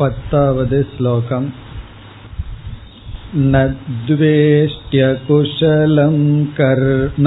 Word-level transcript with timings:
पत्तावद् 0.00 0.74
श्लोकम् 0.90 1.46
न 3.52 3.62
द्वेष्ट्य 4.08 5.06
कुशलं 5.28 6.14
कर्म 6.60 7.26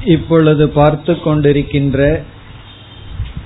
இப்பொழுது 0.05 0.65
பார்த்து 0.69 1.13
கொண்டிருக்கின்ற 1.13 1.99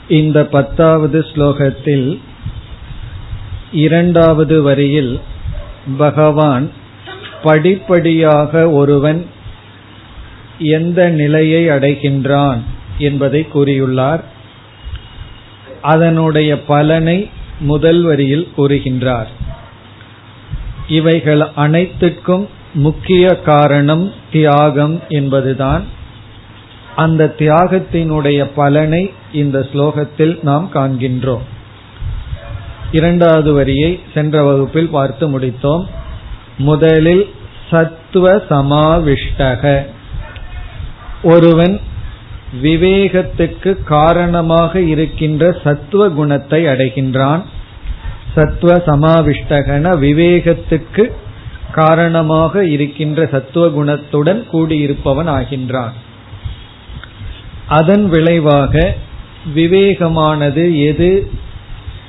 இந்த 0.07 0.39
பத்தாவது 0.45 1.19
ஸ்லோகத்தில் 1.33 2.07
இரண்டாவது 3.71 4.61
வரியில் 4.61 5.13
பகவான் 5.97 6.65
படிப்படியாக 7.43 8.69
ஒருவன் 8.71 9.21
எந்த 10.58 11.08
நிலையை 11.08 11.68
அடைகின்றான் 11.68 12.58
என்பதை 12.98 13.46
கூறியுள்ளார். 13.54 14.20
அதனுடைய 15.82 16.62
பலனை 16.62 17.30
முதல் 17.60 18.02
வரியில் 18.02 18.48
கூறுகின்றார். 18.56 19.26
இவைகள் 20.88 21.40
அனைத்துக்கும் 21.40 22.48
முக்கிய 22.74 23.40
காரணம் 23.40 24.12
தியாகம் 24.32 25.00
என்பதுதான். 25.08 25.84
அந்த 26.96 27.34
தியாகத்தினுடைய 27.38 28.50
பலனை 28.54 29.12
இந்த 29.32 29.66
ஸ்லோகத்தில் 29.72 30.42
நாம் 30.42 30.70
காண்கின்றோம். 30.74 31.42
இரண்டாவது 32.92 33.52
வரியை 33.52 34.00
சென்ற 34.14 34.42
வகுப்பில் 34.42 34.88
பார்த்து 34.88 35.40
முடித்தோம். 35.40 35.86
முதலில் 36.58 37.34
சத்துவ 37.70 38.36
சமாவிஷ்டக. 38.36 39.86
ஒருவன் 41.22 41.80
விவேகத்துக்கு 42.62 43.82
காரணமாக 43.84 44.80
இருக்கின்ற 44.80 45.56
சத்துவ 45.64 46.08
குணத்தை 46.08 46.64
அடைகின்றான். 46.64 47.42
சத்துவ 48.34 48.76
சமாவிஷ்டகன 48.76 49.92
விவேகத்துக்கு 49.98 51.12
காரணமாக 51.72 52.64
இருக்கின்ற 52.64 53.28
சத்துவ 53.32 53.66
குணத்துடன் 53.68 54.44
கூடியிருப்பவன் 54.52 55.30
ஆகின்றான். 55.38 55.90
அதன் 57.68 58.08
விளைவாக 58.08 58.94
விவேகமானது 59.54 60.84
எது 60.86 61.30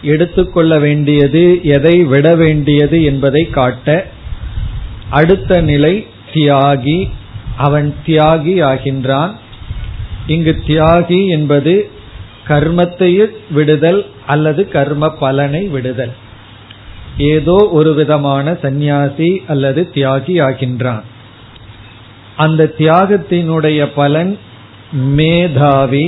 எடுத்துக்கொள்ள 0.02 0.80
வேண்டியது 0.80 1.60
எதை 1.64 2.04
விட 2.04 2.36
வேண்டியது 2.36 3.04
என்பதை 3.04 3.50
காட்ட 3.50 4.06
அடுத்த 5.10 5.62
நிலை 5.62 6.08
தியாகி 6.34 7.10
அவன் 7.66 7.88
தியாகி 8.06 8.56
ஆகின்றான். 8.72 9.34
இங்கு 10.28 10.54
தியாகி 10.68 11.20
என்பது 11.30 11.74
கர்மத்தையே 12.48 13.26
விடுதல் 13.52 14.02
அல்லது 14.26 14.62
கர்ம 14.76 15.10
பலனை 15.22 15.64
விடுதல். 15.68 16.14
ஏதோ 17.18 17.58
ஒரு 17.72 17.92
விதமான 17.94 18.46
சந்நியாசி 18.62 19.30
அல்லது 19.48 19.82
தியாகி 19.94 20.36
ஆகின்றான். 20.48 21.06
அந்த 22.36 22.72
தியாகத்தினுடைய 22.78 23.80
பலன் 23.96 24.32
மேதாவி 25.18 26.08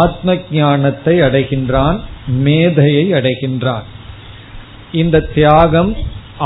ஆத்ம 0.00 0.36
ஞானத்தை 0.52 1.14
அடைகின்றான் 1.20 1.98
மேதையை 2.44 3.04
அடைகின்றான். 3.12 3.86
இந்த 4.92 5.26
தியாகம் 5.34 5.92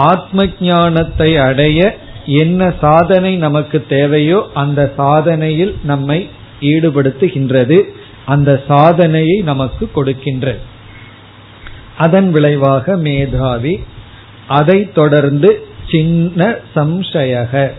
ஆத்ம 0.08 0.46
ஞானத்தை 0.60 1.30
அடைய 1.48 1.80
என்ன 2.26 2.74
சாதனை 2.80 3.36
நமக்கு 3.36 3.84
தேவையோ 3.88 4.50
அந்த 4.54 4.92
சாதனையில் 4.98 5.74
நம்மை 5.84 6.28
ஈடுபடுத்துகின்றது. 6.60 7.82
அந்த 8.26 8.62
சாதனையை 8.68 9.40
நமக்கு 9.40 9.90
கொடுக்கின்றது. 9.96 10.58
அதன் 11.98 12.30
விளைவாக 12.30 12.96
மேதாவி 12.96 13.80
அதைத் 14.48 14.94
தொடர்ந்து 14.94 15.66
சின்ன 15.90 16.54
சம்சயக. 16.76 17.70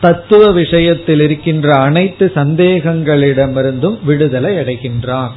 தத்துவ 0.00 0.52
விஷயத்தில் 0.52 1.20
இருக்கின்ற 1.20 1.74
அனைத்து 1.74 2.32
சந்தேகங்களிடமிருந்தும் 2.34 3.98
விடுதலை 4.04 4.56
அடைகின்றான். 4.56 5.30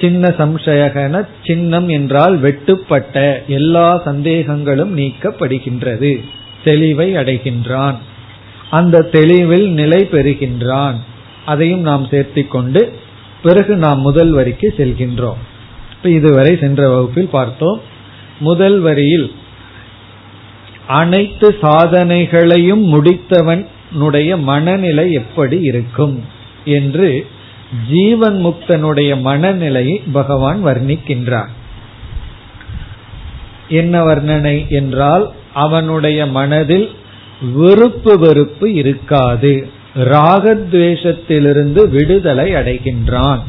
சின்ன 0.00 0.28
சம்சயகன 0.28 1.26
சின்னம் 1.44 1.88
என்றால் 1.88 2.40
வெட்டுப்பட்ட 2.40 3.46
எல்லா 3.46 4.02
சந்தேகங்களும் 4.04 4.98
நீக்கப்படுகின்றது. 4.98 6.24
தெளிவை 6.64 7.08
அடைகின்றான். 7.16 7.96
அந்த 8.70 9.02
தெளிவில் 9.02 9.70
நிலை 9.70 10.08
பெறுகின்றான். 10.12 10.94
அதையும் 11.46 11.80
நாம் 11.80 12.06
சேர்த்திக்கொண்டு 12.10 12.92
பிறகு 13.42 13.76
நாம் 13.76 14.00
முதல் 14.00 14.30
வரிக்கு 14.30 14.74
செல்கின்றோம். 14.78 15.40
இப்ப 15.92 16.08
இதுவரை 16.08 16.56
சென்ற 16.56 16.88
வகுப்பில் 16.88 17.28
பார்த்தோம். 17.28 17.80
முதல் 18.38 18.80
வரியில் 18.80 19.34
அனைத்து 20.86 21.58
சாதனைகளையும் 21.62 22.84
முடித்தவனுடைய 22.94 24.38
மனநிலை 24.38 25.12
எப்படி 25.12 25.60
இருக்கும் 25.60 26.24
என்று 26.64 27.26
ஜீவன் 27.90 28.46
முக்தனுடைய 28.46 29.20
மனநிலையை 29.20 30.02
பகவான் 30.12 30.64
வர்ணிக்கின்றார். 30.64 31.52
என்ன 33.68 34.04
வர்ணனை 34.04 34.68
என்றால் 34.68 35.32
அவனுடைய 35.54 36.26
மனதில் 36.26 36.90
வெறுப்பு 37.52 38.18
வெறுப்பு 38.18 38.72
இருக்காது. 38.72 39.70
ராகத்வேஷத்திலிருந்து 39.94 41.88
விடுதலை 41.88 42.54
அடைகின்றான். 42.54 43.40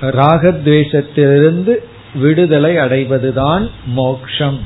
ராகத்வேஷத்திலிருந்து 0.00 1.76
விடுதலை 2.14 2.76
அடைவதுதான் 2.76 3.70
மோக்ஷம். 3.86 4.58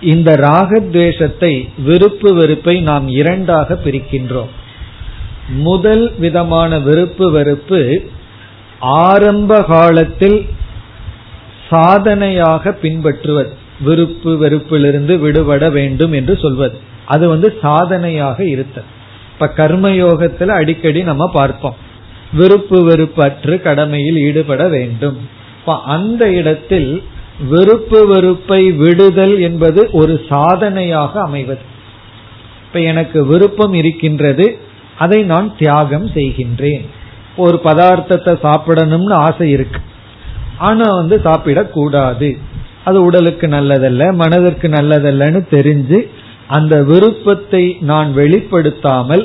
இந்த 0.00 0.36
ராகத்வேஷத்தை 0.36 1.68
விருப்பு 1.78 2.34
வெறுப்பை 2.34 2.80
நாம் 2.80 3.08
இரண்டாக 3.08 3.78
பிரிக்கின்றோம். 3.84 4.48
முதல் 5.48 6.14
விதமான 6.18 6.78
விருப்பு 6.78 7.30
வெறுப்பு 7.30 8.02
ஆரம்ப 8.80 9.62
காலத்தில் 9.62 10.46
சாதனையாக 11.70 12.72
பின்பற்றுவது. 12.72 13.62
விருப்பு 13.80 14.32
வெறுப்பிலிருந்து 14.42 15.18
விடுபட 15.18 15.70
வேண்டும் 15.70 16.12
என்று 16.12 16.38
சொல்வது. 16.38 16.78
அது 17.06 17.28
வந்து 17.28 17.54
சாதனையாக 17.62 18.44
இருத்தல். 18.44 18.90
இப்ப 19.32 19.52
கர்மயோகத்துல 19.56 20.46
அடிக்கடி 20.46 21.02
நம்ம 21.02 21.30
பார்ப்போம். 21.32 21.76
விருப்பு 22.32 22.78
வெறுப்பற்று 22.88 23.62
கடமையில் 23.62 24.18
ஈடுபட 24.18 24.68
வேண்டும். 24.68 25.18
அந்த 25.64 26.30
இடத்தில் 26.32 27.02
விருப்பு 27.48 28.06
வெறுப்பை 28.06 28.72
விடுதல் 28.72 29.40
என்பது 29.40 29.88
ஒரு 29.92 30.20
சாதனையாக 30.28 31.20
அமைவது. 31.20 31.60
இப்ப 32.66 32.80
எனக்கு 32.80 33.26
விருப்பம் 33.26 33.74
இருக்கின்றது 33.74 34.58
அதை 34.98 35.22
நான் 35.22 35.56
தியாகம் 35.56 36.06
செய்கின்றேன். 36.08 36.86
ஒரு 37.36 37.60
பதார்த்தத்தை 37.64 38.34
சாப்பிடணும்னு 38.42 39.12
ஆசை 39.12 39.50
இருக்கு. 39.50 39.80
ஆனா 40.58 40.94
வந்து 40.94 41.20
சாப்பிடக்கூடாது. 41.24 42.38
அது 42.84 42.98
உடலுக்கு 43.04 43.46
நல்லதல்ல 43.48 44.02
மனதிற்கு 44.14 44.68
நல்லதல்லன்னு 44.68 45.40
தெரிஞ்சு 45.50 45.98
அந்த 46.48 46.74
விருப்பத்தை 46.82 47.64
நான் 47.90 48.10
வெளிப்படுத்தாமல் 48.16 49.24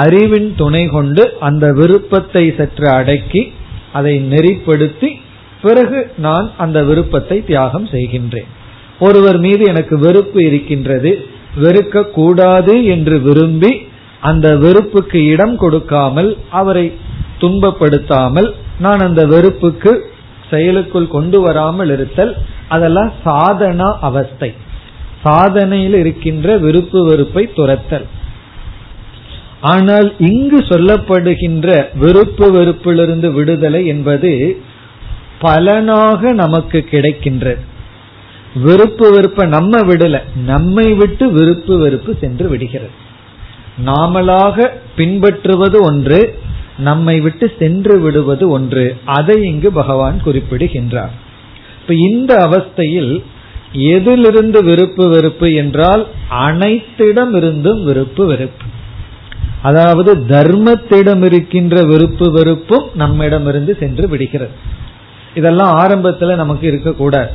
அறிவின் 0.00 0.54
துணை 0.54 0.84
கொண்டு 0.88 1.22
அந்த 1.40 1.72
விருப்பத்தை 1.72 2.44
சற்று 2.56 2.86
அடக்கி 2.90 3.42
அதை 3.92 4.14
நெறிப்படுத்தி 4.32 5.10
பிறகு 5.62 5.98
நான் 6.16 6.46
அந்த 6.56 6.78
விருப்பத்தை 6.82 7.36
தியாகம் 7.44 7.88
செய்கின்றேன். 7.92 8.48
ஒருவர் 8.98 9.38
மீது 9.38 9.62
எனக்கு 9.64 9.94
வெறுப்பு 9.98 10.38
இருக்கின்றது 10.44 11.10
வெறுக்க 11.56 12.04
கூடாது 12.10 12.74
என்று 12.84 13.16
விரும்பி 13.20 13.72
அந்த 14.20 14.48
வெறுப்புக்கு 14.56 15.18
இடம் 15.24 15.56
கொடுக்காமல் 15.56 16.30
அவரை 16.50 16.86
துன்பப்படுத்தாமல் 17.40 18.48
நான் 18.78 18.98
அந்த 18.98 19.22
வெறுப்புக்கு 19.26 19.92
செயலுக்குள் 20.52 21.08
கொண்டு 21.08 21.40
வராமல் 21.40 21.90
இருத்தல் 21.90 22.32
அதெல்லாம் 22.68 23.12
சாதனா 23.24 23.88
அவஸ்தை. 24.00 24.50
சாதனையில் 25.24 25.94
இருக்கின்ற 25.94 26.56
விருப்பு 26.58 27.00
வெறுப்பை 27.04 27.44
துரத்தல். 27.54 28.06
ஆனால் 29.60 30.08
இங்கு 30.18 30.58
சொல்லப்படுகின்ற 30.68 31.68
விருப்பு 31.94 32.46
வெறுப்பிலிருந்து 32.56 33.28
விடுதலை 33.32 33.82
என்பது 33.86 34.32
பலனாக 35.38 36.32
நமக்கு 36.32 36.78
கிடைக்கின்றது. 36.90 37.62
விருப்பு 38.62 39.06
வெறுப்ப 39.14 39.46
நம்ம 39.46 39.78
விடல 39.80 40.16
நம்மை 40.46 40.86
விட்டு 40.92 41.24
விருப்பு 41.30 41.78
வெறுப்பு 41.78 42.16
சென்று 42.20 42.48
விடுகிறது. 42.48 42.94
நாமளாக 43.86 44.66
பின்பற்றுவது 44.96 45.78
ஒன்று 45.80 46.18
நம்மை 46.78 47.20
விட்டு 47.20 47.52
சென்று 47.58 48.00
விடுவது 48.00 48.48
ஒன்று. 48.48 48.96
அதை 49.04 49.42
இங்கு 49.42 49.72
பகவான் 49.72 50.22
குறிப்பிடுகின்றார். 50.22 51.10
இப்ப 51.80 51.94
இந்த 51.94 52.34
அவஸ்தையில் 52.34 53.22
எதிலிருந்து 53.72 54.64
விருப்பு 54.64 55.08
வெறுப்பு 55.08 55.52
என்றால் 55.52 56.06
அனைத்திடம் 56.30 57.34
இருந்தும் 57.34 57.84
விருப்பு 57.84 58.26
வெறுப்பு. 58.26 58.64
அதாவது 59.62 60.14
தர்மத்திடம் 60.14 61.24
இருக்கின்ற 61.24 61.82
விருப்பு 61.82 62.30
வெறுப்பும் 62.30 62.88
நம்மிடமிருந்து 62.94 63.76
சென்று 63.80 64.08
விடுகிறது. 64.08 64.50
இதெல்லாம் 65.34 65.78
ஆரம்பத்துல 65.78 66.34
நமக்கு 66.34 66.66
இருக்கக்கூடாது. 66.66 67.30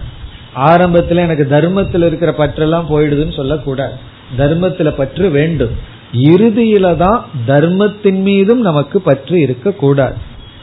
ஆரம்பத்துல 0.55 1.15
எனக்கு 1.15 1.47
தர்மத்தில் 1.47 2.03
இருக்கிற 2.03 2.35
பற்றெல்லாம் 2.37 2.85
போயிடுதுன்னு 2.89 3.35
சொல்லக்கூடாது. 3.35 3.93
தர்மத்துல 4.37 4.89
பற்று 4.89 5.29
வேண்டும். 5.29 5.95
இறுதியில 6.13 6.95
தான் 6.95 7.25
தர்மத்தின் 7.45 8.21
மீதும் 8.21 8.61
நமக்கு 8.61 9.01
பற்று 9.01 9.39
இருக்கக்கூடாது 9.39 10.15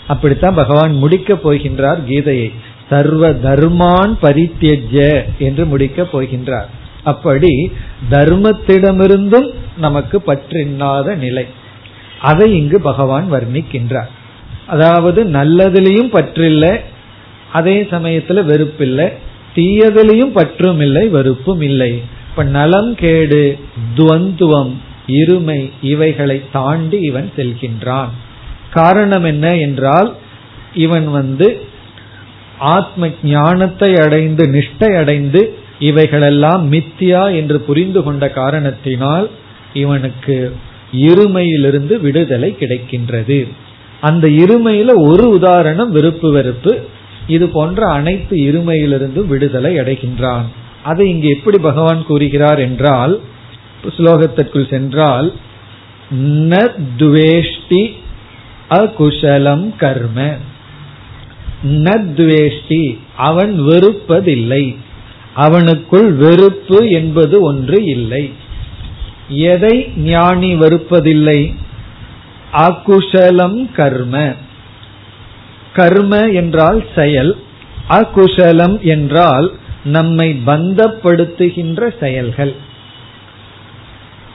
அப்படித்தான் 0.08 0.55
பகவான் 0.55 0.94
முடிக்க 0.94 1.35
போகின்றார் 1.35 2.00
கீதையை. 2.08 2.52
சர்வ 2.91 3.31
தர்மான் 3.31 4.14
பரித்தியஜ 4.23 5.25
என்று 5.38 5.64
முடிக்க 5.67 6.02
போகின்றார். 6.02 6.67
அப்படி 7.05 7.73
தர்மத்திடமிருந்தும் 8.11 9.50
நமக்கு 9.76 10.23
பற்றில்லாத 10.26 11.14
நிலை. 11.14 11.47
அதை 12.20 12.58
இங்கு 12.58 12.81
பகவான் 12.81 13.32
வர்ணிக்கின்றார். 13.32 14.11
அதாவது 14.67 15.25
நல்லதிலையும் 15.25 16.11
பற்றில்லை 16.12 16.73
அதே 17.52 17.82
சமயத்துல 17.82 18.44
வெறுப்பில்லை 18.44 19.08
தீயதிலையும் 19.55 20.32
பற்றும் 20.32 20.81
இல்லை 20.81 21.08
வெறுப்பும் 21.08 21.61
இல்லை. 21.61 22.02
இப்ப 22.31 22.44
நலம் 22.44 22.94
கேடு 22.94 23.58
துவந்துவம் 23.97 24.75
இருமை 25.06 25.71
இவைகளை 25.83 26.43
தாண்டி 26.53 27.01
இவன் 27.01 27.31
செல்கின்றான். 27.37 28.12
காரணம் 28.71 29.25
என்ன 29.25 29.56
என்றால் 29.56 30.15
இவன் 30.75 31.11
வந்து 31.11 31.61
ஆத்ம 32.59 33.09
ஞானத்தை 33.23 33.95
அடைந்து 33.95 34.45
நிஷ்டை 34.47 34.97
அடைந்து 34.97 35.59
இவைகளெல்லாம் 35.79 36.73
மித்தியா 36.73 37.35
என்று 37.35 37.61
புரிந்து 37.61 38.03
கொண்ட 38.03 38.29
காரணத்தினால் 38.29 39.31
இவனுக்கு 39.75 40.55
இருமையிலிருந்து 40.93 42.00
விடுதலை 42.00 42.57
கிடைக்கின்றது. 42.61 43.49
அந்த 44.00 44.29
இருமையில 44.29 44.91
ஒரு 45.09 45.29
உதாரணம் 45.29 45.91
விருப்பு 45.91 46.33
வெறுப்பு 46.33 46.87
இது 47.27 47.49
போன்ற 47.49 47.87
அனைத்து 47.87 48.37
இருமையிலிருந்து 48.37 49.27
விடுதலை 49.27 49.77
அடைகின்றான். 49.77 50.45
அதை 50.83 51.09
இங்கு 51.09 51.29
எப்படி 51.29 51.59
பகவான் 51.59 52.07
கூறுகிறார் 52.07 52.59
என்றால் 52.59 53.21
ஸ்லோகத்திற்குள் 53.85 54.71
சென்றால் 54.71 55.33
ந 56.15 56.69
துவேஷ்டி 56.99 57.93
அகுஷலம் 58.71 59.77
கர்ம. 59.77 60.37
நத்வேஷ்டி 61.65 62.99
அவன் 63.17 63.61
வெறுப்பதில்லை. 63.61 64.77
அவனுக்குள் 65.37 66.13
வெறுப்பு 66.13 66.91
என்பது 66.91 67.43
ஒன்று 67.43 67.85
இல்லை. 67.85 68.33
எதை 69.29 69.89
ஞானி 69.97 70.55
வெறுப்பதில்லை? 70.55 71.55
அகுஷலம் 72.53 73.73
கர்ம. 73.73 74.33
கர்ம 75.73 76.17
என்றால் 76.17 76.85
செயல் 76.95 77.37
அகுஷலம் 77.89 78.81
என்றால் 78.81 79.53
நம்மை 79.85 80.41
பந்தப்படுத்துகின்ற 80.47 81.95
செயல்கள். 82.01 82.55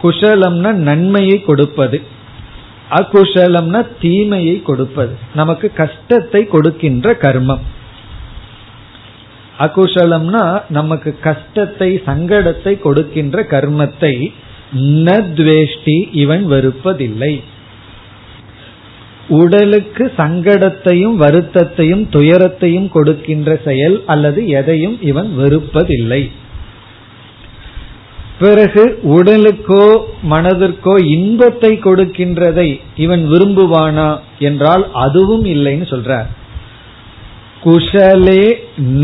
குஷலம்னா 0.03 0.71
நன்மையை 0.73 1.41
கொடுப்பது. 1.41 2.01
அகுஷலம்னா 2.91 3.87
தீமையை 4.01 4.61
கொடுப்பது. 4.61 5.13
நமக்கு 5.35 5.71
கஷ்டத்தை 5.73 6.45
கொடுக்கின்ற 6.45 7.17
கர்மம். 7.21 7.59
அகுஷலம்னா 9.59 10.61
நமக்கு 10.69 11.17
கஷ்டத்தை 11.21 12.01
சங்கடத்தை 12.05 12.79
கொடுக்கின்ற 12.79 13.45
கர்மத்தை 13.49 14.31
நத்வேஷ்டி 14.79 16.09
இவன் 16.11 16.51
வெறுப்பதில்லை. 16.51 17.41
உடலுக்கு 19.27 20.11
சங்கடத்தையும் 20.17 21.15
வருத்தத்தையும் 21.19 22.09
துயரத்தையும் 22.09 22.89
கொடுக்கின்ற 22.89 23.59
செயல் 23.65 24.03
அல்லது 24.05 24.47
எதையும் 24.47 25.01
இவன் 25.01 25.33
வெறுப்பதில்லை. 25.37 26.31
பிறகு 28.41 28.83
உடலுக்கோ 29.15 29.85
மனதிற்கோ 30.31 30.93
இன்பத்தை 31.15 31.71
கொடுக்கின்றதை 31.85 32.67
இவன் 32.95 33.23
விரும்புவானா 33.31 34.09
என்றால் 34.39 34.83
அதுவும் 35.05 35.45
இல்லைன்னு 35.45 35.87
சொல்றார். 35.93 36.29
குஷலே 37.63 38.43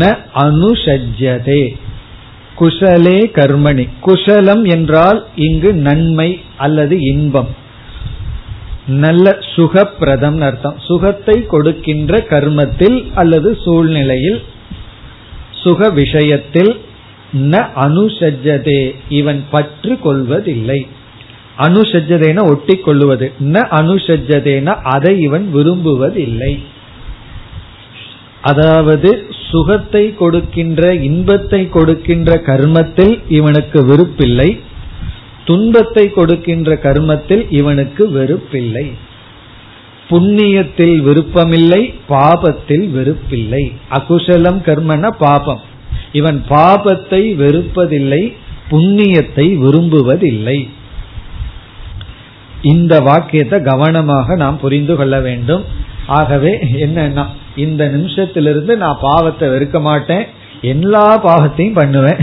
ந 0.00 0.04
அனுஷஜதே 0.44 1.64
குஷலே 2.60 3.18
கர்மணி. 3.38 3.84
குஷலம் 4.06 4.62
என்றால் 4.74 5.18
இங்கு 5.46 5.70
நன்மை 5.88 6.28
அல்லது 6.56 6.96
இன்பம். 7.12 7.50
நல்ல 9.04 9.26
சுகப்பிரதம் 9.54 10.40
அர்த்தம். 10.48 10.76
சுகத்தை 10.88 11.36
கொடுக்கின்ற 11.46 12.20
கர்மத்தில் 12.32 12.98
அல்லது 13.14 13.50
சூழ்நிலையில் 13.64 14.40
சுக 15.62 15.88
விஷயத்தில் 16.00 16.72
ந 17.32 17.64
அனுசஜதே. 17.76 18.94
இவன் 19.08 19.44
பற்று 19.50 19.98
கொள்வதில்லை 19.98 20.86
அனுசஜதேன 21.58 22.44
ஒட்டி 22.44 22.76
கொள்ளுவது 22.76 23.32
ந 23.40 23.54
அனுசஜதேன 23.80 24.64
அதை 24.64 25.20
இவன் 25.20 25.50
விரும்புவதில்லை. 25.54 26.58
அதாவது 28.42 29.26
சுகத்தை 29.50 30.14
கொடுக்கின்ற 30.14 30.94
இன்பத்தை 30.94 31.68
கொடுக்கின்ற 31.68 32.42
கர்மத்தில் 32.46 33.22
இவனுக்கு 33.28 33.84
வெறுப்பில்லை. 33.84 34.60
துன்பத்தை 35.44 36.10
கொடுக்கின்ற 36.10 36.78
கர்மத்தில் 36.82 37.46
இவனுக்கு 37.50 38.10
வெறுப்பில்லை. 38.10 38.92
புண்ணியத்தில் 40.10 40.98
விருப்பமில்லை 41.00 41.94
பாபத்தில் 42.08 42.86
வெறுப்பில்லை. 42.90 43.72
அகுசலம் 43.90 44.60
கர்மன 44.68 45.10
பாபம். 45.18 45.60
இவன் 46.12 46.44
பாபத்தை 46.48 47.22
வெறுப்பதில்லை 47.42 48.34
புண்ணியத்தை 48.70 49.46
விரும்புவதில்லை. 49.64 50.68
இந்த 52.62 53.00
வாக்கியத்தை 53.00 53.62
கவனமாக 53.62 54.36
நாம் 54.36 54.60
புரிந்து 54.60 54.96
கொள்ள 54.96 55.20
வேண்டும். 55.20 55.64
ஆகவே 56.06 56.52
என்னன்னா 56.72 57.26
இந்த 57.56 57.84
நிமிஷத்திலிருந்து 57.88 58.76
நான் 58.76 58.98
பாவத்தை 59.00 59.48
வெறுக்க 59.48 59.80
மாட்டேன். 59.80 60.26
எல்லா 60.62 61.04
பாவத்தையும் 61.24 61.78
பண்ணுவேன். 61.80 62.20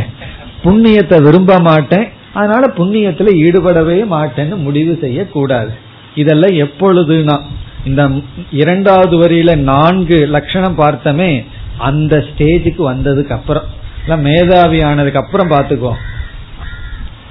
புண்ணியத்தை 0.63 1.21
விரும்ப 1.21 1.59
மாட்டேன். 1.59 2.07
அதனால 2.33 2.71
புண்ணியத்துல 2.77 3.31
ஈடுபடவே 3.45 3.97
மாட்டேன்னு 4.15 4.55
முடிவு 4.55 4.97
செய்யக்கூடாது. 5.01 5.73
இதெல்லாம் 6.15 6.55
எப்பொழுதுனா 6.65 7.39
இந்த 7.85 8.09
இரண்டாவது 8.51 9.15
வரியில 9.21 9.55
நான்கு 9.55 10.27
லட்சணம் 10.27 10.77
பார்த்தமே 10.77 11.43
அந்த 11.77 12.17
ஸ்டேஜுக்கு 12.17 12.91
வந்ததுக்கு 12.91 13.31
அப்புறம் 13.31 13.63
மேதாவி 14.07 14.81
ஆனதுக்கு 14.81 15.19
அப்புறம் 15.19 15.51
பார்த்துக்கோ. 15.51 15.93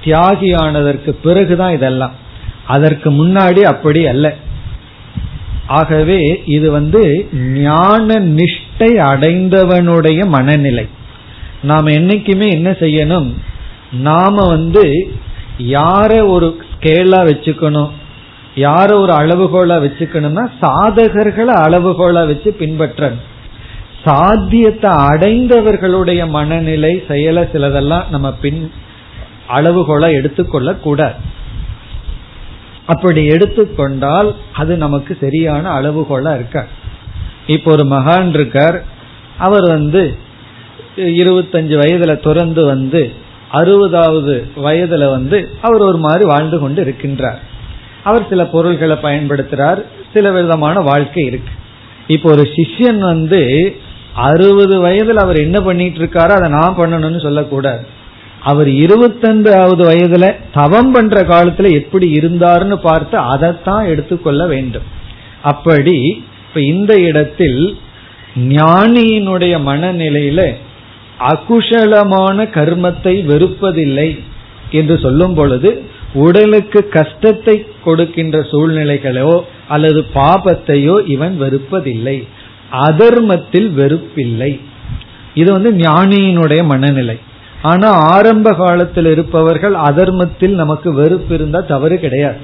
தியாகி 0.03 0.55
ஆனதற்கு 0.55 1.13
பிறகுதான் 1.13 1.71
இதெல்லாம். 1.71 2.11
அதற்கு 2.67 3.11
முன்னாடி 3.11 3.59
அப்படி 3.59 4.07
அல்ல. 4.07 4.35
ஆகவே 5.67 6.43
இது 6.45 6.71
வந்து 6.71 7.27
ஞான 7.33 8.19
நிஷ்டை 8.19 8.91
அடைந்தவனுடைய 8.95 10.25
மனநிலை. 10.25 10.87
நாம் 11.61 11.87
என்னைக்குமே 11.87 12.49
என்ன 12.49 12.71
செய்யணும்? 12.71 13.33
நாம 13.91 14.47
வந்து 14.47 15.13
யார 15.57 16.27
ஒரு 16.27 16.63
ஸ்கேலா 16.71 17.19
வச்சுக்கணும்? 17.29 17.89
யார 18.55 18.93
ஒரு 18.93 19.13
அளவுகோலா 19.13 19.75
வச்சுக்கணும்னா 19.85 20.49
சாதகர்களை 20.61 21.53
அளவுகோலா 21.65 22.25
வச்சு 22.25 22.55
பின்பற்றணும். 22.59 23.31
சாத்தியத்தை 24.05 24.89
அடைந்தவர்களுடைய 24.89 26.29
மனநிலை 26.29 27.03
செயல 27.07 27.43
சிலதெல்லாம் 27.53 28.09
நம்ம 28.09 28.31
பின் 28.33 28.71
அளவுகோல 29.47 30.09
எடுத்துக்கொள்ள 30.13 30.73
கூடாது 30.73 31.19
அப்படி 32.85 33.25
எடுத்துக்கொண்டால் 33.25 34.35
அது 34.53 34.77
நமக்கு 34.77 35.17
சரியான 35.19 35.81
அளவுகோலா 35.81 36.33
இருக்க 36.33 36.67
இப்போ 37.47 37.71
ஒரு 37.71 37.83
மகான் 37.85 38.29
இருக்கார். 38.33 38.77
அவர் 39.37 39.65
வந்து 39.67 40.01
இருபத்தஞ்சு 40.95 41.75
வயதுல 41.81 42.19
துறந்து 42.19 42.65
வந்து 42.65 43.01
அறுபதாவது 43.51 44.35
வயதுல 44.55 45.09
வந்து 45.09 45.49
அவர் 45.61 45.81
ஒரு 45.81 45.97
மாதிரி 45.97 46.23
வாழ்ந்து 46.23 46.59
கொண்டு 46.59 46.79
இருக்கின்றார். 46.83 47.39
அவர் 48.03 48.29
சில 48.29 48.45
பொருள்களை 48.45 48.97
பயன்படுத்துறார். 49.01 49.81
சில 50.13 50.31
விதமான 50.31 50.79
வாழ்க்கை 50.79 51.25
இருக்கு. 51.25 51.53
இப்போ 52.07 52.27
ஒரு 52.31 52.45
சிஷ்யன் 52.55 52.99
வந்து 52.99 53.41
அறுபது 54.15 54.75
வயதுல 54.85 55.23
அவர் 55.25 55.37
என்ன 55.37 55.61
பண்ணிட்டு 55.61 55.99
இருக்காரோ 55.99 56.33
அதை 56.37 56.49
நான் 56.49 56.77
பண்ணணும்னு 56.77 57.21
சொல்லக்கூடாது. 57.21 57.83
அவர் 58.41 58.67
இருபத்தஞ்சாவது 58.67 59.83
வயதுல 59.89 60.35
தவம் 60.53 60.91
பண்ற 60.91 61.21
காலத்துல 61.21 61.71
எப்படி 61.71 62.11
இருந்தாருன்னு 62.11 62.75
பார்த்து 62.75 63.17
அதைத்தான் 63.17 63.85
எடுத்துக்கொள்ள 63.85 64.45
வேண்டும். 64.45 64.83
அப்படி 65.41 65.97
இப்ப 66.47 66.61
இந்த 66.61 66.93
இடத்தில் 66.99 67.77
ஞானியினுடைய 68.35 69.55
மனநிலையில 69.69 70.41
அகுஷலமான 71.31 72.45
கர்மத்தை 72.53 73.13
வெறுப்பதில்லை 73.31 74.09
என்று 74.71 74.99
சொல்லும் 74.99 75.33
பொழுது 75.33 75.83
உடலுக்கு 76.13 76.89
கஷ்டத்தை 76.89 77.65
கொடுக்கின்ற 77.83 78.39
சூழ்நிலைகளோ 78.51 79.41
அல்லது 79.67 80.05
பாபத்தையோ 80.15 80.95
இவன் 81.07 81.41
வெறுப்பதில்லை. 81.41 82.17
அதர்மத்தில் 82.81 83.69
வெறுப்பில்லை. 83.69 84.61
இது 85.33 85.51
வந்து 85.51 85.71
ஞானியினுடைய 85.71 86.65
மனநிலை. 86.65 87.19
ஆனா 87.61 87.89
ஆரம்ப 87.89 88.53
காலத்தில் 88.53 89.05
இருப்பவர்கள் 89.05 89.73
அதர்மத்தில் 89.73 90.53
நமக்கு 90.53 90.93
வெறுப்பு 90.93 91.35
இருந்தா 91.35 91.59
தவறு 91.59 91.99
கிடையாது. 91.99 92.37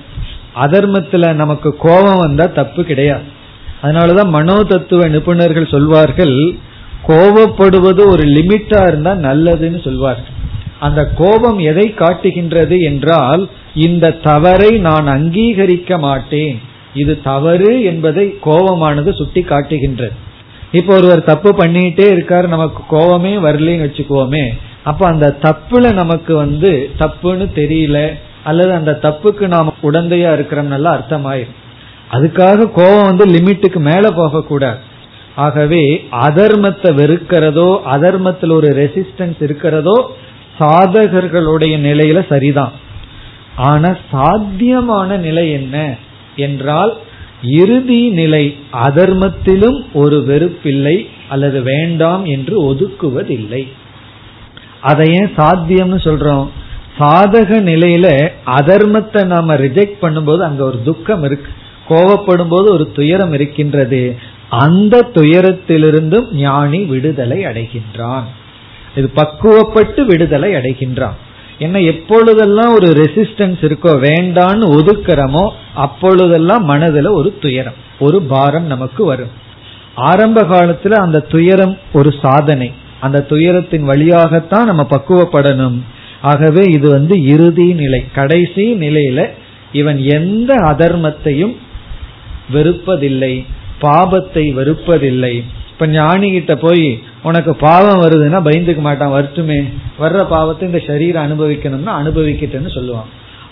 அதர்மத்துல 0.55 1.33
நமக்கு 1.33 1.75
கோபம் 1.75 2.17
வந்தா 2.17 2.45
தப்பு 2.45 2.83
கிடையாது. 2.83 3.21
அதனாலதான் 3.81 4.29
மனோ 4.29 4.63
தத்துவ 4.63 5.07
நிபுணர்கள் 5.07 5.71
சொல்வார்கள் 5.71 6.55
கோபப்படுவது 7.07 8.05
ஒரு 8.07 8.23
லிமிட்டா 8.25 8.87
இருந்தா 8.87 9.11
நல்லதுன்னு 9.11 9.83
சொல்வார்கள். 9.83 10.37
அந்த 10.79 11.05
கோபம் 11.05 11.59
எதை 11.59 11.93
காட்டுகின்றது 11.93 12.79
என்றால் 12.79 13.49
இந்த 13.75 14.11
தவறை 14.11 14.77
நான் 14.77 15.07
அங்கீகரிக்க 15.07 15.99
மாட்டேன். 15.99 16.61
இது 16.93 17.21
தவறு 17.21 17.83
என்பதை 17.83 18.37
கோபமானது 18.45 19.13
சுட்டி 19.13 19.41
காட்டுகின்றது. 19.41 20.11
இப்போ 20.71 20.95
ஒருவர் 20.95 21.23
தப்பு 21.23 21.49
பண்ணிட்டே 21.51 22.07
இருக்காரு 22.15 22.47
நமக்கு 22.47 22.83
கோபமே 22.87 23.35
வரலன்னு 23.35 23.85
வச்சுக்கோமே. 23.85 24.49
அப்ப 24.83 25.07
அந்த 25.07 25.37
தப்புல 25.41 25.93
நமக்கு 25.93 26.35
வந்து 26.35 26.89
தப்புன்னு 26.99 27.45
தெரியல 27.55 28.17
அல்லது 28.43 28.73
அந்த 28.73 28.99
தப்புக்கு 29.01 29.47
நாம 29.47 29.73
உடந்தையா 29.81 30.29
இருக்கிறோம்னால 30.37 30.91
அர்த்தமாயிரும். 30.97 31.57
அதுக்காக 32.11 32.71
கோபம் 32.71 33.15
வந்து 33.15 33.25
லிமிட்டுக்கு 33.25 33.79
மேல 33.79 34.09
போகக்கூடாது. 34.09 34.77
ஆகவே 35.35 36.07
அதர்மத்தை 36.11 36.93
வெறுக்கிறதோ 36.93 37.79
அதர்மத்தில் 37.85 38.51
ஒரு 38.51 38.67
ரெசிஸ்டன்ஸ் 38.67 39.43
இருக்கிறதோ 39.43 40.11
சாதகர்களுடைய 40.59 41.77
நிலையில 41.77 42.27
சரிதான். 42.29 42.71
ஆனா 43.55 43.97
சாத்தியமான 44.11 45.17
நிலை 45.17 45.51
என்ன? 45.51 45.95
என்றால் 46.39 46.93
இறுதி 47.43 48.09
நிலை 48.09 48.55
அதர்மத்திலும் 48.73 49.77
ஒரு 49.93 50.17
வெறுப்பில்லை 50.27 50.97
அல்லது 51.29 51.61
வேண்டாம் 51.61 52.25
என்று 52.25 52.55
ஒதுக்குவதில்லை. 52.71 53.63
அதை 54.81 55.05
ஏன் 55.13 55.31
சாத்தியம்னு 55.37 55.99
சொல்றோம்? 56.07 56.47
சாதக 56.99 57.51
நிலையில 57.69 58.07
அதர்மத்தை 58.57 59.25
நாம 59.25 59.55
ரிஜெக்ட் 59.55 60.01
பண்ணும்போது 60.01 60.41
அங்க 60.49 60.63
ஒரு 60.63 60.79
துக்கம் 60.83 61.23
இருக்கு. 61.23 61.51
கோவப்படும் 61.89 62.49
போது 62.49 62.67
ஒரு 62.73 62.91
துயரம் 62.95 63.33
இருக்கின்றது. 63.33 64.15
அந்த 64.49 64.95
துயரத்திலிருந்தும் 65.13 66.27
ஞானி 66.35 66.79
விடுதலை 66.83 67.39
அடைகின்றான். 67.45 68.27
இது 68.95 69.07
பக்குவப்பட்டு 69.15 70.01
விடுதலை 70.05 70.49
அடைகின்றான். 70.53 71.17
என்ன 71.59 71.79
எப்பொழுதெல்லாம் 71.79 72.73
ஒரு 72.73 72.87
ரெசிஸ்டன்ஸ் 72.87 73.61
இருக்கோ 73.61 73.93
வேண்டான்னு 74.05 74.65
ஒதுக்கிறோமோ 74.77 75.49
அப்பொழுதெல்லாம் 75.75 76.69
மனதுல 76.69 77.11
ஒரு 77.13 77.37
துயரம் 77.41 77.79
ஒரு 77.99 78.21
பாரம் 78.21 78.65
நமக்கு 78.65 79.05
வரும். 79.05 79.33
ஆரம்ப 79.95 80.41
காலத்துல 80.41 80.89
அந்த 80.89 81.19
துயரம் 81.19 81.77
ஒரு 81.93 82.13
சாதனை. 82.21 82.71
அந்த 82.99 83.21
துயரத்தின் 83.21 83.83
வழியாகத்தான் 83.83 84.65
நம்ம 84.65 84.87
பக்குவப்படணும். 84.89 85.79
ஆகவே 86.21 86.63
இது 86.63 86.89
வந்து 86.89 87.15
இறுதி 87.23 87.73
நிலை 87.73 88.03
கடைசி 88.13 88.73
நிலையில 88.73 89.29
இவன் 89.71 89.99
எந்த 90.03 90.53
அதர்மத்தையும் 90.55 91.55
வெறுப்பதில்லை 92.53 93.45
பாபத்தை 93.81 94.45
வெறுப்பதில்லை. 94.59 95.43
இப்ப 95.79 95.91
ஞானி 95.91 96.31
கிட்ட 96.31 96.55
போய் 96.55 96.99
உனக்கு 97.23 97.55
பாவம் 97.55 98.01
வருதுன்னா 98.01 98.39
பயந்துக்க 98.47 98.77
மாட்டான் 98.77 99.11
வருத்துமே. 99.11 99.59
வர்ற 99.99 100.27
பாவத்தை 100.29 100.67
இந்த 100.67 100.79
சரீரம் 100.87 101.25
அனுபவிக்கணும்னா 101.27 101.93
அனுபவிக்கிட்டேன்னு 101.99 102.71
சொல்லுவான். 102.77 103.09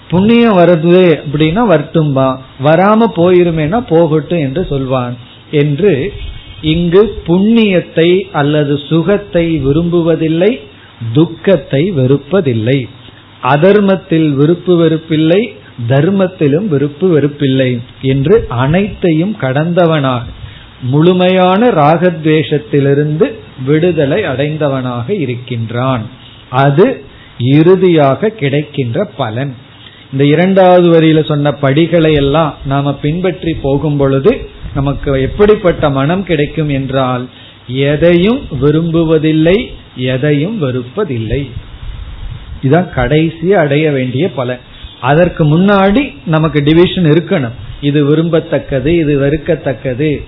புண்ணியம் 0.09 0.57
வருது 0.57 1.03
அப்படின்னா 1.23 1.61
வருத்தும்பா. 1.71 2.37
வராம 2.63 3.07
போயிருமேனா 3.15 3.79
போகட்டும் 3.89 4.39
என்று 4.39 4.65
சொல்வான். 4.69 5.15
என்று 5.51 6.13
இங்கு 6.61 7.21
புண்ணியத்தை 7.27 8.09
அல்லது 8.31 8.77
சுகத்தை 8.77 9.45
விரும்புவதில்லை 9.65 10.59
துக்கத்தை 11.13 11.91
வெறுப்பதில்லை. 11.91 12.79
அதர்மத்தில் 13.43 14.29
விருப்பு 14.31 14.75
வெறுப்பில்லை 14.83 15.41
தர்மத்திலும் 15.89 16.67
விருப்பு 16.67 17.07
வெறுப்பில்லை 17.15 17.71
என்று 18.01 18.45
அனைத்தையும் 18.47 19.37
கடந்தவனாக 19.41 20.23
முழுமையான 20.81 21.69
ராகத்வேஷத்திலிருந்து 21.69 23.31
விடுதலை 23.65 24.23
அடைந்தவனாக 24.23 25.09
இருக்கின்றான். 25.09 26.01
அது 26.49 27.03
இறுதியாக 27.39 28.29
கிடைக்கின்ற 28.29 29.05
பலன். 29.05 29.55
இந்த 30.11 30.25
இரண்டாவது 30.25 30.91
வரியில 30.91 31.25
சொன்ன 31.25 31.51
படிகளை 31.51 32.13
எல்லாம் 32.13 32.55
நாம 32.65 32.95
பின்பற்றி 32.95 33.53
போகும் 33.53 33.97
பொழுது 33.97 34.49
நமக்கு 34.75 35.21
எப்படிப்பட்ட 35.21 35.89
மனம் 35.89 36.23
கிடைக்கும் 36.23 36.69
என்றால் 36.69 37.29
எதையும் 37.67 38.41
விரும்புவதில்லை 38.61 39.67
எதையும் 39.95 40.61
வெறுப்பதில்லை. 40.61 41.49
இதுதான் 42.63 42.93
கடைசி 42.93 43.53
அடைய 43.53 43.91
வேண்டிய 43.91 44.31
பலன். 44.31 44.59
அதற்கு 45.01 45.59
முன்னாடி 45.59 46.13
நமக்கு 46.25 46.63
டிவிஷன் 46.63 47.03
இருக்கணும். 47.03 47.55
இது 47.81 48.15
விரும்பத்தக்கது 48.15 48.85
இது 48.85 49.19
வெறுக்கத்தக்கது. 49.19 50.23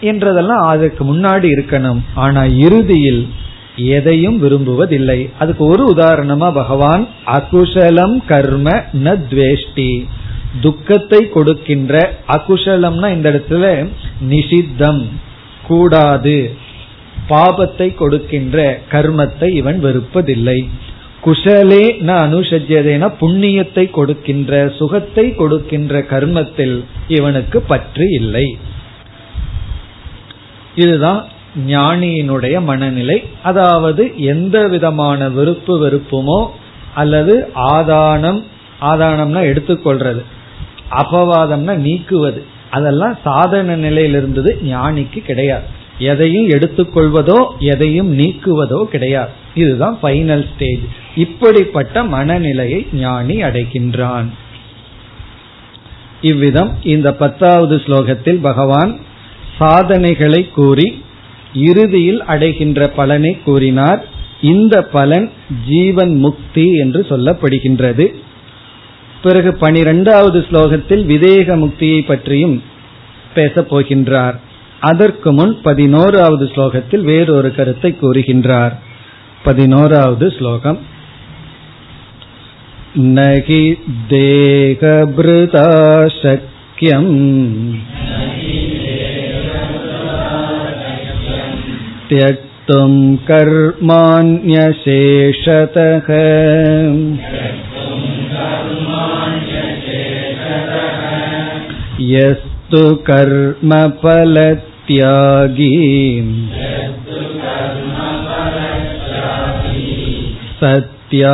என்றதெல்லாம் 0.00 0.64
அதற்கு 0.66 1.14
முன்னாடி 1.14 1.48
இருக்கணும். 1.56 2.00
ஆனா 2.14 2.44
இறுதியில் 2.44 3.28
எதையும் 3.76 4.42
விரும்புவதில்லை. 4.42 5.30
அதுக்கு 5.38 5.64
ஒரு 5.64 5.94
உதாரணமா 5.94 6.52
பகவான் 6.52 7.08
அகுஷலம் 7.26 8.16
கர்ம 8.26 8.84
ந 9.04 9.16
துவேஷ்டி. 9.30 10.06
துக்கத்தை 10.60 11.28
கொடுக்கின்ற 11.28 11.94
அகுஷலம்னா 12.28 13.08
இந்த 13.12 13.30
இடத்துல 13.30 13.88
நிஷித்தம் 14.28 15.02
கூடாது. 15.66 16.50
பாபத்தை 17.28 17.94
கொடுக்கின்ற 17.94 18.80
கர்மத்தை 18.90 19.48
இவன் 19.54 19.84
வெறுப்பதில்லை. 19.84 20.68
குஷலே 21.24 21.84
ந 22.08 22.10
அனுஷஜ்யதேன 22.26 23.12
புண்ணியத்தை 23.20 23.90
கொடுக்கின்ற 23.90 24.72
சுகத்தை 24.78 25.34
கொடுக்கின்ற 25.34 26.00
கர்மத்தில் 26.00 26.84
இவனுக்கு 27.08 27.60
பற்று 27.60 28.08
இல்லை. 28.10 28.56
இதுதான் 30.76 31.20
ஞானியினுடைய 31.66 32.56
மனநிலை. 32.62 33.18
அதாவது 33.42 34.02
எந்த 34.32 34.56
விதமான 34.68 35.28
விருப்பு 35.28 35.74
வெறுப்புமோ 35.84 36.40
அல்லது 36.94 37.34
ஆதானம் 37.76 38.40
ஆதானம்னா 38.80 39.40
எடுத்துக்கொள்றது. 39.50 40.22
அபவாதம்னா 40.90 41.74
நீக்குவது. 41.86 42.40
அதெல்லாம் 42.70 43.16
சாதன 43.24 43.76
நிலையில் 43.76 44.14
இருந்தது 44.14 44.50
ஞானிக்கு 44.64 45.20
கிடையாது. 45.22 45.66
எதையும் 45.98 46.48
எடுத்துக்கொள்வதோ 46.48 47.38
எதையும் 47.58 48.10
நீக்குவதோ 48.18 48.80
கிடையாது. 48.84 49.32
இதுதான் 49.54 49.98
ஃபைனல் 50.02 50.44
ஸ்டேஜ் 50.54 50.84
இப்படிப்பட்ட 51.16 52.04
மனநிலையை 52.04 52.80
ஞானி 52.92 53.36
அடைகின்றான். 53.42 54.28
இவ்விதம் 56.20 56.72
இந்த 56.82 57.08
பத்தாவது 57.14 57.76
ஸ்லோகத்தில் 57.76 58.40
பகவான் 58.40 58.92
சாதனைகளை 59.58 60.50
கூறி 60.54 61.04
இறுதியில் 61.54 62.22
அடைகின்ற 62.24 62.88
பலனை 62.88 63.38
கூறினார். 63.44 64.04
இந்த 64.40 64.82
பலன் 64.82 65.30
ஜீவன் 65.68 66.14
முக்தி 66.14 66.74
என்று 66.74 67.06
சொல்லப்படுகின்றது. 67.08 68.14
பிறகு 69.22 69.56
பனிரெண்டாவது 69.56 70.40
ஸ்லோகத்தில் 70.40 71.04
விதேக 71.04 71.56
முக்தியை 71.56 72.00
பற்றியும் 72.06 72.62
பேசப் 73.34 73.76
போகின்றார். 73.76 74.36
அதற்கு 74.80 75.32
முன் 75.32 75.60
பதினோராவது 75.62 76.44
ஸ்லோகத்தில் 76.44 77.00
வேறொரு 77.00 77.54
கருத்தை 77.54 77.96
கூறுகின்றார். 78.02 78.72
பதினோராவது 79.44 80.30
ஸ்லோகம். 80.30 80.78
நகி 82.96 83.74
தேகபிருதா 84.08 85.68
சக்கியம் 86.22 87.10
त्यक्तुं 92.09 92.91
कर्माण्यशेषतः 93.29 93.77
यस्तु 102.11 102.83
कर्मफलत्यागी 103.09 104.51
सत्यागीत्यभिधीयते 110.61 111.31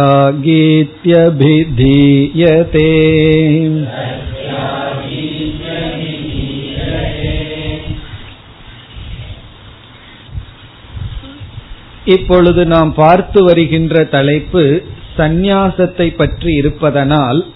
இப்பொழுது 12.04 12.66
நாம் 12.66 12.94
பார்த்து 12.94 13.44
வருகின்ற 13.44 14.04
தலைப்பு 14.04 14.82
சந்நியாசத்தை 15.16 16.16
பற்றி 16.16 16.52
இருப்பதனால் 16.52 17.47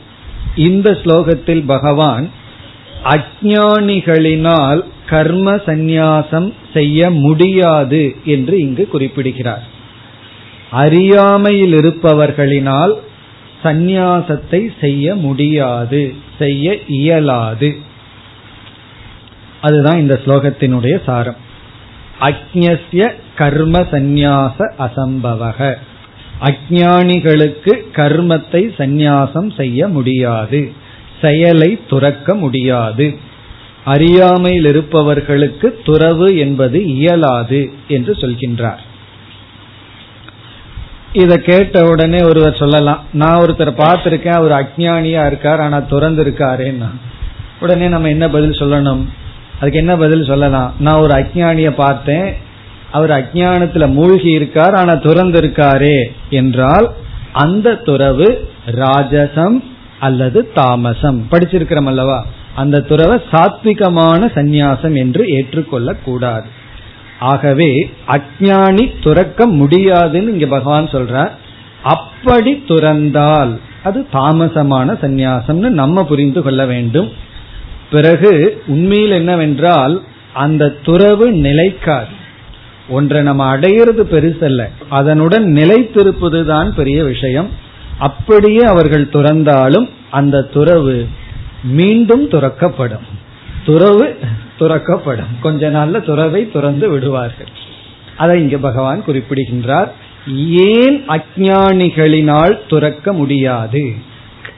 இந்த 0.54 0.90
ஸ்லோகத்தில் 0.90 1.64
பகவான் 1.66 2.30
அஜானிகளினால் 3.04 4.84
கர்ம 5.06 5.54
சந்நியாசம் 5.54 6.52
செய்ய 6.72 7.10
முடியாது 7.10 8.16
என்று 8.24 8.58
இங்கு 8.58 8.88
குறிப்பிடுகிறார். 8.88 9.62
அறியாமையில் 10.70 11.72
இருப்பவர்களினால் 11.72 12.94
சந்நியாசத்தை 13.62 14.68
செய்ய 14.80 15.14
முடியாது 15.14 16.14
செய்ய 16.38 16.78
இயலாது. 16.86 17.76
அதுதான் 19.60 19.98
இந்த 19.98 20.20
ஸ்லோகத்தினுடைய 20.24 21.02
சாரம். 21.04 21.36
அக்ஞஸ்ய 22.20 23.14
கர்ம 23.36 23.78
சந்நியாச 23.80 24.72
அசம்பவக. 24.78 25.74
அஜானிகளுக்கு 26.40 27.72
கர்மத்தை 27.92 28.62
சந்நியாசம் 28.78 29.56
செய்ய 29.56 29.88
முடியாது. 29.88 30.72
செயலை 31.20 31.80
துறக்க 31.88 32.34
முடியாது. 32.34 33.16
அறியாமையில் 33.84 34.64
இருப்பவர்களுக்கு 34.64 35.80
துறவு 35.84 36.36
என்பது 36.36 36.84
இயலாது 36.84 37.72
என்று 37.88 38.12
சொல்கின்றார். 38.12 38.82
இதை 41.12 41.36
கேட்ட 41.36 41.88
உடனே 41.88 42.22
ஒருவர் 42.22 42.56
சொல்லலாம் 42.56 43.02
நான் 43.12 43.38
ஒருத்தர் 43.38 43.80
பார்த்திருக்கேன் 43.82 44.38
அவர் 44.40 44.50
அஜானியா 44.50 45.26
இருக்கார் 45.26 45.60
ஆனா 45.60 45.78
துறந்திருக்காருன்னா. 45.78 46.90
உடனே 47.60 47.88
நம்ம 47.88 48.08
என்ன 48.08 48.28
பதில் 48.28 48.58
சொல்லணும்? 48.60 49.04
அதுக்கு 49.60 49.78
என்ன 49.78 49.96
பதில் 49.96 50.24
சொல்லலாம்? 50.24 50.74
நான் 50.78 51.00
ஒரு 51.00 51.14
அஜானிய 51.14 51.70
பார்த்தேன் 51.70 52.34
அவர் 52.90 53.10
அஜானத்துல 53.10 53.92
மூழ்கி 53.92 54.30
இருக்கார் 54.30 54.74
ஆனா 54.74 54.92
துறந்திருக்காரே 54.92 56.04
என்றால் 56.30 56.90
அந்த 57.32 57.74
துறவு 57.74 58.48
ராஜசம் 58.66 59.62
அல்லது 60.00 60.52
தாமசம். 60.52 61.26
படிச்சிருக்கிறோம் 61.30 61.86
அல்லவா? 61.86 62.26
அந்த 62.54 62.80
துறவை 62.80 63.20
சாத்விகமான 63.30 64.20
சந்நியாசம் 64.34 64.96
என்று 64.96 65.28
ஏற்றுக்கொள்ள 65.28 65.94
கூடாது 65.94 66.46
ஆகவே 67.18 67.90
அஜானி 68.08 68.92
துறக்க 69.02 69.46
முடியாதுன்னு 69.46 70.32
இங்க 70.32 70.46
பகவான் 70.46 70.86
சொல்றார். 70.86 71.30
அப்படி 71.82 72.64
துறந்தால் 72.68 73.60
அது 73.82 74.06
தாமசமான 74.12 74.92
சந்நியாசம்னு 75.02 75.68
நம்ம 75.68 76.04
புரிந்து 76.04 76.42
கொள்ள 76.42 76.66
வேண்டும். 76.66 77.12
பிறகு 77.90 78.62
உண்மையில் 78.66 79.10
என்னவென்றால் 79.10 80.02
அந்த 80.34 80.68
துறவு 80.68 81.32
நிலைக்காது. 81.32 82.24
ஒன்றை 82.88 83.22
நம்ம 83.22 83.56
அடையிறது 83.56 84.04
பெருசல்ல. 84.10 84.68
அதனுடன் 84.88 85.44
நிலைத்திருப்பது 85.44 86.44
தான் 86.44 86.74
பெரிய 86.74 87.04
விஷயம். 87.04 87.50
அப்படியே 87.98 88.60
அவர்கள் 88.60 89.06
துறந்தாலும் 89.06 89.88
அந்த 90.10 90.42
துறவு 90.42 91.06
மீண்டும் 91.62 92.28
துறக்கப்படும். 92.28 93.06
துறவு 93.64 94.18
துறக்கப்படும். 94.58 95.40
கொஞ்ச 95.40 95.70
நாள்ல 95.70 96.04
துறவை 96.04 96.50
துறந்து 96.50 96.88
விடுவார்கள். 96.88 97.48
அதை 98.16 98.40
இங்கு 98.40 98.58
பகவான் 98.58 99.04
குறிப்பிடுகின்றார். 99.04 99.92
ஏன் 100.48 101.04
அஜானிகளினால் 101.08 102.58
துறக்க 102.68 103.12
முடியாது? 103.12 103.94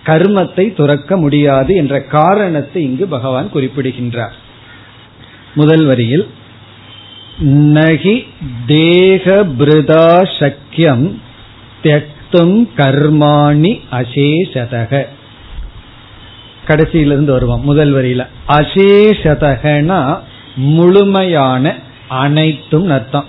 கர்மத்தை 0.07 0.75
துறக்க 0.75 1.17
முடியாது 1.17 1.75
என்ற 1.75 2.03
காரணத்தை 2.03 2.83
இங்கு 2.83 3.07
பகவான் 3.07 3.51
குறிப்பிடுகின்றார். 3.51 4.35
முதல் 5.55 5.85
வரியில் 5.85 6.29
நகி 7.45 8.27
தேகபிருதா 8.67 10.07
சக்கியம் 10.39 11.13
தியக்தும் 11.83 12.69
கர்மாணி 12.77 13.81
அசேஷதக. 13.93 15.07
கடைசியிலிருந்து 16.67 17.25
வருவோம் 17.25 17.65
முதல் 17.65 17.95
வரியில. 17.95 18.27
அசேஷதகனா 18.49 20.19
முழுமையான 20.57 21.75
அனைத்தும் 22.09 22.91
அர்த்தம். 22.91 23.25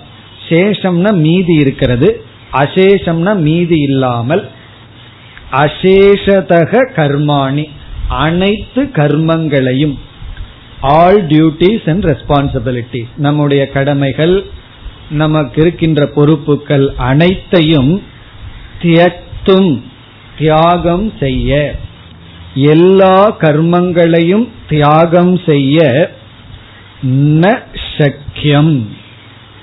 சேஷம்னா 0.48 1.12
மீதி 1.12 1.54
இருக்கிறது 1.54 2.24
அசேஷம்னா 2.52 3.36
மீதி 3.36 3.80
இல்லாமல். 3.80 4.48
அசேஷதக 5.52 6.88
கர்மாணி 6.96 7.68
அனைத்து 8.08 8.90
கர்மங்களையும் 8.92 9.98
ஆல் 10.80 11.26
டியூட்டிஸ் 11.26 11.88
அண்ட் 11.88 12.04
ரெஸ்பான்சிபிலிட்டிஸ் 12.04 13.08
நம்முடைய 13.16 13.68
கடமைகள் 13.68 14.44
நமக்கு 15.10 15.60
இருக்கின்ற 15.60 16.06
பொறுப்புகள் 16.06 16.92
அனைத்தையும் 16.96 18.02
தியக்தும் 18.82 19.82
தியாகம் 20.38 21.12
செய்ய. 21.20 21.74
எல்லா 22.54 23.36
கர்மங்களையும் 23.38 24.48
தியாகம் 24.68 25.40
செய்ய. 25.46 26.10
ந 27.06 27.62
சக்கியம். 27.98 28.86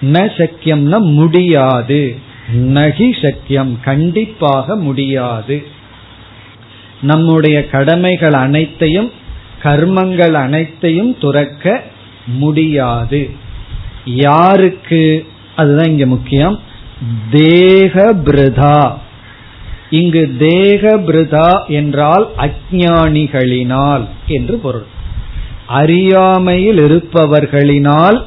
ந 0.01 0.31
சக்கியம்னா 0.37 0.97
முடியாது. 0.99 2.15
நகி 2.55 3.11
சக்கியம் 3.21 3.75
கண்டிப்பாக 3.83 4.75
முடியாது. 4.75 5.67
நம்முடைய 7.01 7.67
கடமைகள் 7.67 8.33
அனைத்தையும் 8.33 9.11
கர்மங்கள் 9.67 10.33
அனைத்தையும் 10.33 11.17
துறக்க 11.17 11.83
முடியாது. 12.25 13.29
யாருக்கு? 14.05 15.25
அதுதான் 15.55 15.85
இங்க 15.85 16.05
முக்கியம். 16.05 16.59
தேக 17.31 18.13
பிரதா 18.13 18.93
இங்கு 19.89 20.35
தேக 20.39 20.97
பிரதா 20.97 21.67
என்றால் 21.67 22.27
அஜானிகளினால் 22.37 24.05
என்று 24.27 24.57
பொருள். 24.57 24.85
அறியாமையில் 25.67 26.77
இருப்பவர்களினால் 26.77 28.23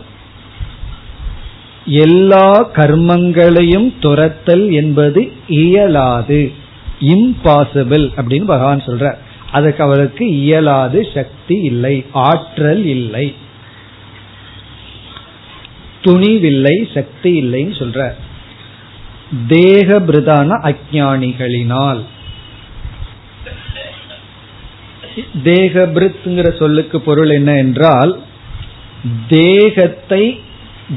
எல்லா 1.85 2.70
கர்மங்களையும் 2.72 3.94
துரத்தல் 4.00 4.70
என்பது 4.72 5.33
இயலாது. 5.48 6.53
இம்பாசிபிள் 7.00 8.07
அப்படின்னு 8.16 8.44
பகவான் 8.44 8.87
சொல்றார். 8.87 9.18
அதுக்கு 9.52 9.80
அவளுக்கு 9.82 10.24
இயலாது 10.40 10.98
சக்தி 11.14 11.56
இல்லை 11.70 11.94
ஆற்றல் 12.12 12.84
இல்லை. 12.96 13.26
துணிவில்லை 16.04 16.76
சக்தி 16.94 17.30
இல்லைன்னு 17.42 17.74
சொல்ற 17.80 18.00
தேக 19.48 19.98
பிரதான 20.00 20.48
அஜானிகளினால் 20.70 22.00
தேகபிருத்துங்கிற 25.44 26.48
சொல்லுக்கு 26.58 26.96
பொருள் 27.00 27.30
என்ன 27.30 27.50
என்றால் 27.56 28.12
தேகத்தை 29.28 30.22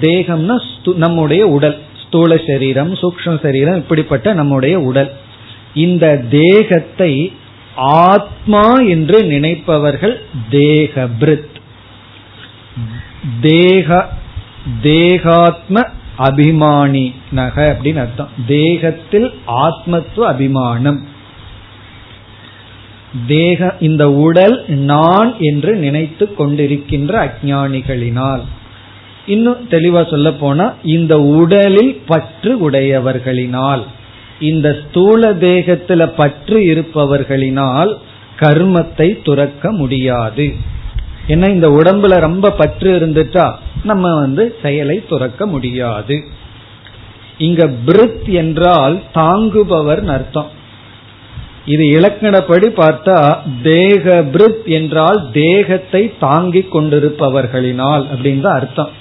தேகம்னா 0.01 0.55
நம்முடைய 1.03 1.43
உடல். 1.47 1.77
ஸ்தூல 2.03 2.35
சரீரம் 2.47 2.91
சூக்ம 3.01 3.35
சரீரம் 3.41 3.75
இப்படிப்பட்ட 3.75 4.33
நம்முடைய 4.33 4.75
உடல். 4.89 5.11
இந்த 5.85 6.05
தேகத்தை 6.29 7.11
ஆத்மா 7.75 8.71
என்று 8.71 9.23
நினைப்பவர்கள் 9.23 10.21
தேக 10.49 11.07
பிரித் 11.19 11.51
தேக 13.41 14.09
தேகாத்ம 14.81 15.87
அபிமானி 16.17 17.13
நக 17.31 17.77
அப்படின்னு 17.79 17.97
அர்த்தம். 17.97 18.29
தேகத்தில் 18.47 19.33
ஆத்மத்துவ 19.45 20.27
அபிமானம். 20.27 21.07
தேக 23.27 23.75
இந்த 23.79 24.11
உடல் 24.11 24.65
நான் 24.67 25.35
என்று 25.39 25.75
நினைத்து 25.75 26.35
கொண்டிருக்கின்ற 26.37 27.29
அஜானிகளினால் 27.29 28.41
இன்னும் 29.25 29.67
தெளிவா 29.69 30.09
சொல்ல 30.09 30.31
போனா 30.31 30.73
இந்த 30.83 31.21
உடலில் 31.21 32.01
பற்று 32.05 32.71
உடையவர்களினால். 32.71 33.83
இந்த 34.51 34.67
ஸ்தூல 34.81 35.31
தேகத்துல 35.45 36.05
பற்று 36.17 36.59
இருப்பவர்களினால் 36.71 37.91
கர்மத்தை 38.39 39.07
துறக்க 39.23 39.71
முடியாது. 39.81 40.45
ஏன்னா 41.27 41.47
இந்த 41.49 41.67
உடம்புல 41.69 42.13
ரொம்ப 42.27 42.51
பற்று 42.51 42.89
இருந்துட்டா 42.99 43.45
நம்ம 43.83 44.15
வந்து 44.19 44.43
செயலை 44.61 44.97
துறக்க 45.09 45.45
முடியாது. 45.45 46.17
இங்க 47.37 47.63
பிரித் 47.85 48.27
என்றால் 48.41 48.95
தாங்குபவர் 49.15 50.01
அர்த்தம். 50.15 50.49
இது 51.65 51.83
இலக்கணப்படி 51.97 52.67
பார்த்தா 52.79 53.17
தேக 53.61 54.15
பிரித் 54.33 54.65
என்றால் 54.77 55.19
தேகத்தை 55.31 56.03
தாங்கிக் 56.19 56.71
கொண்டிருப்பவர்களினால் 56.75 58.03
அப்படின்னு 58.11 58.45
தான் 58.47 58.59
அர்த்தம். 58.61 58.91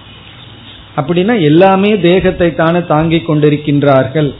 அப்படின்னா 0.96 1.34
எல்லாமே 1.42 1.90
தேகத்தை 2.00 2.48
தானே 2.54 2.80
தாங்கிக் 2.94 3.28
கொண்டிருக்கின்றார்கள். 3.30 4.30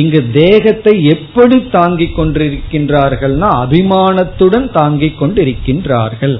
இங்கு 0.00 0.20
தேகத்தை 0.38 0.94
எப்படி 1.14 1.56
தாங்கிக் 1.76 2.16
கொண்டிருக்கின்றார்கள்னா 2.18 3.50
அபிமானத்துடன் 3.64 4.66
தாங்கிக் 4.78 5.18
கொண்டிருக்கின்றார்கள். 5.20 6.36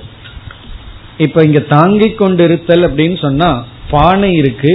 இப்ப 1.27 1.43
இங்க 1.49 1.61
தாங்கிக் 1.77 2.19
கொண்டிருத்தல் 2.21 2.87
அப்படின்னு 2.89 3.19
சொன்னா 3.27 3.51
பானை 3.93 4.31
இருக்கு 4.41 4.73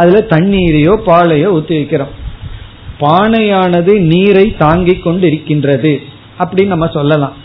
அதுல 0.00 0.18
தண்ணீரையோ 0.32 0.94
பாலையோ 1.08 1.48
ஊத்தி 1.56 1.74
வைக்கிறோம். 1.78 2.14
பானையானது 3.02 3.92
நீரை 4.12 4.46
தாங்கிக் 4.64 5.04
கொண்டு 5.04 5.24
இருக்கின்றது 5.30 5.92
அப்படின்னு 6.42 6.74
நம்ம 6.74 6.86
சொல்லலாம். 6.96 7.36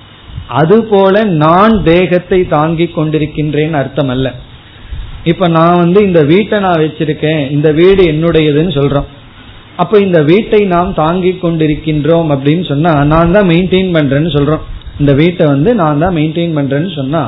அதுபோல 0.60 1.16
நான் 1.44 1.76
தேகத்தை 1.84 2.40
தாங்கிக் 2.56 2.96
கொண்டிருக்கின்றேன் 2.96 3.76
அர்த்தம் 3.82 4.12
அல்ல 4.14 4.28
இப்ப 5.32 5.48
நான் 5.58 5.82
வந்து 5.82 6.00
இந்த 6.08 6.22
வீட்டை 6.32 6.58
நான் 6.66 6.82
வச்சிருக்கேன் 6.82 7.44
இந்த 7.56 7.70
வீடு 7.80 8.04
என்னுடையதுன்னு 8.14 8.74
சொல்றோம். 8.80 9.10
அப்ப 9.82 10.00
இந்த 10.06 10.20
வீட்டை 10.30 10.60
நாம் 10.74 10.92
தாங்கிக் 11.02 11.42
கொண்டிருக்கின்றோம் 11.44 12.30
அப்படின்னு 12.34 12.66
சொன்னா 12.72 12.92
நான் 13.14 13.34
தான் 13.36 13.50
மெயின்டைன் 13.52 13.90
பண்றேன்னு 13.96 14.32
சொல்றோம். 14.36 14.64
இந்த 15.02 15.12
வீட்டை 15.22 15.46
வந்து 15.54 15.70
நான் 15.82 16.02
தான் 16.04 16.16
மெயின்டைன் 16.20 16.56
பண்றேன்னு 16.58 16.92
சொன்னா 17.00 17.24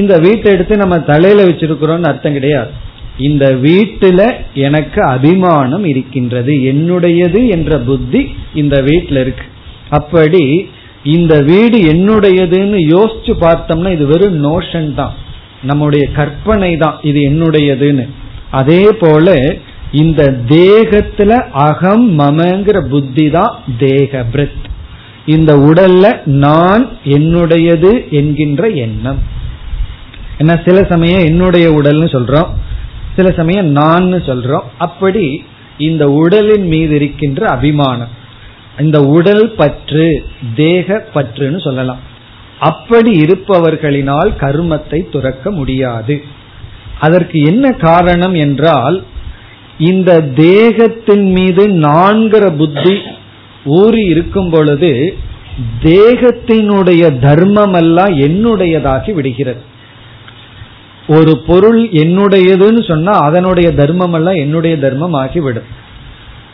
இந்த 0.00 0.14
வீட்டை 0.24 0.48
எடுத்து 0.54 0.74
நம்ம 0.82 0.96
தலையில 1.10 1.44
வச்சிருக்கிறோம்னு 1.48 2.10
அர்த்தம் 2.10 2.36
கிடையாது. 2.38 2.70
இந்த 3.28 3.44
வீட்டுல 3.66 4.22
எனக்கு 4.66 5.00
அபிமானம் 5.14 5.84
இருக்கின்றது 5.92 6.54
என்னுடையது 6.72 7.40
என்ற 7.56 7.78
புத்தி 7.88 8.20
இந்த 8.62 8.76
வீட்டில் 8.88 9.20
இருக்கு. 9.24 9.46
அப்படி 9.98 10.42
இந்த 11.16 11.34
வீடு 11.50 11.78
என்னுடையதுன்னு 11.92 12.78
யோசிச்சு 12.94 13.32
பார்த்தோம்னா 13.44 13.90
இது 13.96 14.06
வெறும் 14.12 14.38
நோஷன் 14.48 14.90
தான். 15.00 15.14
நம்முடைய 15.70 16.04
கற்பனை 16.18 16.72
தான் 16.84 16.96
இது 17.10 17.20
என்னுடையதுன்னு. 17.30 18.04
அதே 18.60 18.82
போல 19.02 19.34
இந்த 19.92 20.36
தேகத்துல 20.48 21.30
அகம் 21.50 22.18
மமங்கிற 22.18 22.88
புத்தி 22.88 23.30
தான் 23.30 23.62
தேக 23.78 24.24
பிரித். 24.32 24.64
இந்த 25.26 25.56
உடல்ல 25.56 26.26
நான் 26.26 26.88
என்னுடையது 27.04 28.10
என்கின்ற 28.10 28.68
எண்ணம். 28.68 29.18
என்ன 30.38 30.62
சில 30.64 30.84
சமயம் 30.84 31.24
என்னுடைய 31.24 31.70
உடல்னு 31.70 32.08
சொல்றோம். 32.14 32.48
சில 33.16 33.30
சமயம் 33.30 33.66
நான் 33.66 34.12
சொல்றோம். 34.12 34.62
அப்படி 34.78 35.44
இந்த 35.78 36.10
உடலின் 36.10 36.66
மீது 36.66 36.94
இருக்கின்ற 36.94 37.46
அபிமானம். 37.46 38.08
இந்த 38.78 39.02
உடல் 39.02 39.50
பற்று 39.50 40.26
தேக 40.54 41.08
பற்றுன்னு 41.14 41.60
சொல்லலாம். 41.60 41.98
அப்படி 42.60 43.20
இருப்பவர்களினால் 43.20 44.30
கருமத்தை 44.40 45.10
துறக்க 45.10 45.50
முடியாது. 45.50 46.24
அதற்கு 47.00 47.40
என்ன 47.40 47.70
காரணம் 47.70 48.34
என்றால் 48.34 49.04
இந்த 49.78 50.20
தேகத்தின் 50.20 51.32
மீது 51.32 51.68
நான்கிற 51.68 52.56
புத்தி 52.56 52.98
ஊறி 53.64 54.02
இருக்கும் 54.02 54.50
பொழுது 54.50 55.16
தேகத்தினுடைய 55.82 57.18
தர்மம் 57.18 57.72
எல்லாம் 57.72 58.18
என்னுடையதாகி 58.18 59.12
விடுகிறது. 59.12 59.60
ஒரு 61.08 61.38
பொருள் 61.46 61.88
என்னுடையதுன்னு 61.88 62.88
சொன்னா 62.88 63.12
அதனுடைய 63.12 63.72
தர்மம் 63.72 64.12
எல்லாம் 64.12 64.34
என்னுடைய 64.34 64.78
தர்மம் 64.78 65.12
ஆகிவிடும் 65.12 65.68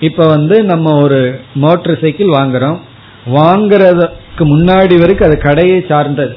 இப்ப 0.00 0.26
வந்து 0.26 0.64
நம்ம 0.64 0.94
ஒரு 1.02 1.40
மோட்டர் 1.54 2.00
சைக்கிள் 2.00 2.26
வாங்குறோம். 2.26 2.78
வாங்குறதுக்கு 3.26 4.44
முன்னாடி 4.54 4.98
வரைக்கும் 4.98 5.28
அது 5.28 5.38
கடையை 5.38 5.84
சார்ந்தது. 5.88 6.36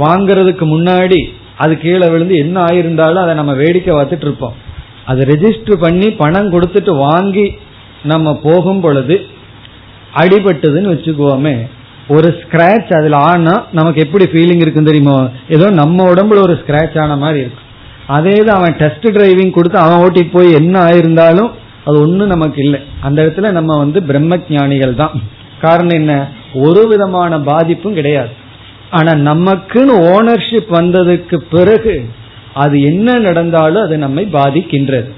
வாங்குறதுக்கு 0.00 0.64
முன்னாடி 0.74 1.20
அது 1.56 1.78
கீழே 1.78 2.08
விழுந்து 2.08 2.36
என்ன 2.36 2.64
ஆயிருந்தாலும் 2.64 3.22
அதை 3.22 3.34
நம்ம 3.34 3.52
வேடிக்கை 3.52 3.94
பார்த்துட்டு 3.94 4.20
இருப்போம். 4.20 4.64
அதை 5.06 5.24
ரெஜிஸ்டர் 5.26 5.82
பண்ணி 5.84 6.10
பணம் 6.10 6.52
கொடுத்துட்டு 6.52 6.92
வாங்கி 6.96 7.46
நம்ம 8.02 8.34
போகும் 8.42 8.80
பொழுது 8.80 9.16
அடிபட்டதுன்னு 10.14 10.92
வச்சுக்குவோமே 10.94 11.56
ஒரு 12.08 12.28
ஸ்கிராச் 12.40 12.90
அதுல 12.98 13.16
ஆனா 13.16 13.54
நமக்கு 13.72 14.00
எப்படி 14.00 14.24
ஃபீலிங் 14.24 14.62
இருக்கும் 14.64 14.84
தெரியுமோ? 14.84 15.28
ஏதோ 15.48 15.70
நம்ம 15.70 16.04
உடம்புல 16.12 16.42
ஒரு 16.42 16.54
ஸ்கிராச் 16.60 16.98
ஆன 17.00 17.16
மாதிரி 17.16 17.40
இருக்கும். 17.40 17.64
அதே 18.06 18.34
தான் 18.34 18.58
அவன் 18.58 18.76
டெஸ்ட் 18.76 19.06
டிரைவிங் 19.16 19.50
கொடுத்து 19.50 19.78
அவன் 19.78 20.02
ஓட்டிட்டு 20.02 20.32
போய் 20.32 20.52
என்ன 20.52 20.84
ஆயிருந்தாலும் 20.84 21.50
அது 21.84 21.96
ஒன்றும் 22.00 22.28
நமக்கு 22.28 22.62
இல்லை. 22.64 22.80
அந்த 23.00 23.18
இடத்துல 23.22 23.50
நம்ம 23.50 23.76
வந்து 23.76 24.02
பிரம்ம 24.02 24.38
ஞானிகள் 24.48 24.94
தான். 24.94 25.14
காரணம் 25.60 25.96
என்ன? 26.00 26.28
ஒரு 26.54 26.88
விதமான 26.88 27.40
பாதிப்பும் 27.40 27.94
கிடையாது. 27.94 28.32
ஆனா 28.90 29.12
நமக்குன்னு 29.12 29.94
ஓனர்ஷிப் 30.12 30.70
வந்ததுக்கு 30.70 31.36
பிறகு 31.50 31.94
அது 32.56 32.82
என்ன 32.82 33.18
நடந்தாலும் 33.18 33.82
அது 33.82 33.98
நம்மை 33.98 34.24
பாதிக்கின்றது. 34.32 35.10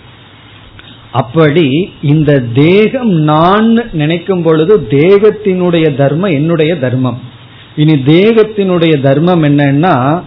அப்படி 1.12 1.92
இந்த 2.03 2.33
தேகம் 2.55 3.11
நான் 3.11 3.79
நினைக்கும் 3.92 4.42
பொழுது 4.42 4.87
தேகத்தினுடைய 4.90 5.87
தர்மம் 5.96 6.31
என்னுடைய 6.31 6.79
தர்மம். 6.79 7.20
இனி 7.77 7.92
தேகத்தினுடைய 7.92 9.01
தர்மம் 9.01 9.44
என்னன்னா 9.44 10.22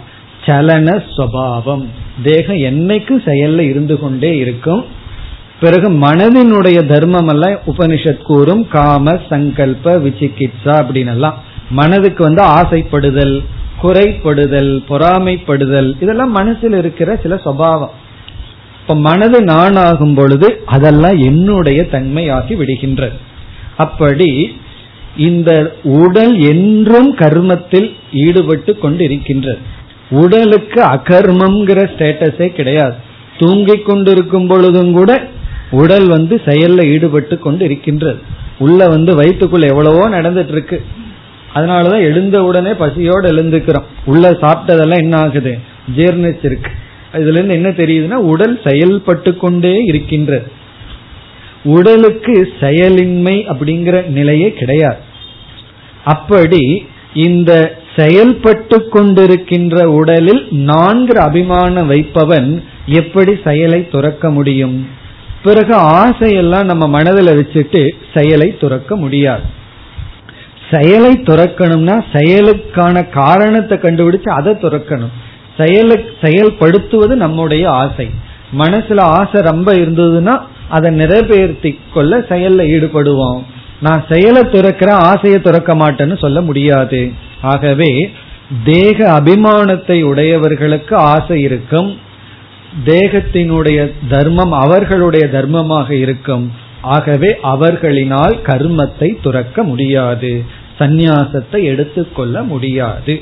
சலன 0.46 1.04
சுவாவம். 1.18 1.86
தேகம் 2.24 2.62
என்னைக்கும் 2.70 3.24
செயல்ல 3.26 3.60
இருந்து 3.60 4.00
கொண்டே 4.00 4.38
இருக்கும். 4.38 4.86
பிறகு 5.60 5.90
மனதினுடைய 5.90 6.80
தர்மம் 6.86 7.28
எல்லாம் 7.28 7.60
உபனிஷத் 7.68 8.26
கூறும் 8.30 8.68
காம 8.68 9.12
சங்கல்ப 9.30 9.98
விசிகித்சா 10.06 10.76
அப்படின்னு 10.82 11.14
எல்லாம் 11.16 11.38
மனதுக்கு 11.70 12.24
வந்து 12.24 12.44
ஆசைப்படுதல். 12.44 13.36
குறைப்படுதல் 13.82 14.72
பொறாமைப்படுதல் 14.90 15.90
இதெல்லாம் 16.00 16.32
மனசில் 16.32 16.78
இருக்கிற 16.78 17.16
சில 17.24 17.36
சுவாவம் 17.46 17.94
இப்ப 18.82 18.96
மனது 19.08 19.40
நான் 19.44 19.78
ஆகும் 19.88 20.16
பொழுது 20.16 20.48
அதெல்லாம் 20.66 21.18
என்னுடைய 21.30 21.80
தன்மையாகி 21.92 22.54
விடுகின்றது. 22.62 23.18
அப்படி 23.78 24.30
இந்த 25.28 25.52
உடல் 25.84 26.34
என்றும் 26.52 27.10
கர்மத்தில் 27.16 27.88
ஈடுபட்டு 28.24 28.72
கொண்டிருக்கின்றது. 28.84 29.62
உடலுக்கு 30.22 30.80
அகர்மம்ங்கிற 30.96 31.80
ஸ்டேட்டஸே 31.94 32.48
கிடையாது. 32.58 32.96
தூங்கிக் 33.38 33.86
கொண்டிருக்கும் 33.86 34.48
பொழுதும் 34.48 34.94
கூட 34.94 35.12
உடல் 35.72 36.08
வந்து 36.08 36.36
செயல்ல 36.46 36.86
ஈடுபட்டு 36.94 37.36
கொண்டு 37.40 37.64
இருக்கின்றது 37.66 38.20
உள்ள 38.58 38.88
வந்து 38.88 39.12
வயிற்றுக்குள்ள 39.20 39.68
எவ்வளவோ 39.68 40.04
நடந்துட்டு 40.10 40.56
இருக்கு. 40.56 40.78
அதனாலதான் 41.56 42.00
எழுந்த 42.00 42.44
உடனே 42.44 42.74
பசியோடு 42.74 43.34
எழுந்துக்கிறோம். 43.34 43.84
உள்ள 44.06 44.32
சாப்பிட்டதெல்லாம் 44.32 44.98
என்ன 44.98 45.18
ஆகுது? 45.18 45.58
ஜீர்ணிச்சிருக்கு 45.96 46.72
இதுல 47.14 47.44
இருந்து 47.44 47.54
என்ன 47.54 47.70
தெரியுதுன்னா 47.70 48.24
உடல் 48.24 48.60
செயல்பட்டு 48.66 49.38
கொண்டே 49.38 49.78
இருக்கின்றது 49.84 50.52
உடலுக்கு 51.64 52.54
செயலின்மை 52.60 53.46
அப்படிங்கிற 53.48 54.06
நிலையே 54.06 54.54
கிடையாது. 54.54 54.98
அப்படி 56.04 56.88
இந்த 57.14 57.76
செயல்பட்டு 57.96 58.90
கொண்டிருக்கின்ற 58.94 59.84
உடலில் 59.84 60.48
நான்கு 60.52 61.20
அபிமானம் 61.20 61.88
வைப்பவன் 61.88 62.64
எப்படி 62.86 63.38
செயலை 63.44 63.90
துறக்க 63.90 64.32
முடியும்? 64.32 64.88
பிறகு 65.44 65.76
ஆசையெல்லாம் 65.78 66.64
நம்ம 66.64 66.88
மனதில் 66.88 67.28
வச்சுட்டு 67.28 67.90
செயலை 68.14 68.58
துறக்க 68.58 68.96
முடியாது. 68.96 69.60
செயலை 70.72 71.12
துறக்கணும்னா 71.30 71.96
செயலுக்கான 72.14 73.10
காரணத்தை 73.10 73.78
கண்டுபிடிச்சு 73.78 74.30
அதை 74.30 74.54
துறக்கணும். 74.54 75.14
செயலு 75.58 75.96
செயல்படுத்துவது 76.22 77.16
நம்முடைய 77.24 77.72
ஆசை. 77.72 78.10
மனசுல 78.60 79.00
ஆசை 79.00 79.42
ரொம்ப 79.42 79.74
இருந்ததுன்னா 79.74 80.36
அதை 80.70 80.92
நிறைவேற்றி 80.92 81.80
கொள்ள 81.94 82.20
செயல்ல 82.30 82.62
ஈடுபடுவோம். 82.76 83.42
நான் 83.80 84.02
செயலை 84.10 84.42
துறக்கிற 84.42 84.90
ஆசையை 84.92 85.42
துறக்க 85.42 85.72
மாட்டேன்னு 85.76 86.18
சொல்ல 86.20 86.42
முடியாது. 86.42 87.12
ஆகவே 87.42 87.92
தேக 88.64 88.98
அபிமானத்தை 89.20 89.98
உடையவர்களுக்கு 90.04 90.96
ஆசை 90.96 91.42
இருக்கும். 91.42 91.90
தேகத்தினுடைய 92.86 93.80
தர்மம் 94.10 94.52
அவர்களுடைய 94.52 95.26
தர்மமாக 95.34 95.90
இருக்கும். 95.92 96.46
ஆகவே 96.82 97.30
அவர்களினால் 97.44 98.36
கர்மத்தை 98.46 99.10
துறக்க 99.22 99.64
முடியாது. 99.64 100.32
சந்நியாசத்தை 100.82 101.64
எடுத்துக்கொள்ள 101.64 102.44
முடியாது. 102.44 103.22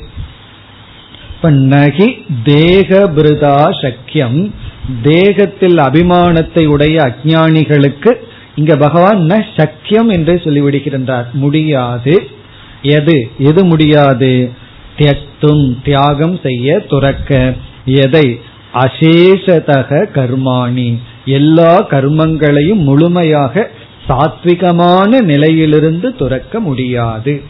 தேகபிருதா 2.44 3.64
நகி 3.64 3.80
சக்கியம். 3.80 4.50
தேகத்தில் 5.02 5.76
அபிமானத்தை 5.76 6.66
உடைய 6.66 7.00
அஜானிகளுக்கு 7.00 8.14
இங்க 8.54 8.76
பகவான் 8.76 9.18
ந 9.18 9.44
சக்கியம் 9.56 10.08
என்றே 10.08 10.34
சொல்லிவிடுகின்றார். 10.34 11.32
முடியாது. 11.32 12.28
எது? 12.82 13.30
எது 13.38 13.64
முடியாது? 13.64 14.50
தியக்தும் 14.98 15.76
தியாகம் 15.84 16.38
செய்ய 16.42 16.78
துறக்க. 16.78 17.54
எதை? 17.84 18.40
அசேஷதக 18.74 20.06
கர்மாணி. 20.14 20.98
எல்லா 21.24 21.86
கர்மங்களையும் 21.90 22.74
முழுமையாக 22.74 23.70
சாத்விகமான 24.10 25.20
நிலையிலிருந்து 25.20 26.16
துறக்க 26.16 26.60
முடியாது. 26.60 27.42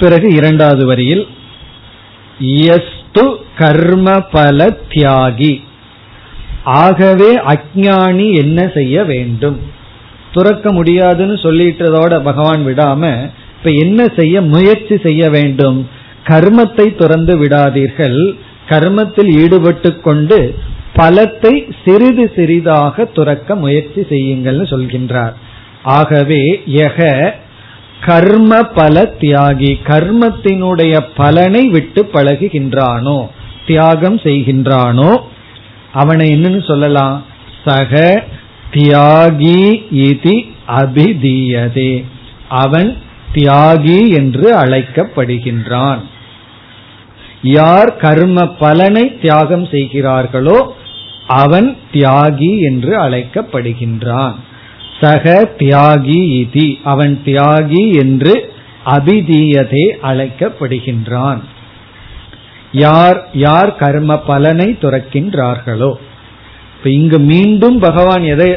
பிறகு 0.00 0.34
இரண்டாவது 0.34 0.86
வரியில் 0.86 1.26
எஸ்து 2.38 3.24
கர்ம 3.58 4.20
பல 4.20 4.76
தியாகி. 4.88 5.62
ஆகவே 6.64 7.36
அஜானி 7.36 8.34
என்ன 8.36 8.70
செய்ய 8.74 9.04
வேண்டும்? 9.04 9.60
துறக்க 10.32 10.72
முடியாதுன்னு 10.72 11.34
சொல்லிட்டதோட 11.34 12.22
பகவான் 12.22 12.66
விடாம 12.66 13.30
இப்ப 13.58 13.70
என்ன 13.70 14.08
செய்ய 14.16 14.40
முயற்சி 14.40 14.98
செய்ய 15.02 15.30
வேண்டும்? 15.30 15.88
கர்மத்தை 16.26 16.96
துறந்து 16.96 17.36
விடாதீர்கள். 17.38 18.38
கர்மத்தில் 18.68 19.30
ஈடுபட்டு 19.40 20.00
கொண்டு 20.00 20.54
பலத்தை 20.98 21.54
சிறிது 21.84 22.24
சிறிதாக 22.36 23.04
துறக்க 23.16 23.54
முயற்சி 23.54 24.00
செய்யுங்கள்னு 24.00 24.66
சொல்கின்றார். 24.72 25.34
ஆகவே 25.82 26.42
எக 26.86 27.08
கர்ம 28.06 28.62
பல 28.62 29.02
தியாகி 29.20 29.70
கர்மத்தினுடைய 29.86 30.94
பலனை 31.14 31.62
விட்டு 31.68 32.02
பழகுகின்றானோ 32.12 33.18
தியாகம் 33.66 34.18
செய்கின்றானோ 34.18 35.10
அவனை 35.92 36.26
என்னன்னு 36.34 36.62
சொல்லலாம்? 36.66 37.16
சக 37.64 38.22
தியாகி 38.72 39.60
இதி 40.08 40.36
அபிதீயதே. 40.80 41.92
அவன் 42.48 42.90
தியாகி 43.34 43.98
என்று 44.12 44.48
அழைக்கப்படுகின்றான். 44.56 46.00
யார் 47.42 47.90
கர்ம 47.96 48.46
பலனை 48.62 49.04
தியாகம் 49.20 49.66
செய்கிறார்களோ 49.66 50.58
அவன் 51.28 51.76
தியாகி 51.92 52.52
என்று 52.60 52.92
அழைக்கப்படுகின்றான். 53.00 54.36
சக 55.00 55.54
தியாகி 55.58 56.20
இதி 56.42 56.68
அவன் 56.84 57.22
தியாகி 57.24 57.84
என்று 57.94 58.34
அபிதீயதே 58.86 59.86
அழைக்கப்படுகின்றான். 60.02 61.40
யார் 62.72 63.18
யார் 63.32 63.76
கர்ம 63.76 64.16
பலனை 64.18 64.76
துறக்கின்றார்களோ? 64.80 65.92
இப்ப 66.76 66.90
இங்கு 66.90 67.18
மீண்டும் 67.18 67.78
பகவான் 67.78 68.24
எதை 68.24 68.50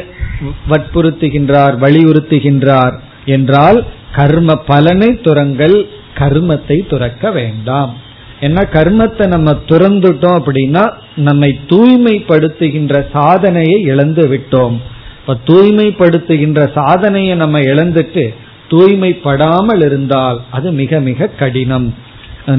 வற்புறுத்துகின்றார் 0.70 1.76
வலியுறுத்துகின்றார் 1.80 2.96
என்றால் 3.24 3.86
கர்ம 4.12 4.54
பலனை 4.54 5.20
துறங்கள் 5.20 5.86
கர்மத்தை 6.14 6.86
துறக்க 6.88 7.30
வேண்டாம். 7.30 7.92
ஏன்னா 8.42 8.62
கர்மத்தை 8.76 9.26
நம்ம 9.26 9.50
துறந்துட்டோம் 9.66 10.38
அப்படின்னா 10.38 10.84
நம்மை 11.16 11.50
தூய்மைப்படுத்துகின்ற 11.68 12.94
சாதனையை 13.12 13.76
இழந்து 13.82 14.24
விட்டோம். 14.28 14.76
இப்ப 15.20 15.36
தூய்மைப்படுத்துகின்ற 15.46 16.60
சாதனையை 16.74 17.34
நம்ம 17.36 17.60
இழந்துட்டு 17.72 18.24
தூய்மைப்படாமல் 18.70 19.82
இருந்தால் 19.86 20.38
அது 20.50 20.68
மிக 20.72 21.00
மிக 21.00 21.26
கடினம். 21.40 21.94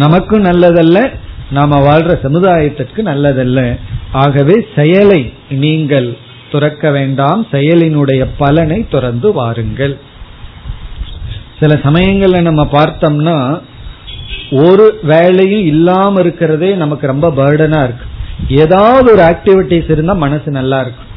நமக்கும் 0.03 0.45
நல்லதல்ல 0.45 0.97
நாம 1.51 1.79
வாழ்ற 1.79 2.11
சமுதாயத்திற்கு 2.25 3.01
நல்லதல்ல. 3.11 3.59
ஆகவே 4.11 4.55
செயலை 4.75 5.21
நீங்கள் 5.49 6.09
துறக்க 6.51 6.91
வேண்டாம் 6.91 7.41
செயலினுடைய 7.51 8.23
பலனை 8.37 8.79
துறந்து 8.89 9.29
வாருங்கள். 9.33 9.95
சில 11.59 11.73
சமயங்கள்ல 11.83 12.41
நம்ம 12.41 12.63
பார்த்தோம்னா 12.71 13.37
ஒரு 14.51 14.99
வேலையும் 15.03 15.65
இல்லாம 15.65 16.19
இருக்கிறதே 16.19 16.73
நமக்கு 16.73 17.07
ரொம்ப 17.07 17.29
பேர்டனா 17.29 17.83
இருக்கு. 17.83 18.05
ஏதாவது 18.49 19.11
ஒரு 19.11 19.21
ஆக்டிவிட்டிஸ் 19.21 19.91
இருந்தா 19.91 20.13
மனசு 20.13 20.51
நல்லா 20.51 20.79
இருக்கும். 20.79 21.11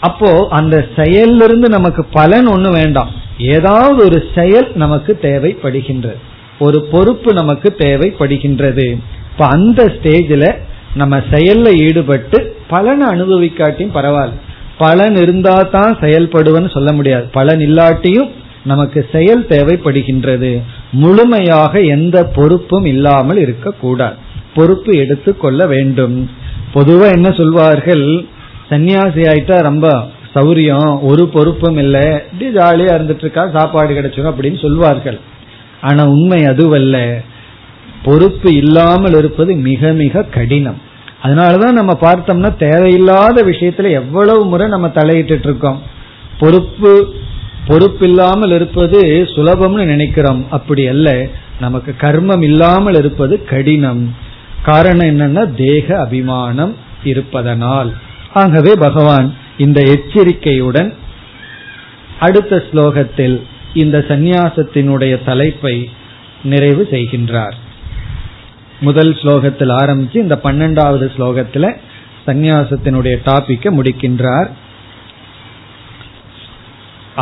அப்போ 0.00 0.46
அந்த 0.50 0.86
செயல்ல 0.96 1.42
இருந்து 1.42 1.68
நமக்கு 1.68 2.04
பலன் 2.04 2.48
ஒண்ணு 2.48 2.72
வேண்டாம். 2.72 3.10
ஏதாவது 3.38 4.04
ஒரு 4.04 4.24
செயல் 4.34 4.72
நமக்கு 4.74 5.18
தேவைப்படுகின்றது. 5.22 6.20
ஒரு 6.58 6.82
பொறுப்பு 6.82 7.32
நமக்கு 7.32 7.74
தேவைப்படுகின்றது. 7.78 8.98
இப்ப 9.32 9.46
அந்த 9.46 9.84
ஸ்டேஜில் 9.84 10.54
நம்ம 10.94 11.18
செயல்ல 11.18 11.74
ஈடுபட்டு 11.74 12.56
பலனை 12.68 13.06
அனுபவிக்காட்டியும் 13.06 13.94
பரவாயில்ல. 13.94 14.40
பலன் 14.78 15.14
இருந்தா 15.14 15.68
தான் 15.72 15.98
செயல்படுவன்னு 15.98 16.70
சொல்ல 16.70 16.92
முடியாது. 16.92 17.24
பலன் 17.32 17.58
இல்லாட்டியும் 17.58 18.30
நமக்கு 18.64 19.08
செயல் 19.12 19.46
தேவைப்படுகின்றது. 19.46 20.62
முழுமையாக 20.92 21.80
எந்த 21.80 22.24
பொறுப்பும் 22.24 22.84
இல்லாமல் 22.84 23.36
இருக்கக்கூடாது. 23.36 24.16
பொறுப்பு 24.54 24.96
எடுத்து 24.96 25.36
கொள்ள 25.36 25.66
வேண்டும். 25.66 26.30
பொதுவா 26.74 27.12
என்ன 27.12 27.30
சொல்வார்கள்? 27.30 28.24
சன்னியாசி 28.70 29.22
ஆயிட்டா 29.26 29.58
ரொம்ப 29.58 30.08
சௌரியம் 30.34 31.00
ஒரு 31.00 31.28
பொறுப்பும் 31.28 31.76
இல்லை. 31.76 32.22
இப்படி 32.32 32.52
ஜாலியா 32.54 32.86
இருந்துட்டு 32.86 33.18
இருக்கா 33.18 33.50
சாப்பாடு 33.54 33.94
கிடைச்சிடும் 33.94 34.32
அப்படின்னு 34.32 34.60
சொல்வார்கள். 34.60 35.20
ஆனா 35.80 36.04
உண்மை 36.04 36.44
அதுவல்ல. 36.44 37.22
பொறுப்பு 38.02 38.54
இல்லாமல் 38.54 39.14
இருப்பது 39.14 39.54
மிக 39.54 39.92
மிக 39.92 40.22
கடினம். 40.22 40.82
அதனாலதான் 41.22 41.72
நம்ம 41.72 41.98
பார்த்தோம்னா 42.00 42.56
தேவையில்லாத 42.56 43.44
விஷயத்துல 43.44 43.90
எவ்வளவு 43.90 44.44
முறை 44.44 44.68
நம்ம 44.68 44.88
தலையிட்டு 44.88 45.38
இருக்கோம். 45.42 45.82
பொறுப்பு 46.38 47.14
பொறுப்பில்லாமல் 47.66 48.54
இருப்பது 48.54 49.28
சுலபம்னு 49.36 49.84
நினைக்கிறோம். 49.84 50.46
அப்படி 50.50 50.86
அல்ல. 50.86 51.26
நமக்கு 51.60 51.94
கர்மம் 52.00 52.42
இல்லாமல் 52.42 52.94
இருப்பது 52.94 53.44
கடினம். 53.44 54.14
காரணம் 54.62 55.20
என்னன்னா 55.20 55.54
தேக 55.54 55.98
அபிமானம் 55.98 56.76
இருப்பதனால். 57.04 57.92
ஆகவே 58.34 58.74
பகவான் 58.74 59.34
இந்த 59.58 59.80
எச்சரிக்கையுடன் 59.80 60.94
அடுத்த 62.20 62.62
ஸ்லோகத்தில் 62.72 63.42
இந்த 63.74 64.04
சந்நியாசத்தினுடைய 64.08 65.24
தலைப்பை 65.24 65.90
நிறைவு 66.44 66.88
செய்கின்றார். 66.90 67.52
முதல் 68.80 69.12
ஸ்லோகத்தில் 69.12 69.72
ஆரம்பித்து 69.72 70.20
இந்த 70.20 70.40
பன்னெண்டாவது 70.44 71.10
ஸ்லோகத்தில் 71.18 71.76
சந்நியாசத்தினுடைய 72.26 73.16
டாபிக்கை 73.26 73.70
முடிக்கின்றார். 73.70 74.48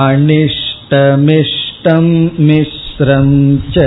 अनिष्टमिष्टं 0.08 2.06
मिश्रं 2.48 3.30
च 3.76 3.78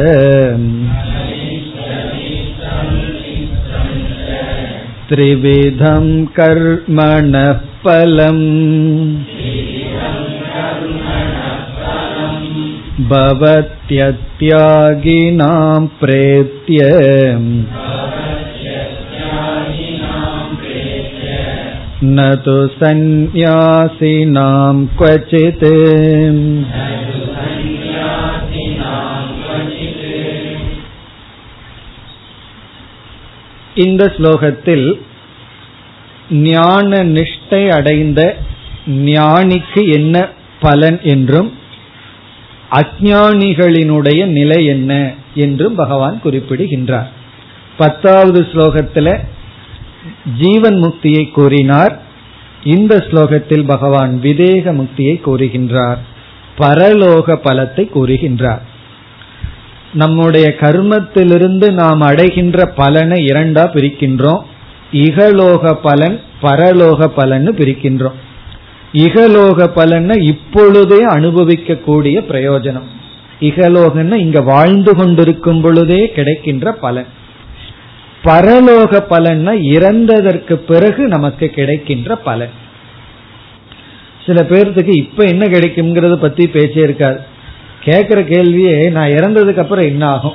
त्रिविधं 5.09 6.07
कर्मणः 6.39 7.53
फलम् 7.85 8.45
भवत्यत्यागिनां 13.11 14.01
प्रेत्य 16.01 16.89
न 22.01 22.25
तु 22.45 22.57
सन्न्यासिनां 22.79 24.37
क्वचित् 24.99 25.65
இந்த 33.77 34.03
ஸ்லோகத்தில் 34.17 34.87
ஞான 36.47 36.91
நிஷ்டை 37.07 37.63
அடைந்த 37.69 38.21
ஞானிக்கு 39.09 39.83
என்ன 39.89 40.17
பலன் 40.61 40.99
என்றும் 41.05 41.51
அஜானிகளினுடைய 42.71 44.21
நிலை 44.29 44.61
என்ன 44.67 44.93
என்றும் 45.35 45.75
பகவான் 45.75 46.17
குறிப்பிடுகின்றார் 46.23 47.11
பத்தாவது 47.77 48.41
ஸ்லோகத்தில் 48.53 49.13
ஜீவன் 50.40 50.84
முக்தியை 50.84 51.32
கூறினார். 51.32 52.02
இந்த 52.64 52.98
ஸ்லோகத்தில் 52.98 53.66
பகவான் 53.68 54.20
விதேக 54.22 54.74
முக்தியை 54.74 55.22
கூறுகின்றார். 55.26 55.98
பரலோக 56.58 57.40
பலத்தை 57.44 57.90
கூறுகின்றார். 57.96 58.62
நம்முடைய 59.94 60.56
கர்மத்திலிருந்து 60.60 61.72
நாம் 61.72 62.02
அடைகின்ற 62.02 62.66
பலனை 62.66 63.26
இரண்டா 63.26 63.64
பிரிக்கின்றோம். 63.74 64.42
இகலோக 64.92 65.74
பலன் 65.74 66.22
பரலோக 66.42 67.12
பலன்னு 67.18 67.52
பிரிக்கின்றோம். 67.52 68.18
இகலோக 68.94 69.68
பலன் 69.68 70.10
இப்பொழுதே 70.10 71.06
அனுபவிக்கக்கூடிய 71.06 72.24
பிரயோஜனம். 72.30 72.90
இகலோகன்னு 73.40 74.14
இங்க 74.14 74.42
வாழ்ந்து 74.42 74.96
கொண்டிருக்கும் 74.96 75.62
பொழுதே 75.62 76.12
கிடைக்கின்ற 76.12 76.72
பலன். 76.72 77.06
பரலோக 78.24 79.04
பலன்னா 79.10 79.54
இறந்ததற்கு 79.76 80.54
பிறகு 80.54 81.08
நமக்கு 81.08 81.48
கிடைக்கின்ற 81.48 82.16
பலன். 82.16 82.50
சில 84.26 84.46
பேர்த்துக்கு 84.50 84.96
இப்ப 84.96 85.24
என்ன 85.24 85.46
கிடைக்கும்ங்கிறத 85.46 86.16
பத்தி 86.16 86.48
பேச்சே 86.48 86.82
இருக்காது. 86.82 87.20
கேட்கிற 87.84 88.22
கேள்வியே 88.22 88.92
நான் 88.92 89.10
இறந்ததுக்கு 89.10 89.58
அப்புறம் 89.58 89.86
என்ன 89.86 90.08
ஆகும்? 90.08 90.34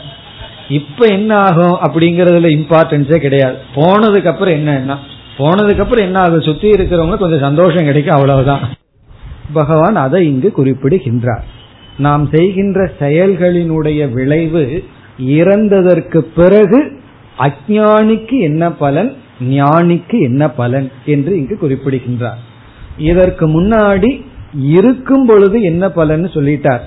இப்ப 0.68 1.06
என்ன 1.06 1.36
ஆகும்? 1.36 1.78
அப்படிங்கறதுல 1.82 2.48
இம்பார்ட்டன்ஸே 2.58 3.16
கிடையாது. 3.16 3.56
போனதுக்கு 3.74 4.26
அப்புறம் 4.26 4.54
என்ன 4.54 4.74
என்ன 4.74 4.98
போனதுக்கு 5.38 5.78
அப்புறம் 5.78 6.04
என்ன 6.04 6.18
ஆகும்? 6.18 6.42
சுத்தி 6.42 6.70
இருக்கிறவங்க 6.70 7.16
கொஞ்சம் 7.16 7.40
சந்தோஷம் 7.40 7.84
கிடைக்கும் 7.84 8.14
அவ்வளவுதான். 8.14 8.60
பகவான் 9.52 9.96
அதை 9.96 10.26
இங்கு 10.26 10.52
குறிப்பிடுகின்றார். 10.52 11.44
நாம் 11.98 12.28
செய்கின்ற 12.32 12.90
செயல்களினுடைய 13.00 14.12
விளைவு 14.12 14.84
இறந்ததற்கு 15.26 16.18
பிறகு 16.18 17.04
அஜானிக்கு 17.38 18.40
என்ன 18.40 18.72
பலன் 18.72 19.16
ஞானிக்கு 19.40 20.20
என்ன 20.20 20.50
பலன் 20.50 20.90
என்று 21.04 21.36
இங்கு 21.36 21.58
குறிப்பிடுகின்றார். 21.58 22.38
இதற்கு 22.98 23.62
முன்னாடி 23.62 24.24
இருக்கும் 24.60 25.26
பொழுது 25.26 25.62
என்ன 25.62 25.90
பலன் 25.90 26.24
சொல்லிட்டார். 26.24 26.80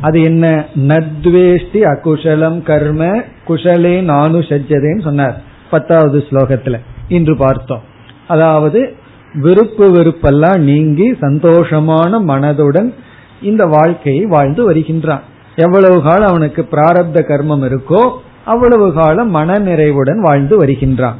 அது 0.00 0.22
என்ன? 0.22 0.64
நத்வேஷ்டி 0.76 1.80
அகுஷலம் 1.94 2.62
கர்ம 2.62 3.22
குஷலே 3.48 4.02
நானு 4.02 4.38
சஜ்ஜதேன்னு 4.38 5.02
சொன்னார் 5.02 5.42
பத்தாவது 5.70 6.24
ஸ்லோகத்துல. 6.30 6.78
இன்று 7.08 7.36
பார்த்தோம். 7.36 7.82
அதாவது 8.28 8.94
விருப்பு 9.34 9.94
வெறுப்பெல்லாம் 9.94 10.56
நீங்கி 10.56 11.10
சந்தோஷமான 11.10 12.20
மனதுடன் 12.28 12.94
இந்த 13.42 13.64
வாழ்க்கையை 13.64 14.24
வாழ்ந்து 14.24 14.72
வருகின்றான். 14.72 15.22
எவ்வளவு 15.54 16.02
காலம் 16.02 16.28
அவனுக்கு 16.28 16.68
பிராரப்த 16.70 17.22
கர்மம் 17.22 17.64
இருக்கோ 17.64 18.10
அவ்வளவு 18.44 18.92
காலம் 18.92 19.30
மன 19.30 19.58
நிறைவுடன் 19.58 20.20
வாழ்ந்து 20.20 20.64
வருகின்றான். 20.64 21.16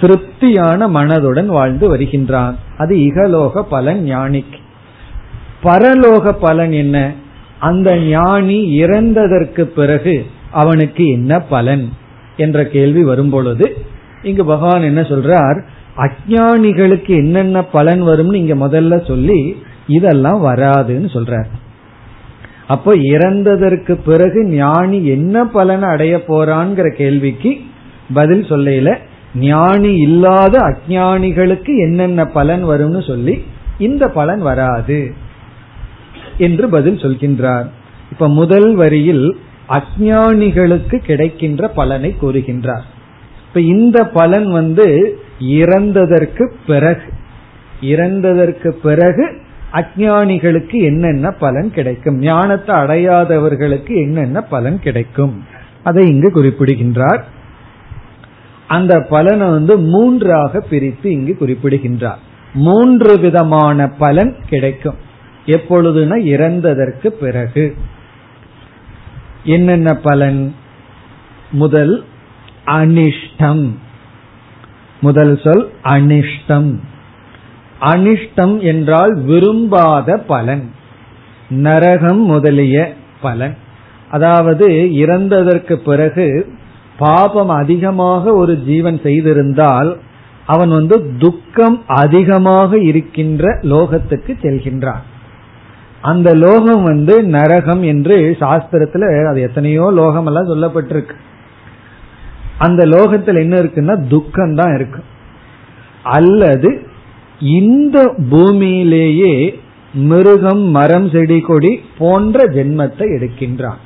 திருப்தியான 0.00 0.88
மனதுடன் 0.88 1.46
வாழ்ந்து 1.46 1.96
வருகின்றான். 1.96 2.56
அது 2.78 2.96
இகலோக 2.96 3.62
பலன் 3.62 4.04
ஞானிக்கு 4.04 4.58
பரலோக 5.62 6.32
பலன் 6.32 6.72
என்ன? 6.72 7.12
அந்த 7.58 7.96
ஞானி 7.96 8.82
இறந்ததற்கு 8.82 9.60
பிறகு 9.60 10.26
அவனுக்கு 10.50 11.06
என்ன 11.06 11.40
பலன்? 11.40 11.92
என்ற 12.36 12.66
கேள்வி 12.66 13.04
வரும்பொழுது 13.04 13.76
இங்கு 14.22 14.44
பகவான் 14.44 14.82
என்ன 14.82 15.00
சொல்றார்? 15.00 15.62
அஜானிகளுக்கு 15.96 17.06
என்னென்ன 17.06 17.64
பலன் 17.64 18.02
வரும்னு 18.02 18.34
இங்க 18.34 18.54
முதல்ல 18.54 19.06
சொல்லி 19.06 19.62
இதெல்லாம் 19.86 20.44
வராதுன்னு 20.44 21.08
சொல்றார். 21.12 21.46
அப்போ 22.68 22.96
இறந்ததற்கு 22.96 23.92
பிறகு 23.92 24.44
ஞானி 24.44 25.06
என்ன 25.06 25.44
பலனை 25.44 25.88
அடைய 25.88 26.16
போறான்ங்கிற 26.28 26.88
கேள்விக்கு 26.96 27.56
பதில் 28.14 28.42
சொல்லையில 28.42 28.90
ஞானி 29.34 29.92
இல்லாத 29.96 30.58
அஜானிகளுக்கு 30.58 31.72
என்னென்ன 31.76 32.26
பலன் 32.26 32.64
வரும்னு 32.64 33.06
சொல்லி 33.06 33.34
இந்த 33.78 34.04
பலன் 34.08 34.40
வராது 34.40 35.00
என்று 36.38 36.68
பதில் 36.68 36.96
சொல்கின்றார். 36.96 37.66
இப்ப 38.10 38.28
முதல் 38.28 38.74
வரியில் 38.74 39.26
அஜானிகளுக்கு 39.68 40.96
கிடைக்கின்ற 40.98 41.68
பலனை 41.68 42.10
கூறுகின்றார். 42.22 42.86
இப்ப 43.46 43.60
இந்த 43.60 43.98
பலன் 44.04 44.48
வந்து 44.52 44.86
இறந்ததற்கு 45.40 46.44
பிறகு 46.66 47.06
இறந்ததற்கு 47.82 48.68
பிறகு 48.68 49.24
அஜானிகளுக்கு 49.72 50.82
என்னென்ன 50.82 51.30
பலன் 51.30 51.72
கிடைக்கும்? 51.72 52.16
ஞானத்தை 52.16 52.76
அடையாதவர்களுக்கு 52.76 53.96
என்னென்ன 53.96 54.40
பலன் 54.40 54.80
கிடைக்கும்? 54.80 55.44
அதை 55.82 56.06
இங்கு 56.06 56.30
குறிப்பிடுகின்றார். 56.30 57.26
அந்த 58.68 59.00
பலனை 59.00 59.48
வந்து 59.48 59.78
மூன்றாக 59.78 60.60
பிரித்து 60.60 61.10
இங்கு 61.10 61.36
குறிப்பிடுகின்றார். 61.36 62.18
மூன்று 62.54 63.18
விதமான 63.18 63.88
பலன் 63.88 64.36
கிடைக்கும். 64.48 64.94
எப்பொழுதுனா 65.46 66.16
இறந்ததற்கு 66.24 67.06
பிறகு. 67.06 67.76
என்னென்ன 69.44 69.94
பலன்? 69.94 70.54
முதல் 71.50 72.04
அனிஷ்டம். 72.66 73.70
முதல் 75.00 75.40
சொல் 75.44 75.72
அனிஷ்டம். 75.84 76.78
அனிஷ்டம் 77.80 78.60
என்றால் 78.60 79.14
விரும்பாத 79.14 80.16
பலன். 80.16 80.70
நரகம் 81.48 82.22
முதலிய 82.22 82.94
பலன். 83.20 83.56
அதாவது 84.10 84.68
இறந்ததற்கு 84.92 85.74
பிறகு 85.74 86.52
பாபம் 86.98 87.48
அதிகமாக 87.48 88.32
ஒரு 88.32 88.58
ஜீவன் 88.58 89.00
செய்திருந்தால் 89.02 89.96
அவன் 90.46 90.68
வந்து 90.68 91.12
துக்கம் 91.18 91.82
அதிகமாக 91.86 92.78
இருக்கின்ற 92.78 93.58
லோகத்துக்கு 93.62 94.32
செல்கின்றான். 94.42 95.04
அந்த 96.00 96.34
லோகம் 96.34 96.82
வந்து 96.82 97.22
நரகம் 97.22 97.82
என்று 97.82 98.36
சாஸ்திரத்துல 98.40 99.26
அது 99.26 99.40
எத்தனையோ 99.40 99.90
லோகம் 99.92 100.26
எல்லாம் 100.26 100.50
சொல்லப்பட்டிருக்கு. 100.50 101.16
அந்த 102.58 102.86
லோகத்தில் 102.86 103.36
என்ன 103.36 103.60
இருக்குன்னா 103.60 104.08
துக்கம் 104.08 104.54
தான் 104.54 104.74
இருக்கு. 104.74 105.02
அல்லது 106.02 106.87
இந்த 107.40 108.14
பூமியிலேயே 108.30 109.54
மிருகம் 109.92 110.62
மரம் 110.62 111.10
செடி 111.10 111.40
கொடி 111.40 111.80
போன்ற 111.98 112.44
ஜென்மத்தை 112.44 113.06
எடுக்கின்றான். 113.16 113.76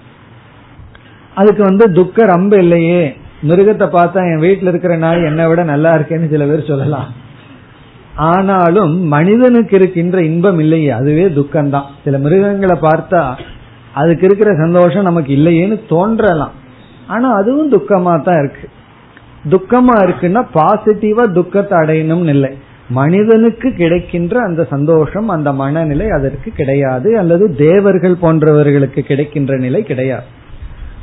அதுக்கு 1.35 1.63
வந்து 1.63 1.93
துக்க 1.93 2.25
ரொம்ப 2.25 2.57
இல்லையே. 2.57 3.17
மிருகத்தை 3.49 3.87
பார்த்தா 3.87 4.15
என் 4.15 4.39
வீட்டில் 4.39 4.69
இருக்கிற 4.69 4.97
நாய் 4.97 5.23
என்னை 5.23 5.47
விட 5.47 5.65
நல்லா 5.65 5.95
இருக்கேன்னு 5.95 6.29
சில 6.29 6.45
பேர் 6.45 6.67
சொல்லலாம். 6.67 7.07
ஆனாலும் 8.17 9.01
மனிதனுக்கு 9.07 9.77
இருக்கின்ற 9.77 10.23
இன்பம் 10.23 10.59
இல்லையே 10.59 10.91
அதுவே 10.91 11.27
துக்கம்தான். 11.29 11.85
சில 12.05 12.19
மிருகங்களை 12.19 12.77
பார்த்தா 12.77 13.35
அதுக்கு 13.93 14.25
இருக்கிற 14.27 14.55
சந்தோஷம் 14.55 15.03
நமக்கு 15.03 15.37
இல்லையேன்னு 15.37 15.81
தோன்றலாம். 15.89 16.53
ஆனா 17.07 17.33
அதுவும் 17.33 17.73
துக்கமா 17.73 18.23
தான் 18.23 18.39
இருக்கு. 18.39 18.69
துக்கமா 19.51 19.97
இருக்குன்னா 20.03 20.47
பாசிட்டிவா 20.55 21.33
துக்கத்தை 21.33 21.79
அடையணும்னு 21.79 22.29
இல்லை. 22.29 22.55
மனிதனுக்கு 22.99 23.69
கிடைக்கின்ற 23.81 24.35
அந்த 24.49 24.63
சந்தோஷம் 24.75 25.29
அந்த 25.35 25.49
மனநிலை 25.61 26.07
அதற்கு 26.19 26.51
கிடையாது 26.61 27.11
அல்லது 27.21 27.45
தேவர்கள் 27.65 28.17
போன்றவர்களுக்கு 28.23 29.03
கிடைக்கின்ற 29.11 29.57
நிலை 29.65 29.83
கிடையாது. 29.91 30.29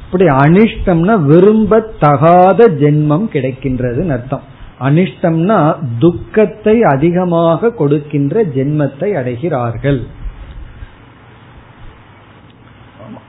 இப்படி 0.05 0.27
அனிஷ்டம்னா 0.43 1.15
விரும்பத்தகாத 1.31 2.69
ஜென்மம் 2.83 3.27
கிடைக்கின்றதுன்னு 3.33 4.15
அர்த்தம். 4.15 4.45
அனிஷ்டம்னா 4.87 5.59
துக்கத்தை 6.03 6.75
அதிகமாக 6.93 7.71
கொடுக்கின்ற 7.81 8.43
ஜென்மத்தை 8.57 9.09
அடைகிறார்கள். 9.21 10.01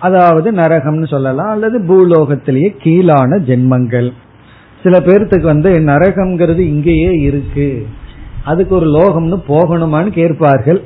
அதாவது 0.07 0.49
நரகம்னு 0.53 1.09
சொல்லலாம் 1.14 1.53
அல்லது 1.55 1.79
பூலோகத்திலேயே 1.88 2.70
கீழான 2.85 3.38
ஜென்மங்கள். 3.49 4.11
சில 4.83 4.96
பேர்த்துக்கு 5.07 5.46
வந்து 5.55 5.70
நரகம்ங்கிறது 5.88 6.62
இங்கேயே 6.75 7.12
இருக்கு. 7.29 7.70
அதுக்கு 8.44 8.74
ஒரு 8.74 8.88
லோகம்னு 8.98 9.38
போகணுமான்னு 9.48 10.11
கேட்பார்கள். 10.11 10.83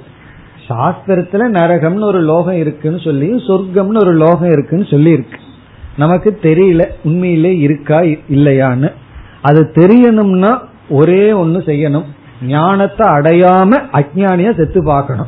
சாஸ்திரத்துல 0.68 1.46
நரகம்னு 1.58 2.04
ஒரு 2.04 2.20
லோகம் 2.20 2.56
இருக்குன்னு 2.56 3.00
சொல்லி 3.00 3.28
சொர்க்கம்னு 3.46 4.02
ஒரு 4.02 4.12
லோகம் 4.12 4.50
இருக்குன்னு 4.50 4.86
சொல்லி 4.90 5.10
இருக்கு 5.10 5.38
நமக்கு 5.96 6.38
தெரியல 6.42 6.84
உண்மையிலே 7.04 7.58
இருக்கா 7.58 7.98
இல்லையான்னு. 8.00 8.92
அது 9.42 9.72
தெரியணும்னா 9.74 10.58
ஒரே 10.88 11.32
ஒண்ணு 11.32 11.58
செய்யணும். 11.70 12.04
ஞானத்தை 12.46 13.06
அடையாம 13.06 13.70
அஜானிய 13.92 14.56
செத்து 14.56 14.84
பார்க்கணும். 14.84 15.26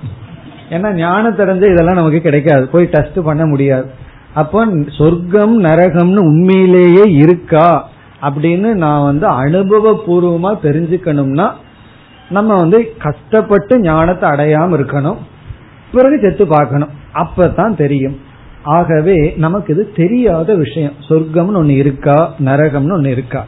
ஏன்னா 0.70 0.92
ஞானம் 0.94 1.36
தெரிஞ்ச 1.36 1.70
இதெல்லாம் 1.72 1.94
நமக்கு 1.94 2.20
கிடைக்காது. 2.20 2.68
போய் 2.68 2.84
டெஸ்ட் 2.84 3.18
பண்ண 3.24 3.46
முடியாது. 3.46 3.86
அப்போ 4.34 4.66
சொர்க்கம் 4.98 5.64
நரகம்னு 5.64 6.22
உண்மையிலேயே 6.30 7.04
இருக்கா 7.12 7.88
அப்படின்னு 8.22 8.74
நான் 8.74 9.04
வந்து 9.04 9.26
அனுபவபூர்வமா 9.44 10.52
தெரிஞ்சுக்கணும்னா 10.62 11.52
நம்ம 12.30 12.56
வந்து 12.56 12.94
கஷ்டப்பட்டு 12.98 13.80
ஞானத்தை 13.80 14.30
அடையாம 14.30 14.78
இருக்கணும். 14.78 15.16
பிறகு 15.92 16.18
செத்து 16.22 16.46
பார்க்கணும். 16.46 16.88
அப்பதான் 17.14 17.76
தெரியும். 17.76 18.20
ஆகவே 18.62 19.34
நமக்கு 19.36 19.72
இது 19.72 19.92
தெரியாத 19.92 20.54
விஷயம். 20.54 20.92
சொர்க்கம்னு 21.08 21.62
ஒண்ணு 21.62 21.68
இருக்கா? 21.68 22.34
நரகம்னு 22.44 22.96
ஒண்ணு 22.96 23.06
இருக்கா? 23.06 23.46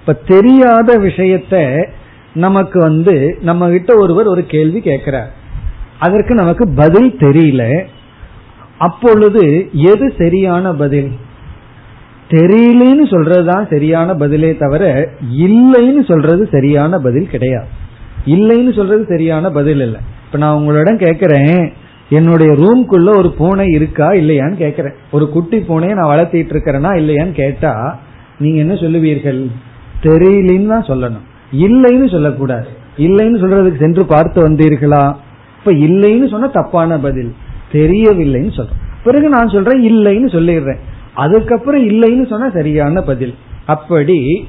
இப்ப 0.00 0.12
தெரியாத 0.12 0.98
விஷயத்த 0.98 1.86
நமக்கு 2.34 2.80
வந்து 2.80 3.38
நம்ம 3.40 3.68
கிட்ட 3.68 3.96
ஒருவர் 3.96 4.26
ஒரு 4.26 4.46
கேள்வி 4.46 4.80
கேட்கிறார் 4.80 5.32
அதற்கு 5.98 6.34
நமக்கு 6.34 6.68
பதில் 6.68 7.16
தெரியல. 7.18 7.86
அப்பொழுது 8.78 9.68
எது 9.72 10.14
சரியான 10.18 10.74
பதில்? 10.74 11.12
தெரியலன்னு 12.30 13.06
சொல்றதுதான் 13.10 13.70
சரியான 13.70 14.14
பதிலே 14.14 14.56
தவிர 14.56 15.10
இல்லைன்னு 15.38 16.08
சொல்றது 16.08 16.48
சரியான 16.52 16.98
பதில் 16.98 17.28
கிடையாது. 17.28 17.77
இல்லைன்னு 18.26 18.74
சொல்றது 18.74 19.06
சரியான 19.08 19.50
பதில் 19.50 19.80
இல்லை. 19.80 20.00
இப்ப 20.26 20.38
நான் 20.38 20.54
உங்களிடம் 20.54 20.98
கேக்குறேன் 20.98 21.72
என்னுடைய 22.10 22.52
ரூம்குள்ள 22.52 23.16
ஒரு 23.16 23.34
பூனை 23.38 23.66
இருக்கா 23.66 24.10
இல்லையான்னு 24.10 24.56
கேக்குறேன் 24.58 24.92
ஒரு 25.10 25.28
குட்டி 25.28 25.56
பூனையை 25.56 25.94
நான் 25.94 26.18
வளர்த்திட்டு 26.18 26.52
இருக்கிறேன்னா 26.54 26.92
இல்லையான்னு 26.96 27.32
கேட்டா 27.32 27.98
நீங்க 28.38 28.58
என்ன 28.58 28.74
சொல்லுவீர்கள்? 28.74 29.46
தெரியலன்னு 30.02 30.66
தான் 30.66 30.86
சொல்லணும். 30.86 31.26
இல்லைன்னு 31.52 32.10
சொல்லக்கூடாது. 32.10 32.66
இல்லைன்னு 32.98 33.40
சொல்றதுக்கு 33.42 33.78
சென்று 33.78 34.06
பார்த்து 34.06 34.48
வந்தீர்களா? 34.48 35.14
இப்ப 35.58 35.72
இல்லைன்னு 35.72 36.28
சொன்னா 36.28 36.46
தப்பான 36.46 36.98
பதில். 36.98 37.34
தெரியவில்லைன்னு 37.72 38.52
சொல்றேன் 38.54 38.80
பிறகு 39.04 39.28
நான் 39.28 39.48
சொல்றேன் 39.48 39.92
இல்லைன்னு 39.92 40.28
சொல்லிடுறேன். 40.34 40.78
அதுக்கப்புறம் 41.14 41.88
இல்லைன்னு 41.88 42.28
சொன்னா 42.28 42.50
சரியான 42.50 43.02
பதில். 43.02 43.34
அப்படி 43.64 44.48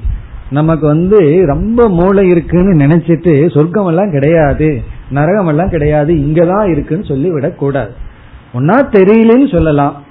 நமக்கு 0.50 0.86
வந்து 0.86 1.46
ரொம்ப 1.46 1.88
மூளை 1.88 2.28
இருக்குன்னு 2.28 2.86
நினைச்சிட்டு 2.86 3.54
சொர்க்கம் 3.54 3.86
எல்லாம் 3.86 4.10
கிடையாது 4.10 4.82
நரகம் 5.10 5.46
எல்லாம் 5.46 5.68
கிடையாது 5.68 6.14
இங்கதான் 6.14 6.70
இருக்குன்னு 6.70 7.04
சொல்லி 7.04 7.30
விடக்கூடாது 7.30 7.92
ஒன்னா 8.54 8.84
தெரியலன்னு 8.92 9.52
சொல்லலாம். 9.52 10.02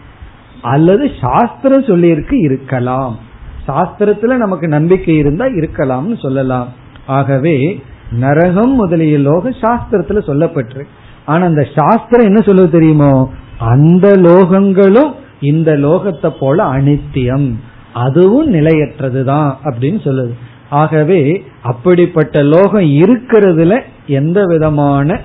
அல்லது 0.61 1.11
சாஸ்திரம் 1.21 1.83
சொல்லியிருக்கு 1.83 2.33
இருக்கலாம். 2.33 3.19
சாஸ்திரத்துல 3.67 4.35
நமக்கு 4.35 4.67
நம்பிக்கை 4.67 5.15
இருந்தா 5.15 5.45
இருக்கலாம்னு 5.45 6.19
சொல்லலாம். 6.19 6.67
ஆகவே 7.05 7.83
நரகம் 8.11 8.75
முதலிய 8.75 9.17
லோகம் 9.17 9.55
சாஸ்திரத்துல 9.61 10.19
சொல்லப்பட்டு. 10.27 10.83
ஆனா 11.25 11.45
அந்த 11.45 11.67
சாஸ்திரம் 11.75 12.25
என்ன 12.25 12.41
சொல்லுவது 12.41 12.71
தெரியுமோ? 12.71 13.31
அந்த 13.57 14.11
லோகங்களும் 14.11 15.11
இந்த 15.41 15.71
லோகத்தை 15.71 16.33
போல 16.39 16.63
அனித்தியம். 16.63 17.53
அதுவும் 17.93 18.53
நிலையற்றதுதான் 18.53 19.53
அப்படின்னு 19.63 19.99
சொல்லுது. 20.03 20.33
ஆகவே 20.69 21.43
அப்படிப்பட்ட 21.61 22.43
லோகம் 22.43 22.83
இருக்கிறதுல 22.83 23.81
எந்த 24.07 24.43
விதமான 24.45 25.19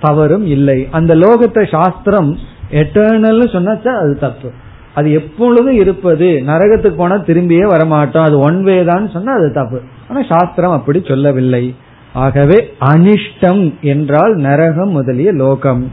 தவறும் 0.00 0.46
இல்லை. 0.46 0.88
அந்த 0.90 1.14
லோகத்தை 1.14 1.70
சாஸ்திரம் 1.70 2.38
எட்டர்னல் 2.70 3.52
சொன்னாச்சா 3.52 3.88
அது 3.88 4.18
தப்பு. 4.18 4.50
அது 4.94 5.12
எப்பொழுதும் 5.12 5.74
இருப்பது? 5.74 6.42
நரகத்துக்கு 6.46 6.96
போனா 6.96 7.14
திரும்பியே 7.14 7.64
வரமாட்டோம். 7.64 8.22
அது 8.22 8.38
ஒன் 8.38 8.62
வே 8.62 8.84
தான் 8.84 9.10
சொன்னா 9.10 9.32
அது 9.32 9.52
தப்பு. 9.52 9.80
ஆனா 10.08 10.26
சாஸ்திரம் 10.28 10.70
அப்படி 10.70 11.02
சொல்லவில்லை. 11.08 11.74
ஆகவே 12.12 12.72
அனிஷ்டம் 12.80 13.80
என்றால் 13.80 14.34
நரகம் 14.34 14.90
முதலிய 14.90 15.32
லோகம். 15.32 15.92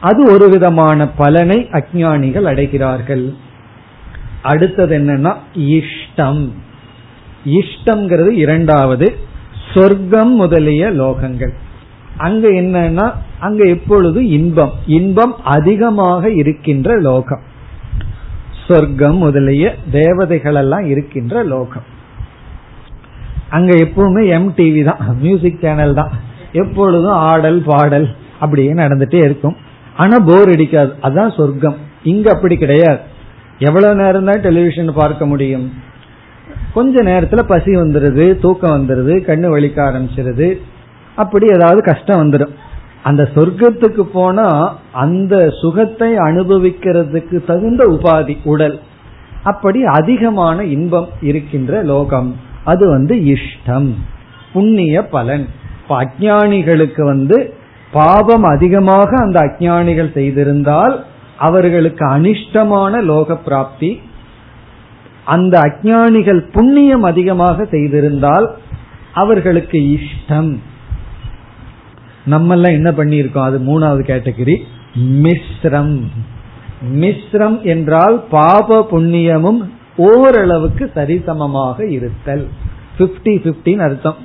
அது 0.00 0.32
ஒரு 0.32 0.48
விதமான 0.48 1.08
பலனை 1.08 1.68
அஜானிகள் 1.72 2.42
அடைகிறார்கள். 2.42 3.34
அடுத்தது 4.42 4.98
என்னன்னா 4.98 5.32
இஷ்டம். 5.54 6.48
இஷ்டம்ங்கிறது 7.44 8.30
இரண்டாவது 8.30 9.16
சொர்க்கம் 9.74 10.34
முதலிய 10.34 10.90
லோகங்கள். 10.90 11.52
அங்க 12.16 12.48
என்னன்னா 12.48 13.12
அங்க 13.38 13.64
எப்பொழுது 13.64 14.28
இன்பம் 14.28 14.72
இன்பம் 14.86 15.34
அதிகமாக 15.44 16.30
இருக்கின்ற 16.30 16.96
லோகம். 16.96 17.40
சொர்க்கம் 18.66 19.16
முதலிய 19.16 19.74
தேவதைகள் 19.90 20.54
எல்லாம் 20.54 20.86
இருக்கின்ற 20.86 21.42
லோகம். 21.42 21.86
அங்க 23.50 23.72
எப்பவுமே 23.76 24.28
எம் 24.28 24.52
டிவி 24.56 24.84
தான் 24.84 25.16
மியூசிக் 25.20 25.58
சேனல் 25.60 25.94
தான். 25.94 26.12
எப்பொழுதும் 26.52 27.18
ஆடல் 27.30 27.62
பாடல் 27.66 28.14
அப்படியே 28.40 28.72
நடந்துட்டே 28.72 29.20
இருக்கும். 29.24 29.56
ஆனா 29.96 30.18
போர் 30.18 30.48
அடிக்காது 30.48 30.92
அதான் 31.02 31.36
சொர்க்கம். 31.36 31.76
இங்க 32.02 32.32
அப்படி 32.32 32.56
கிடையாது. 32.56 33.00
எவ்வளவு 33.66 34.00
நேரம் 34.02 34.28
தான் 34.28 34.44
டெலிவிஷன் 34.46 34.90
பார்க்க 34.94 35.26
முடியும்? 35.26 35.66
கொஞ்ச 36.74 37.02
நேரத்துல 37.02 37.40
பசி 37.42 37.72
வந்துருது 37.76 38.26
தூக்கம் 38.44 38.76
வந்துருது 38.76 39.14
கண்ணு 39.28 39.48
வலிக்க 39.54 39.78
ஆரம்பிச்சிருது. 39.88 40.48
அப்படி 41.16 41.46
ஏதாவது 41.56 41.80
கஷ்டம் 41.82 42.20
வந்துடும் 42.22 42.54
அந்த 43.02 43.22
சொர்க்கத்துக்கு 43.34 44.02
போனா 44.12 44.48
அந்த 45.02 45.34
சுகத்தை 45.60 46.10
அனுபவிக்கிறதுக்கு 46.28 47.38
தகுந்த 47.50 47.84
உபாதி 47.94 48.36
உடல். 48.44 48.76
அப்படி 49.42 49.80
அதிகமான 49.98 50.64
இன்பம் 50.74 51.08
இருக்கின்ற 51.20 51.82
லோகம். 51.92 52.30
அது 52.64 52.84
வந்து 52.88 53.14
இஷ்டம் 53.34 53.88
புண்ணிய 54.52 54.96
பலன். 55.14 55.46
இப்ப 55.80 55.94
அஜானிகளுக்கு 56.04 57.02
வந்து 57.04 57.38
பாவம் 57.92 58.46
அதிகமாக 58.54 59.10
அந்த 59.24 59.38
அஜானிகள் 59.40 60.12
செய்திருந்தால் 60.18 60.94
அவர்களுக்கு 61.42 62.04
அனிஷ்டமான 62.06 63.02
லோக 63.02 63.36
பிராப்தி 63.36 64.00
அந்த 65.24 65.60
அஜானிகள் 65.60 66.40
புண்ணியம் 66.52 67.02
அதிகமாக 67.02 67.64
செய்திருந்தால் 67.64 68.46
அவர்களுக்கு 69.12 69.78
இஷ்டம். 69.78 70.58
நம்ம 72.24 72.56
என்ன 72.56 72.90
பண்ணியிருக்கோம்? 72.90 73.42
அது 73.42 73.58
மூணாவது 73.58 74.02
கேட்டகரி 74.02 74.56
மிஸ்ரம். 75.22 76.00
மிஸ்ரம் 76.94 77.62
என்றால் 77.62 78.24
பாப 78.30 78.86
புண்ணியமும் 78.90 79.60
ஓரளவுக்கு 79.96 80.90
சரிசமமாக 80.94 81.90
இருத்தல். 81.90 82.48
பிப்டி 82.98 83.34
பிப்டின்னு 83.36 83.82
அர்த்தம். 83.82 84.16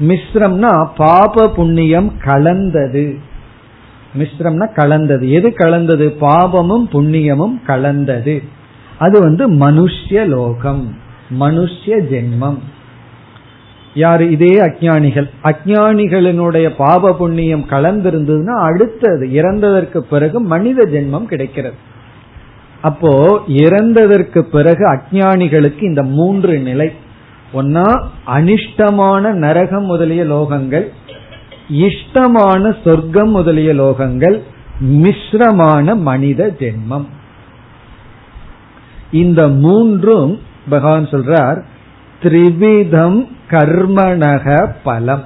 மிஸ்ரம்னா 0.00 0.88
பாப 0.96 1.48
புண்ணியம் 1.48 2.12
கலந்தது. 2.24 3.18
மிஸ்ரம்னா 4.18 4.74
கலந்தது. 4.74 5.30
எது 5.30 5.52
கலந்தது? 5.52 6.16
பாபமும் 6.20 6.88
புண்ணியமும் 6.92 7.64
கலந்தது. 7.66 8.42
அது 8.98 9.20
வந்து 9.20 9.50
மனுஷ்ய 9.50 10.26
லோகம் 10.26 10.96
மனுஷ்ய 11.40 11.98
ஜென்மம். 12.10 12.58
யாரு? 13.94 14.30
இதே 14.30 14.60
அஜானிகள் 14.60 15.30
அஜானிகளினுடைய 15.42 16.74
பாப 16.76 17.14
புண்ணியம் 17.14 17.64
கலந்திருந்ததுன்னா 17.70 18.58
அடுத்தது 18.60 19.26
இறந்ததற்கு 19.26 19.98
பிறகு 19.98 20.40
மனித 20.40 20.88
ஜென்மம் 20.90 21.24
கிடைக்கிறது. 21.24 21.74
அப்போ 22.80 23.40
இறந்ததற்கு 23.48 24.40
பிறகு 24.40 24.92
அஜானிகளுக்கு 24.92 25.82
இந்த 25.82 26.02
மூன்று 26.02 26.58
நிலை. 26.58 26.92
ஒன்னா 27.54 28.02
அனிஷ்டமான 28.26 29.32
நரகம் 29.32 29.84
முதலிய 29.84 30.24
லோகங்கள் 30.24 30.88
இஷ்டமான 31.70 32.76
சொர்க்கம் 32.84 33.30
முதலிய 33.30 33.74
லோகங்கள் 33.74 34.42
மிஸ்ரமான 34.80 35.96
மனித 35.96 36.56
ஜென்மம். 36.58 37.06
இந்த 39.12 39.48
மூன்றும் 39.48 40.40
பகவான் 40.68 41.08
சொல்றார் 41.08 41.62
திரிவிதம் 42.22 43.28
கர்மணக 43.50 44.72
பலம். 44.82 45.24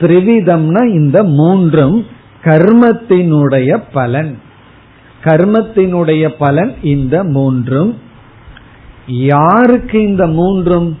திரிவிதம்னா 0.00 0.84
இந்த 0.84 1.24
மூன்றும் 1.24 2.06
கர்மத்தினுடைய 2.42 3.82
பலன். 3.92 4.40
கர்மத்தினுடைய 5.24 6.28
பலன் 6.38 6.74
இந்த 6.82 7.24
மூன்றும். 7.24 7.98
யாருக்கு 9.06 10.02
இந்த 10.02 10.26
மூன்றும்? 10.26 10.98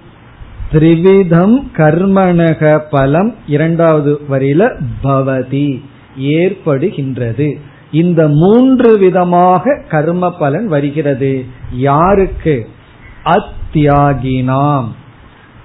திரிவிதம் 0.72 1.62
கர்மணக 1.76 2.82
பலம் 2.90 3.34
இரண்டாவது 3.46 4.20
வரியில 4.30 4.80
பவதி 5.04 5.80
ஏற்படுகின்றது. 6.18 7.60
இந்த 7.92 8.28
மூன்று 8.28 8.98
விதமாக 8.98 9.82
கர்ம 9.88 10.36
பலன் 10.36 10.66
வருகிறது. 10.66 11.44
யாருக்கு? 11.72 12.68
அத்தியாகினாம். 13.24 14.84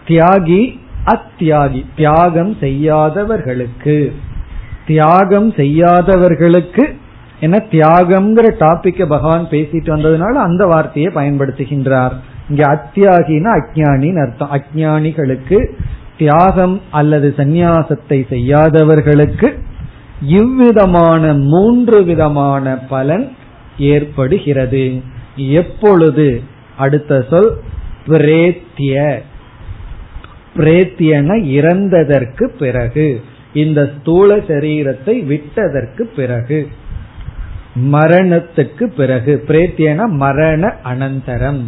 தியாகி 0.07 0.79
அத்தியாகி 1.05 1.85
தியாகம் 1.95 2.57
செய்யாதவர்களுக்கு. 2.59 4.13
தியாகம் 4.87 5.51
செய்யாதவர்களுக்கு 5.51 6.95
என 7.39 7.63
தியாகம்ங்கிற 7.71 8.53
டாபிக்க 8.59 9.05
பகவான் 9.05 9.47
பேசிட்டு 9.49 9.89
வந்ததுனால 9.95 10.31
அந்த 10.31 10.65
வார்த்தையை 10.65 11.11
பயன்படுத்துகின்றார். 11.15 12.13
இங்க 12.49 12.63
அத்தியாகினா 12.73 13.51
அஜானின்னு 13.59 14.21
அர்த்தம். 14.21 14.51
அஜானிகளுக்கு 14.51 15.71
தியாகம் 16.17 16.81
அல்லது 16.91 17.33
சந்நியாசத்தை 17.37 18.27
செய்யாதவர்களுக்கு 18.29 19.59
இவ்விதமான 20.21 21.33
மூன்று 21.33 22.03
விதமான 22.03 22.77
பலன் 22.77 23.31
ஏற்படுகிறது. 23.77 25.01
எப்பொழுது? 25.35 26.41
அடுத்த 26.77 27.25
சொல் 27.29 27.59
பிரேத்திய. 28.07 29.21
பிரேத்தியன 30.55 31.29
இறந்ததற்கு 31.57 32.43
பிறகு 32.43 33.21
இந்த 33.53 33.91
ஸ்தூல 33.99 34.35
சரீரத்தை 34.35 35.25
விட்டதற்கு 35.25 36.05
பிறகு 36.05 36.67
மரணத்துக்கு 37.91 38.83
பிறகு 38.83 39.43
பிரேத்தியன 39.47 40.05
மரண 40.05 40.75
அனந்தரம். 40.83 41.61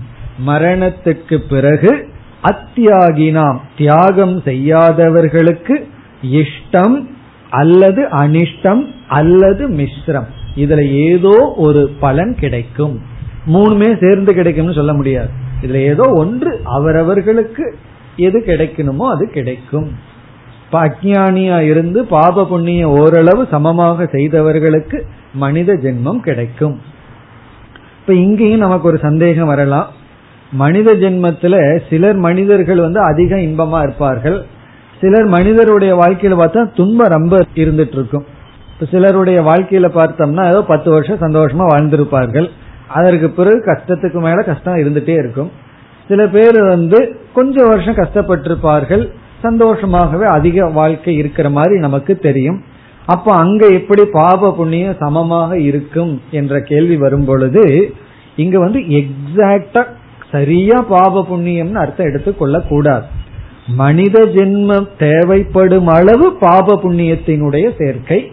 மரணத்துக்கு 0.45 1.37
பிறகு 1.49 2.09
அத்தியாகினாம். 2.43 3.57
தியாகம் 3.77 4.41
செய்யாதவர்களுக்கு 4.41 5.87
இஷ்டம் 6.21 7.07
அல்லது 7.49 8.03
அனிஷ்டம் 8.03 8.85
அல்லது 9.07 9.69
மிஸ்ரம். 9.69 10.27
இதுல 10.55 10.91
ஏதோ 10.91 11.53
ஒரு 11.57 11.91
பலன் 11.99 12.35
கிடைக்கும். 12.35 13.01
மூணுமே 13.47 14.07
சேர்ந்து 14.07 14.33
கிடைக்கும்னு 14.33 14.73
சொல்ல 14.73 14.93
முடியாது. 14.93 15.29
இதுல 15.61 15.73
ஏதோ 15.73 16.11
ஒன்று 16.13 16.61
அவரவர்களுக்கு 16.63 17.75
எது 18.15 18.43
கிடைக்கணுமோ 18.45 19.05
அது 19.09 19.29
கிடைக்கும். 19.29 19.91
இப்ப 20.65 20.79
அஜானியா 20.87 21.59
இருந்து 21.59 22.05
பாப 22.05 22.45
புண்ணிய 22.45 22.89
ஓரளவு 22.89 23.47
சமமாக 23.51 24.05
செய்தவர்களுக்கு 24.05 25.05
மனித 25.33 25.73
ஜென்மம் 25.73 26.19
கிடைக்கும். 26.19 26.81
இப்ப 27.99 28.13
இங்கேயும் 28.13 28.59
நமக்கு 28.59 28.87
ஒரு 28.87 28.97
சந்தேகம் 28.97 29.47
வரலாம். 29.47 29.87
மனித 30.51 30.93
ஜென்மத்துல 30.93 31.79
சிலர் 31.89 32.15
மனிதர்கள் 32.15 32.79
வந்து 32.79 32.99
அதிக 32.99 33.35
இன்பமா 33.35 33.83
இருப்பார்கள். 33.83 34.45
சிலர் 35.01 35.27
மனிதருடைய 35.27 35.95
வாழ்க்கையில 35.95 36.35
பார்த்தா 36.39 36.73
துன்பம் 36.75 37.07
ரொம்ப 37.07 37.45
இருந்துட்டு 37.55 37.97
இருக்கும் 37.99 38.25
இப்ப 38.73 38.85
சிலருடைய 38.91 39.41
வாழ்க்கையில 39.41 39.87
பார்த்தோம்னா 39.95 40.47
ஏதோ 40.47 40.61
பத்து 40.61 40.91
வருஷம் 40.91 41.19
சந்தோஷமா 41.19 41.65
வாழ்ந்திருப்பார்கள். 41.73 42.49
அதற்கு 42.87 43.29
பிறகு 43.29 43.63
கஷ்டத்துக்கு 43.65 44.19
மேல 44.21 44.41
கஷ்டம் 44.41 44.75
இருந்துட்டே 44.75 45.09
இருக்கும். 45.09 45.51
சில 46.07 46.27
பேர் 46.27 46.63
வந்து 46.63 47.15
கொஞ்சம் 47.33 47.67
வருஷம் 47.67 47.95
கஷ்டப்பட்டிருப்பார்கள். 47.95 49.09
சந்தோஷமாகவே 49.43 50.23
அதிக 50.23 50.65
வாழ்க்கை 50.65 51.15
இருக்கிற 51.15 51.49
மாதிரி 51.49 51.79
நமக்கு 51.79 52.17
தெரியும். 52.17 52.63
அப்ப 53.05 53.33
அங்க 53.33 53.65
எப்படி 53.67 54.05
பாப 54.05 54.53
புண்ணியம் 54.57 54.95
சமமாக 54.99 55.59
இருக்கும் 55.59 56.21
என்ற 56.31 56.59
கேள்வி 56.59 56.97
வரும் 56.97 57.25
பொழுது 57.25 57.93
இங்க 58.35 58.59
வந்து 58.59 58.79
எக்ஸாக்டா 58.79 59.83
சரியா 60.31 60.81
பாப 60.81 61.25
புண்ணியம்னு 61.31 61.73
அர்த்தம் 61.73 62.07
எடுத்துக்கொள்ள 62.07 62.59
கூடாது 62.59 63.05
மனித 63.67 64.25
ஜென்மம் 64.25 64.87
தேவைப்படும் 64.97 65.87
அளவு 65.87 66.33
பாப 66.33 66.79
புண்ணியத்தினுடைய 66.83 67.71
சேர்க்கை. 67.77 68.31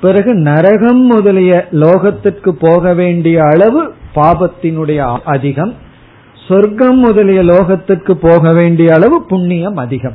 பிறகு 0.00 0.34
நரகம் 0.34 1.06
முதலிய 1.06 1.66
லோகத்திற்கு 1.72 2.48
போக 2.48 2.94
வேண்டிய 2.94 3.42
அளவு 3.42 3.92
பாபத்தினுடைய 4.14 5.18
அதிகம். 5.24 5.74
சொர்க்கம் 6.48 6.98
முதலிய 6.98 7.42
லோகத்திற்கு 7.42 8.12
போக 8.12 8.52
வேண்டிய 8.52 8.94
அளவு 8.94 9.24
புண்ணியம் 9.24 9.76
அதிகம். 9.76 10.14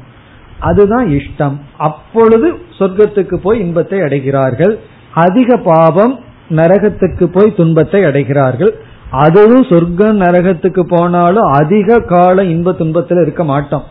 அதுதான் 0.60 1.08
இஷ்டம். 1.08 1.58
அப்பொழுது 1.78 2.54
சொர்க்கத்துக்கு 2.80 3.36
போய் 3.36 3.60
இன்பத்தை 3.60 4.00
அடைகிறார்கள். 4.00 4.78
அதிக 5.14 5.58
பாவம் 5.58 6.20
நரகத்துக்கு 6.50 7.24
போய் 7.24 7.56
துன்பத்தை 7.56 8.02
அடைகிறார்கள். 8.02 8.72
அதுவும் 9.12 9.64
சொர்க்கம் 9.64 10.22
நரகத்துக்கு 10.22 10.82
போனாலும் 10.82 11.44
அதிக 11.44 12.00
காலம் 12.00 12.50
இன்ப 12.50 12.74
துன்பத்தில் 12.74 13.22
இருக்க 13.22 13.44
மாட்டோம். 13.44 13.84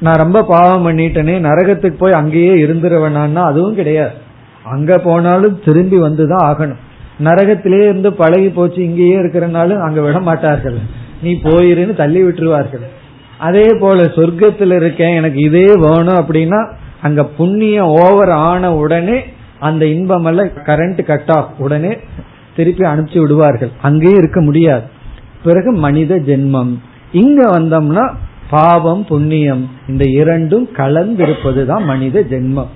நான் 0.00 0.16
ரொம்ப 0.16 0.42
பாவம் 0.42 0.86
பண்ணிட்டேனே 0.86 1.34
நரகத்துக்கு 1.48 1.96
போய் 1.98 2.12
அங்கேயே 2.12 2.52
இருந்துருவேனா 2.54 3.34
அதுவும் 3.34 3.74
கிடையாது. 3.74 4.10
அங்க 4.64 4.98
போனாலும் 4.98 5.60
திரும்பி 5.64 5.96
வந்துதான் 5.96 6.44
ஆகணும். 6.44 6.76
நரகத்திலே 7.24 7.80
இருந்து 7.82 8.12
பழகி 8.12 8.48
போச்சு 8.48 8.82
இங்கேயே 8.82 9.16
இருக்கிறனாலும் 9.16 9.80
அங்க 9.80 10.00
விட 10.00 10.20
மாட்டார்கள். 10.20 10.78
நீ 11.22 11.40
போயிருன்னு 11.42 11.96
தள்ளி 11.96 12.22
விட்டுருவார்கள். 12.22 12.86
அதே 13.38 13.68
போல 13.80 14.02
சொர்க்கத்தில் 14.02 14.72
இருக்கேன் 14.72 15.14
எனக்கு 15.14 15.40
இதே 15.40 15.72
வேணும் 15.74 16.20
அப்படின்னா 16.20 16.70
அங்க 17.02 17.24
புண்ணியம் 17.24 17.86
ஓவர் 17.86 18.30
ஆன 18.30 18.74
உடனே 18.74 19.24
அந்த 19.58 19.86
இன்பம் 19.86 20.24
எல்லாம் 20.24 20.46
கரண்ட் 20.46 21.04
கட் 21.04 21.30
ஆஃப் 21.36 21.50
உடனே 21.58 21.98
திருப்பி 22.58 22.84
அனுப்பிச்சு 22.86 23.18
விடுவார்கள். 23.20 23.72
அங்கேயே 23.82 24.16
இருக்க 24.16 24.40
முடியாது. 24.40 24.86
பிறகு 25.44 25.70
மனித 25.86 26.14
ஜென்மம். 26.28 26.72
இங்க 27.12 27.40
வந்தோம்னா 27.50 28.04
பாவம் 28.50 29.04
புண்ணியம் 29.08 29.64
இந்த 29.88 30.04
இரண்டும் 30.20 30.66
கலந்திருப்பதுதான் 30.76 31.84
மனித 31.84 32.20
ஜென்மம். 32.30 32.72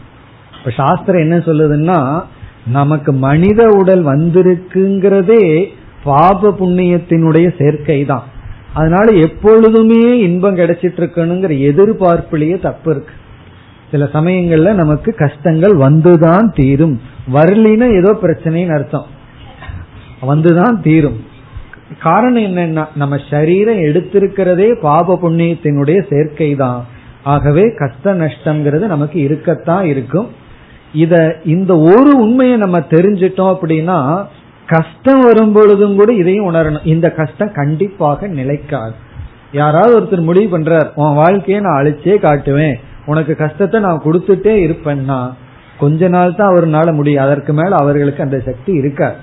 இப்ப 0.58 0.70
சாஸ்திரம் 0.76 1.24
என்ன 1.24 1.36
சொல்லுதுன்னா 1.38 1.98
நமக்கு 2.72 3.12
மனித 3.12 3.60
உடல் 3.80 4.02
வந்திருக்குங்கிறதே 4.04 5.44
பாப 6.04 6.50
புண்ணியத்தினுடைய 6.60 7.46
சேர்க்கை 7.58 7.98
தான் 8.04 8.26
அதனால 8.72 9.06
எப்பொழுதுமே 9.20 10.04
இன்பம் 10.18 10.56
கிடைச்சிட்டு 10.56 11.00
இருக்கணுங்கிற 11.02 11.54
எதிர்பார்ப்புலயே 11.70 12.56
தப்பு 12.60 12.90
இருக்கு. 12.90 13.14
சில 13.90 14.04
சமயங்கள்ல 14.12 14.70
நமக்கு 14.74 15.10
கஷ்டங்கள் 15.14 15.74
வந்துதான் 15.86 16.46
தீரும். 16.54 16.94
வரலினா 17.34 17.88
ஏதோ 17.98 18.12
பிரச்சனைன்னு 18.22 18.76
அர்த்தம். 18.78 19.08
வந்துதான் 20.30 20.76
தீரும். 20.80 21.18
காரணம் 22.02 22.42
என்னன்னா 22.42 22.84
நம்ம 22.94 23.14
சரீரம் 23.30 23.80
எடுத்திருக்கிறதே 23.88 24.68
பாப 24.80 25.18
புண்ணியத்தினுடைய 25.22 25.98
சேர்க்கை 26.10 26.54
தான் 26.54 26.84
ஆகவே 27.22 27.64
கஷ்ட 27.78 28.14
நஷ்டம்ங்கிறது 28.14 28.86
நமக்கு 28.94 29.18
இருக்கத்தான் 29.20 29.84
இருக்கும். 29.84 30.28
இத 30.92 31.14
இந்த 31.44 31.72
ஒரு 31.78 32.12
உண்மையை 32.18 32.56
நம்ம 32.56 32.78
தெரிஞ்சிட்டோம் 32.78 33.52
அப்படின்னா 33.54 33.98
கஷ்டம் 34.66 35.20
வரும் 35.20 35.52
பொழுதும் 35.52 35.96
கூட 35.96 36.12
இதையும் 36.12 36.48
உணரணும். 36.50 36.86
இந்த 36.86 37.10
கஷ்டம் 37.10 37.52
கண்டிப்பாக 37.52 38.26
நிலைக்காது. 38.26 38.94
யாராவது 39.52 39.94
ஒருத்தர் 39.98 40.28
முடிவு 40.28 40.58
பண்றார் 40.58 40.88
உன் 40.94 41.14
வாழ்க்கையை 41.14 41.58
நான் 41.62 41.78
அழிச்சே 41.80 42.14
காட்டுவேன். 42.26 42.76
உனக்கு 43.06 43.36
கஷ்டத்தை 43.36 43.80
நான் 43.80 44.04
கொடுத்துட்டே 44.04 44.54
இருப்பேன்னா 44.66 45.20
கொஞ்ச 45.78 46.08
நாள் 46.08 46.34
தான் 46.34 46.52
அவர்னால 46.52 46.94
முடியும். 46.94 47.24
அதற்கு 47.24 47.52
மேல 47.52 47.76
அவர்களுக்கு 47.76 48.22
அந்த 48.22 48.40
சக்தி 48.48 48.72
இருக்காது. 48.72 49.18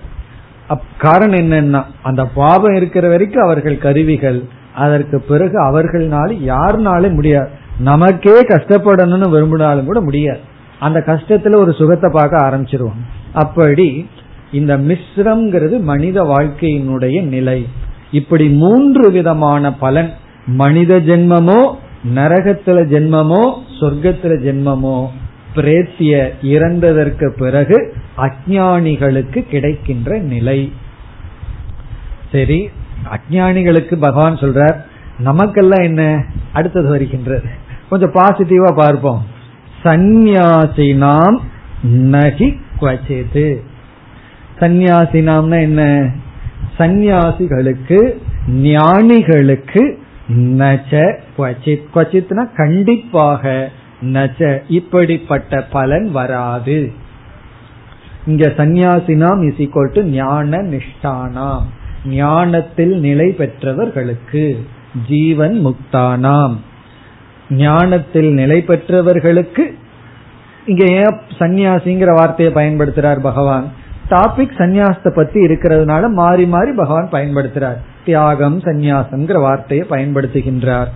காரணம் 0.98 1.40
என்னன்னா 1.40 1.84
அந்த 2.02 2.26
பாவம் 2.26 2.76
இருக்கிற 2.76 3.08
வரைக்கும் 3.10 3.44
அவர்கள் 3.44 3.78
கருவிகள் 3.78 4.44
அதற்கு 4.76 5.22
பிறகு 5.22 5.64
அவர்கள்னால 5.64 6.30
யாருனாலும் 6.46 7.14
முடியாது. 7.14 7.50
நமக்கே 7.80 8.44
கஷ்டப்படணும்னு 8.44 9.30
விரும்பினாலும் 9.30 9.86
கூட 9.86 10.02
முடியாது. 10.02 10.40
அந்த 10.80 11.04
கஷ்டத்துல 11.06 11.56
ஒரு 11.56 11.74
சுகத்தை 11.74 12.12
பார்க்க 12.14 12.50
ஆரம்பிச்சிருவாங்க. 12.50 13.06
அப்படி 13.34 14.10
இந்த 14.52 14.78
மிஸ்ரம்ங்கிறது 14.78 15.82
மனித 15.82 16.24
வாழ்க்கையினுடைய 16.24 17.24
நிலை. 17.24 17.68
இப்படி 18.12 18.50
மூன்று 18.50 19.12
விதமான 19.12 19.74
பலன். 19.74 20.14
மனித 20.46 21.00
ஜென்மமோ 21.00 21.72
நரகத்துல 22.16 22.80
ஜென்மமோ 22.94 23.54
சொர்க்கத்துல 23.80 24.34
ஜென்மமோ. 24.46 25.08
பிரேத்திய 25.56 26.32
இறந்ததற்கு 26.44 27.30
பிறகு 27.30 27.94
அஜானிகளுக்கு 28.18 29.40
கிடைக்கின்ற 29.40 30.18
நிலை. 30.18 30.74
சரி 32.32 32.70
அஜானிகளுக்கு 33.10 33.96
பகவான் 33.96 34.36
சொல்றார் 34.36 34.76
நமக்கெல்லாம் 35.18 35.84
என்ன? 35.84 36.26
அடுத்தது 36.54 36.90
வருகின்றது. 36.90 37.50
கொஞ்சம் 37.90 38.12
பாசிட்டிவா 38.12 38.76
பார்ப்போம். 38.76 39.26
சந்நியாசினாம் 39.84 41.38
நகி 41.88 42.58
சந்நியாசி 42.80 43.62
சந்நியாசினாம்னா 44.60 45.60
என்ன? 45.60 46.10
சந்நியாசிகளுக்கு 46.80 48.18
ஞானிகளுக்கு 48.48 49.98
நச்ச 50.30 51.18
குவச்சித் 51.38 51.86
குவச்சித்னா 51.96 52.56
கண்டிப்பாக 52.56 53.70
நச்ச 54.02 54.62
இப்படிப்பட்ட 54.68 55.62
பலன் 55.62 56.12
வராது. 56.12 56.92
இங்க 58.26 58.48
சந்நியாசினாம் 58.58 59.48
இஸ் 59.48 59.70
ஈக்வல் 59.70 59.94
டு 59.94 60.04
ஞான 60.04 60.58
நிஷ்டானாம். 60.58 61.64
ஞானத்தில் 62.06 63.00
நிலை 63.00 63.32
பெற்றவர்களுக்கு 63.32 64.66
ஜீவன் 65.08 65.66
முக்தானாம் 65.66 66.56
ஞானத்தில் 67.50 68.34
நிலை 68.34 68.62
பெற்றவர்களுக்கு 68.62 69.78
இங்க 70.66 70.86
ஏன் 70.86 71.20
சந்நியாசிங்கிற 71.40 72.14
வார்த்தையை 72.14 72.54
பயன்படுத்துறார் 72.54 73.20
பகவான்? 73.20 73.72
டாபிக் 74.10 74.58
சந்நியாசத்தை 74.58 75.16
பத்தி 75.16 75.46
இருக்கிறதுனால 75.46 76.12
மாறி 76.12 76.46
மாறி 76.46 76.72
பகவான் 76.72 77.10
பயன்படுத்துறார். 77.12 77.78
தியாகம் 78.06 78.60
சந்நியாசம்ங்கிற 78.60 79.42
வார்த்தையை 79.42 79.88
பயன்படுத்துகின்றார். 79.90 80.88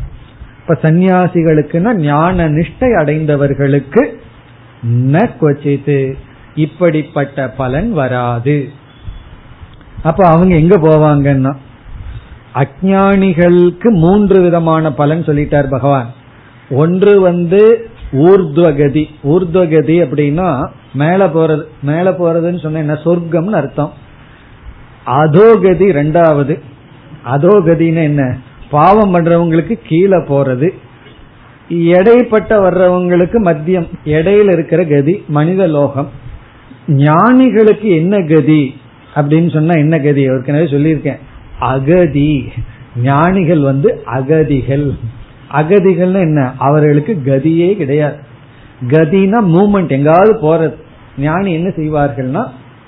இப்ப 0.68 0.92
சந்நியாசிகளுக்குன்னா 0.92 1.94
ஞான 1.94 2.50
நிஷ்டை 2.50 2.98
அடைந்தவர்களுக்கு 2.98 4.22
ந 4.88 5.30
கொச்சித்து 5.42 6.14
இப்படிப்பட்ட 6.56 7.50
பலன் 7.50 7.92
வராது. 7.92 8.70
அப்ப 10.04 10.28
அவங்க 10.28 10.56
எங்க 10.56 10.78
போவாங்கன்னா? 10.78 11.56
அஜானிகளுக்கு 12.56 13.90
மூன்று 13.90 14.42
விதமான 14.42 14.94
பலன் 14.94 15.24
சொல்லிட்டார் 15.24 15.70
பகவான். 15.70 16.14
ஒன்று 16.70 17.22
வந்து 17.22 17.90
ஊர்துவகதி. 18.12 19.06
ஊர்துவகதி 19.24 19.96
அப்படின்னா 20.02 20.70
மேல 20.94 21.26
போறது 21.26 21.64
மேல 21.82 22.12
போறதுன்னு 22.12 22.60
சொன்ன 22.60 22.80
என்ன? 22.80 22.94
சொர்க்கம்னு 22.94 23.52
அர்த்தம். 23.52 23.94
அதோகதி 25.06 25.92
ரெண்டாவது. 25.92 26.60
அதோகதின்னு 27.26 28.04
என்ன? 28.04 28.38
பாவம் 28.74 29.14
பண்றவங்களுக்கு 29.16 29.80
கீழே 29.88 30.18
போறது 30.18 30.70
எடைப்பட்ட 31.70 32.52
வர்றவங்களுக்கு 32.66 33.38
மத்தியம் 33.44 33.88
எடையில 34.06 34.52
இருக்கிற 34.54 34.84
கதி 34.86 35.24
மனித 35.28 35.68
லோகம். 35.68 36.10
ஞானிகளுக்கு 36.88 37.90
என்ன 37.96 38.18
கதி 38.18 38.76
அப்படின்னு 39.16 39.54
சொன்னா 39.54 39.74
என்ன 39.74 40.00
கதி? 40.00 40.22
ஏற்கனவே 40.22 40.64
சொல்லியிருக்கேன். 40.64 41.20
அகதி. 41.60 42.48
ஞானிகள் 43.04 43.60
வந்து 43.60 44.02
அகதிகள். 44.06 44.92
அகதிகள்னு 45.52 46.20
என்ன? 46.20 46.54
அவர்களுக்கு 46.58 47.22
கதியே 47.26 47.76
கிடையாது. 47.76 48.16
கதினா 48.88 49.40
மூமெண்ட் 49.56 49.90
எங்காவது 49.90 50.34
போறது. 50.42 50.74
ஞானி 51.20 51.54
என்ன 51.54 51.70
செய்வார்கள்னா 51.70 52.48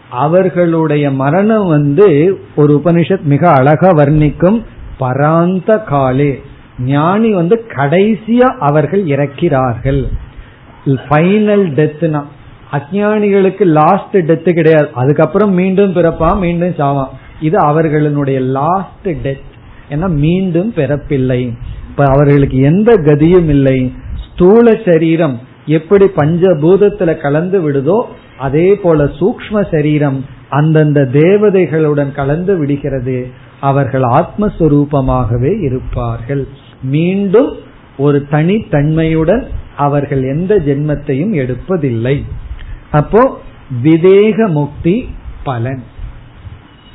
அவர்களுடைய 0.10 1.12
மரணம் 1.12 1.68
வந்து 1.68 2.40
ஒரு 2.56 2.82
உபனிஷத் 2.84 3.22
மிக 3.22 3.50
அழகா 3.50 3.90
வர்ணிக்கும் 3.90 4.64
பராந்த 5.00 5.84
காலே 5.84 6.42
ஞானி 6.80 7.34
வந்து 7.34 7.66
கடைசியா 7.68 8.50
அவர்கள் 8.70 9.04
இறக்கிறார்கள். 9.04 10.02
ஃபைனல் 10.86 11.66
டெத்னா 11.78 12.22
அஜானிகளுக்கு 12.72 13.66
லாஸ்ட் 13.66 14.18
டெத்து 14.18 14.54
கிடையாது. 14.54 14.88
அதுக்கப்புறம் 14.94 15.54
மீண்டும் 15.54 15.94
பிறப்பான் 15.94 16.40
மீண்டும் 16.40 16.70
சாவான். 16.70 17.14
இது 17.42 17.58
அவர்களுடைய 17.58 18.40
லாஸ்ட் 18.40 19.08
டெத் 19.08 19.46
ஏன்னா 19.90 20.08
மீண்டும் 20.10 20.74
பிறப்பில்லை. 20.76 21.42
இப்ப 21.90 22.04
அவர்களுக்கு 22.04 22.58
எந்த 22.58 22.92
கதியும் 22.94 23.50
இல்லை. 23.50 23.94
ஸ்தூல 24.26 24.78
சரீரம் 24.86 25.40
எப்படி 25.66 26.06
பஞ்சபூதத்துல 26.16 27.18
கலந்து 27.18 27.60
விடுதோ 27.62 28.00
அதே 28.38 28.76
போல 28.76 29.04
சூக்ம 29.04 29.72
சரீரம் 29.72 30.26
அந்தந்த 30.50 31.02
தேவதைகளுடன் 31.14 32.12
கலந்து 32.12 32.58
விடுகிறது. 32.58 33.18
அவர்கள் 33.70 34.06
ஆத்மஸ்வரூபமாகவே 34.20 35.52
இருப்பார்கள். 35.68 36.44
மீண்டும் 36.94 37.52
ஒரு 37.98 38.20
தனித்தன்மையுடன் 38.32 39.44
அவர்கள் 39.78 40.24
எந்த 40.34 40.54
ஜென்மத்தையும் 40.66 41.34
எடுப்பதில்லை. 41.42 42.16
அப்போ 42.92 43.22
விதேக 43.84 44.38
முக்தி 44.50 44.96
பலன். 45.44 45.84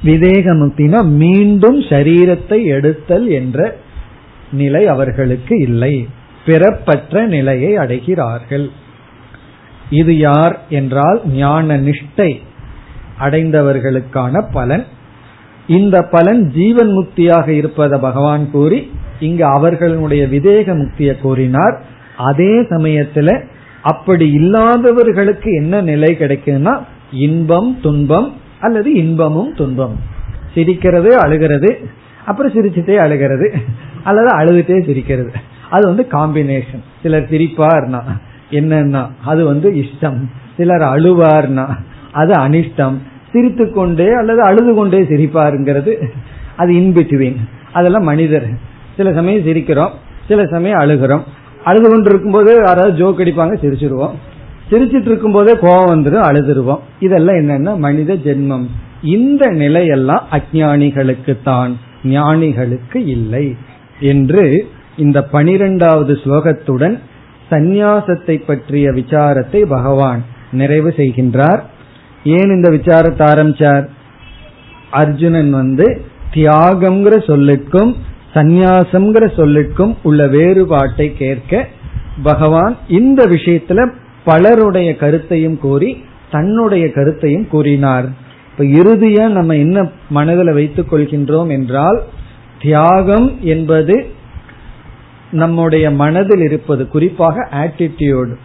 விதேக 0.05 0.47
முக்தினா 0.61 1.01
மீண்டும் 1.23 1.79
சரீரத்தை 1.93 2.59
எடுத்தல் 2.77 3.27
என்ற 3.41 3.59
நிலை 4.53 4.83
அவர்களுக்கு 4.95 5.55
இல்லை. 5.68 5.95
பிறப்பற்ற 6.47 7.25
நிலையை 7.35 7.73
அடைகிறார்கள். 7.77 8.66
இது 9.91 10.12
யார் 10.18 10.57
என்றால் 10.79 11.21
ஞான 11.35 11.77
நிஷ்டை 11.81 12.31
அடைந்தவர்களுக்கான 13.21 14.43
பலன். 14.53 14.85
இந்த 15.66 16.02
பலன் 16.02 16.50
ஜீவன் 16.50 16.88
முக்தியாக 16.88 17.48
இருப்பதை 17.48 17.98
பகவான் 17.98 18.50
கூறி 18.50 18.90
இங்கு 19.20 19.44
அவர்களுடைய 19.44 20.26
விதேக 20.26 20.74
முக்தியை 20.74 21.18
கூறினார். 21.18 21.82
அதே 22.16 22.61
சமயத்துல 22.61 23.44
அப்படி 23.82 24.32
இல்லாதவர்களுக்கு 24.32 25.52
என்ன 25.52 25.80
நிலை 25.80 26.16
கிடைக்கும்னா 26.18 26.78
இன்பம் 27.12 27.78
துன்பம் 27.82 28.32
அல்லது 28.61 28.92
இன்பமும் 28.92 29.54
துன்பம். 29.54 29.96
சிரிக்கிறது 30.54 31.18
அழுகிறது 31.18 31.78
அப்புறம் 32.26 32.52
சிரிச்சுட்டே 32.52 32.96
அழுகிறது 32.96 33.52
அல்லது 34.04 34.26
அழுதுட்டே 34.26 34.86
சிரிக்கிறது. 34.86 35.32
அது 35.70 35.86
வந்து 35.86 36.06
காம்பினேஷன் 36.11 36.82
சிலர் 37.02 37.30
சிரிப்பார்னா 37.30 38.02
என்னன்னா 38.50 39.06
அது 39.24 39.44
வந்து 39.44 39.70
இஷ்டம். 39.70 40.18
சிலர் 40.56 40.80
அழுவார்னா 40.80 41.76
அது 42.12 42.32
அனிஷ்டம். 42.32 42.94
சிரித்து 43.33 43.72
கொண்டே 43.72 44.09
அல்லது 44.12 44.41
அழுது 44.43 44.74
கொண்டே 44.74 45.01
சிரிப்பாருங்கிறது. 45.01 45.93
அது 46.57 46.70
இன்பிட்வீன் 46.72 47.39
அதெல்லாம் 47.72 48.03
மனிதர். 48.03 48.49
சில 48.97 49.12
சமயம் 49.12 49.47
சிரிக்கிறோம் 49.47 49.93
சில 50.28 50.47
சமயம் 50.47 50.81
அழுகிறோம். 50.81 51.24
அழுது 51.64 51.87
கொண்டு 51.89 52.11
இருக்கும்போது 52.11 52.51
யாராவது 52.66 52.97
ஜோக் 52.97 53.22
அடிப்பாங்க 53.22 53.55
சிரிச்சிருவோம். 53.62 54.14
சிரிச்சிட்டு 54.70 55.11
இருக்கும் 55.12 55.33
போதே 55.33 55.53
கோபம் 55.59 55.91
வந்துடும் 55.93 56.26
அழுதுருவோம். 56.28 56.83
இதெல்லாம் 57.01 57.37
என்னன்னா 57.37 57.72
மனித 57.78 58.14
ஜென்மம். 58.14 58.66
இந்த 59.03 59.47
நிலையெல்லாம் 59.47 60.24
அஜானிகளுக்கு 60.31 61.35
தான் 61.45 61.72
ஞானிகளுக்கு 62.05 62.99
இல்லை 63.07 63.57
என்று 64.01 64.45
இந்த 64.97 65.18
பனிரெண்டாவது 65.24 66.14
ஸ்லோகத்துடன் 66.24 66.97
சந்நியாசத்தை 67.51 68.37
பற்றிய 68.47 68.91
விசாரத்தை 68.91 69.61
பகவான் 69.68 70.24
நிறைவு 70.53 70.91
செய்கின்றார். 70.97 71.61
ஏன் 72.25 72.51
இந்த 72.51 72.71
விசாரத்தை 72.71 73.25
ஆரம்பிச்சார்? 73.27 73.89
அர்ஜுனன் 74.91 75.51
வந்து 75.51 76.03
தியாகம்ங்கிற 76.35 77.14
சொல்லுக்கும் 77.27 77.95
சந்நியாசம்ங்கிற 78.35 79.27
சொல்லுக்கும் 79.37 79.95
உள்ள 80.03 80.27
வேறுபாட்டை 80.27 81.14
கேட்க 81.14 81.68
பகவான் 82.23 82.77
இந்த 82.89 83.25
விஷயத்துல 83.25 83.93
பலருடைய 84.25 84.97
கருத்தையும் 84.97 85.59
கூறி 85.59 86.05
தன்னுடைய 86.31 86.93
கருத்தையும் 86.93 87.49
கூறினார். 87.49 88.09
இப்ப 88.51 88.64
இறுதியா 88.64 89.29
நம்ம 89.29 89.57
என்ன 89.57 89.91
மனதில் 90.09 90.53
வைத்துக் 90.53 90.95
கொள்கின்றோம் 90.95 91.49
என்றால் 91.49 92.03
தியாகம் 92.62 93.39
என்பது 93.41 94.07
நம்முடைய 95.31 95.91
மனதில் 95.91 96.41
இருப்பது 96.41 96.89
குறிப்பாக 96.89 97.49
ஆட்டிடியூடு 97.51 98.37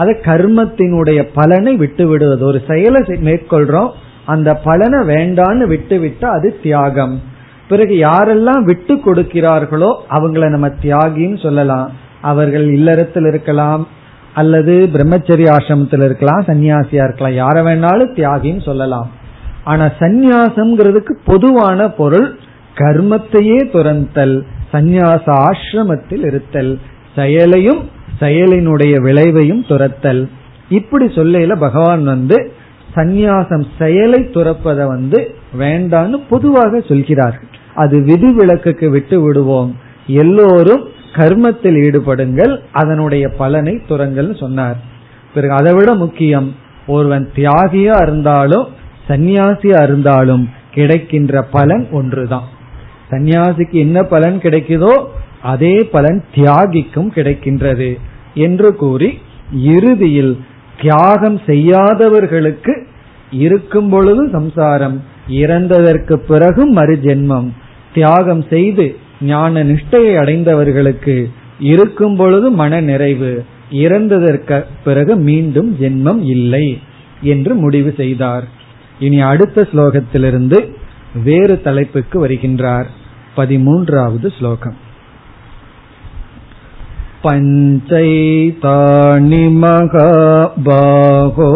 அது 0.00 0.12
கர்மத்தினுடைய 0.22 1.20
பலனை 1.34 1.72
விட்டு 1.82 2.04
விடுவது 2.08 2.44
ஒரு 2.50 2.58
செயலை 2.68 3.00
மேற்கொள்றோம் 3.28 3.90
அந்த 4.32 4.50
பலனை 4.66 4.98
வேண்டான்னு 5.14 5.64
விட்டு 5.72 5.96
விட்டா 6.04 6.28
அது 6.38 6.48
தியாகம். 6.62 7.14
பிறகு 7.68 7.94
யாரெல்லாம் 8.08 8.62
விட்டு 8.70 8.94
கொடுக்கிறார்களோ 8.94 9.90
அவங்கள 10.16 10.44
நம்ம 10.48 10.68
தியாகின்னு 10.82 11.38
சொல்லலாம். 11.42 11.88
அவர்கள் 12.30 12.66
இல்லறத்தில் 12.72 13.28
இருக்கலாம் 13.32 13.82
அல்லது 14.34 14.74
பிரம்மச்சரிய 14.92 15.48
ஆசிரமத்தில் 15.56 16.04
இருக்கலாம் 16.04 16.42
சன்னியாசியா 16.46 17.02
இருக்கலாம். 17.06 17.38
யார 17.42 17.56
வேணாலும் 17.68 18.14
தியாகின்னு 18.18 18.62
சொல்லலாம். 18.62 19.08
ஆனா 19.64 19.86
சந்நியாசம்ங்கிறதுக்கு 20.00 21.14
பொதுவான 21.24 21.88
பொருள் 22.00 22.28
கர்மத்தையே 22.74 23.60
துறந்தல் 23.74 24.36
சந்நியாச 24.72 25.24
ஆசிரமத்தில் 25.46 26.24
இருத்தல். 26.30 26.72
செயலையும் 27.14 27.82
செயலினுடைய 28.20 28.94
விளைவையும் 29.02 29.64
துரத்தல். 29.68 30.28
இப்படி 30.68 31.06
சொல்லையில 31.06 31.56
பகவான் 31.56 32.04
வந்து 32.04 32.52
சந்நியாசம் 32.94 33.64
செயலை 33.78 34.20
துறப்பதை 34.20 34.84
வந்து 34.86 35.34
வேண்டான்னு 35.58 36.18
பொதுவாக 36.28 36.80
சொல்கிறார்கள் 36.80 37.48
அது 37.74 38.02
விதி 38.02 38.30
விளக்குக்கு 38.32 38.90
விட்டு 38.90 39.20
விடுவோம். 39.20 39.76
எல்லோரும் 40.06 40.84
கர்மத்தில் 41.12 41.78
ஈடுபடுங்கள் 41.86 42.60
அதனுடைய 42.72 43.28
பலனை 43.28 43.80
துறங்கள் 43.88 44.30
சொன்னார். 44.34 44.76
பிறகு 45.34 45.52
அதை 45.52 45.72
விட 45.72 45.94
முக்கியம் 45.94 46.54
ஒருவன் 46.86 47.30
தியாகியா 47.36 47.96
இருந்தாலும் 48.02 48.66
சந்நியாசியா 49.08 49.82
இருந்தாலும் 49.82 50.48
கிடைக்கின்ற 50.74 51.42
பலன் 51.42 51.86
ஒன்றுதான். 51.92 52.48
சந்நியாசிக்கு 53.10 53.76
என்ன 53.86 54.02
பலன் 54.02 54.38
கிடைக்குதோ 54.38 54.92
அதே 55.42 55.74
பலன் 55.90 56.24
தியாகிக்கும் 56.34 57.10
கிடைக்கின்றது. 57.14 57.98
என்று 58.34 58.74
கூறி 58.74 59.18
இறுதியில் 59.54 60.38
தியாகம் 60.80 61.40
செய்யாதவர்களுக்கு 61.46 62.86
இருக்கும் 63.30 63.88
பொழுது 63.88 64.28
சம்சாரம் 64.28 65.02
இறந்ததற்கு 65.28 66.14
பிறகும் 66.14 66.76
மறுஜென்மம். 66.76 67.48
தியாகம் 67.94 68.44
செய்து 68.50 68.96
ஞான 69.20 69.64
நிஷ்டையை 69.64 70.16
அடைந்தவர்களுக்கு 70.16 71.30
இருக்கும் 71.60 72.16
பொழுது 72.16 72.50
மன 72.50 72.80
நிறைவு. 72.80 73.44
இறந்ததற்கு 73.70 74.64
பிறகு 74.84 75.16
மீண்டும் 75.16 75.76
ஜென்மம் 75.80 76.20
இல்லை 76.24 76.78
என்று 77.22 77.54
முடிவு 77.54 77.94
செய்தார். 77.96 78.44
இனி 78.98 79.20
அடுத்த 79.20 79.68
ஸ்லோகத்திலிருந்து 79.72 80.72
வேறு 81.24 81.62
தலைப்புக்கு 81.62 82.26
வருகின்றார். 82.26 82.86
பதிமூன்றாவது 83.36 84.28
ஸ்லோகம். 84.38 84.76
पञ्चैतानि 87.25 88.61
महाबाहो 89.59 91.49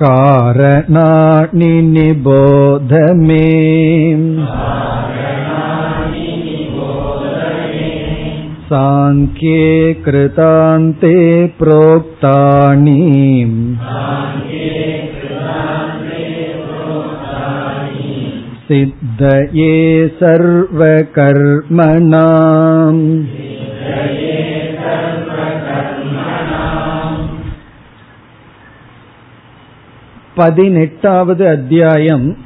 कारणानि 0.00 1.70
निबोध 1.82 2.92
मे 3.26 3.46
साङ्ख्ये 8.70 9.94
कृतान्ते 10.04 11.16
प्रोक्तानि 11.60 13.00
सिद्धये 18.66 20.08
सर्वकर्मणाम् 20.18 20.88
பதினெட்டாவது 30.34 31.48
அத்தியாயம் 31.48 32.36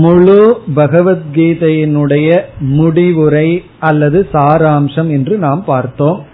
முழு 0.00 0.62
பகவத்கீதையினுடைய 0.76 2.42
முடிவுரை 2.72 3.64
அல்லது 3.80 4.28
சாராம்சம் 4.32 5.10
என்று 5.10 5.36
நாம் 5.36 5.64
பார்த்தோம் 5.64 6.24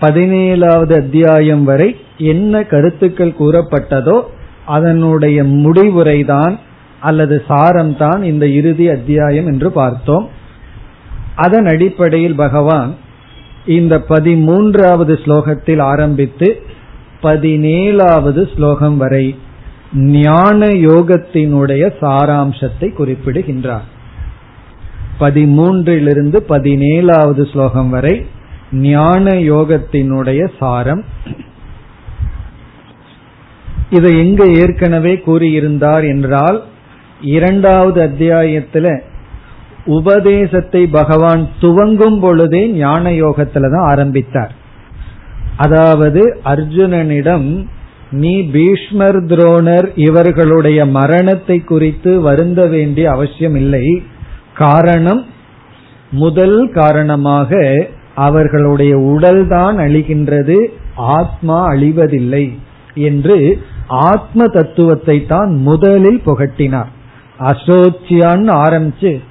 பதினேழாவது 0.00 0.96
அத்தியாயம் 0.96 1.64
வரை 1.64 1.96
என்ன 2.24 2.64
கருத்துக்கள் 2.64 3.38
கூறப்பட்டதோ 3.38 4.22
அதனுடைய 4.66 5.44
முடிவுரைதான் 5.56 6.58
அல்லது 7.09 7.35
சாரம் 7.49 7.95
தான் 8.03 8.21
இந்த 8.31 8.45
இறுதி 8.59 8.85
அத்தியாயம் 8.95 9.47
என்று 9.51 9.69
பார்த்தோம். 9.81 10.25
அதன் 11.45 11.67
அடிப்படையில் 11.73 12.39
பகவான் 12.43 12.91
இந்த 13.77 13.95
பதிமூன்றாவது 14.09 15.13
ஸ்லோகத்தில் 15.23 15.81
ஆரம்பித்து 15.91 16.47
பதினேழாவது 17.25 18.41
ஸ்லோகம் 18.53 18.97
வரை 19.03 19.25
ஞான 20.21 20.59
யோகத்தினுடைய 20.87 21.83
சாராம்சத்தை 22.01 22.87
குறிப்பிடுகின்றார். 22.99 23.87
பதிமூன்றிலிருந்து 25.21 26.39
பதினேழாவது 26.53 27.43
ஸ்லோகம் 27.51 27.91
வரை 27.95 28.15
ஞான 28.87 29.25
யோகத்தினுடைய 29.51 30.41
சாரம். 30.59 31.03
இதை 33.89 34.11
எங்கு 34.23 34.45
ஏற்கனவே 34.61 35.13
கூறியிருந்தார் 35.27 36.05
என்றால் 36.13 36.57
இரண்டாவது 37.21 38.01
அத்தியாயத்துல 38.03 39.01
உபதேசத்தை 39.85 40.87
பகவான் 40.87 41.49
துவங்கும் 41.59 42.19
பொழுதே 42.19 42.67
ஞான 42.67 43.09
யோகத்துல 43.09 43.61
தான் 43.61 43.87
ஆரம்பித்தார். 43.87 44.51
அதாவது 45.57 46.39
அர்ஜுனனிடம் 46.45 47.65
நீ 48.11 48.41
பீஷ்மர் 48.41 49.25
துரோணர் 49.25 49.87
இவர்களுடைய 49.95 50.85
மரணத்தை 50.85 51.59
குறித்து 51.59 52.21
வருந்த 52.21 52.65
வேண்டிய 52.65 53.11
அவசியம் 53.11 53.55
இல்லை 53.55 54.03
காரணம் 54.53 55.25
முதல் 56.11 56.71
காரணமாக 56.73 57.65
அவர்களுடைய 58.15 58.97
உடல்தான் 58.97 59.77
அழிகின்றது. 59.77 60.65
ஆத்மா 60.95 61.71
அழிவதில்லை. 61.71 62.57
என்று 62.93 63.61
ஆத்ம 63.87 64.47
தத்துவத்தை 64.47 65.25
தான் 65.25 65.55
முதலில் 65.55 66.21
புகட்டினார். 66.25 66.95
அசோச்சியான்னு 67.39 68.51
ஆரம்பிச்சு 68.65 69.21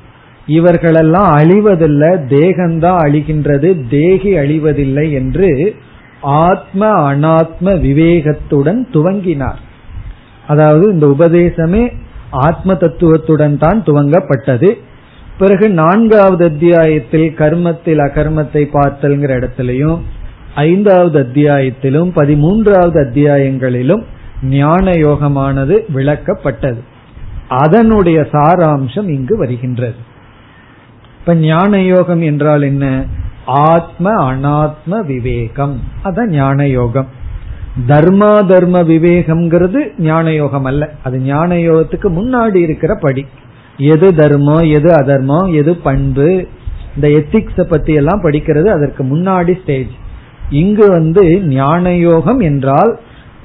இவர்களெல்லாம் 0.46 1.36
அழிவதில்லை 1.36 2.10
தேகம்தான் 2.28 2.98
அழிகின்றது 3.04 3.86
தேகி 3.88 4.36
அழிவதில்லை 4.36 5.12
என்று 5.12 5.74
ஆத்ம 6.20 7.12
அனாத்ம 7.12 7.74
விவேகத்துடன் 7.86 8.80
துவங்கினார். 8.92 9.60
அதாவது 10.46 10.92
இந்த 10.92 11.06
உபதேசமே 11.06 11.92
ஆத்ம 12.30 12.74
தத்துவத்துடன் 12.74 13.58
தான் 13.58 13.82
துவங்கப்பட்டது. 13.86 14.72
பிறகு 15.38 15.70
நான்காவது 15.70 16.44
அத்தியாயத்தில் 16.44 17.34
கர்மத்தில் 17.38 17.98
அகர்மத்தை 17.98 18.62
பார்த்தல்ங்கிற 18.72 19.32
இடத்திலையும் 19.40 19.98
ஐந்தாவது 20.54 21.18
அத்தியாயத்திலும் 21.20 22.10
பதிமூன்றாவது 22.16 22.98
அத்தியாயங்களிலும் 23.06 24.02
ஞான 24.42 24.92
யோகமானது 24.92 25.78
விளக்கப்பட்டது. 25.94 26.82
அதனுடைய 27.48 28.26
சாராம்சம் 28.32 29.08
இங்கு 29.08 29.36
வருகின்றது. 29.36 29.94
இப்ப 31.18 31.34
ஞான 31.34 31.82
யோகம் 31.82 32.20
என்றால் 32.20 32.62
என்ன? 32.62 33.04
ஆத்ம 33.46 34.34
அனாத்ம 34.34 35.00
விவேகம். 35.06 35.80
அத 36.02 36.26
ஞான 36.26 36.68
யோகம் 36.68 37.06
தர்மா 37.88 38.46
தர்ம 38.46 38.82
விவேகம்ங்கிறது 38.82 39.88
ஞான 39.98 40.32
யோகம் 40.32 40.64
அல்ல 40.64 40.92
அது 41.04 41.18
ஞான 41.18 41.54
யோகத்துக்கு 41.54 42.08
முன்னாடி 42.10 42.54
இருக்கிற 42.54 42.94
படி. 42.94 43.26
எது 43.76 44.14
தர்மம் 44.14 44.70
எது 44.70 44.92
அதர்மம் 44.92 45.54
எது 45.54 45.76
பண்பு 45.76 46.48
இந்த 46.94 47.08
எத்திக்ஸ 47.08 47.62
பத்தி 47.62 47.92
எல்லாம் 47.92 48.22
படிக்கிறது 48.22 48.66
அதற்கு 48.66 49.04
முன்னாடி 49.04 49.60
ஸ்டேஜ் 49.62 49.90
இங்கு 50.50 50.90
வந்து 50.90 51.40
ஞான 51.40 51.92
யோகம் 51.94 52.38
என்றால் 52.38 53.00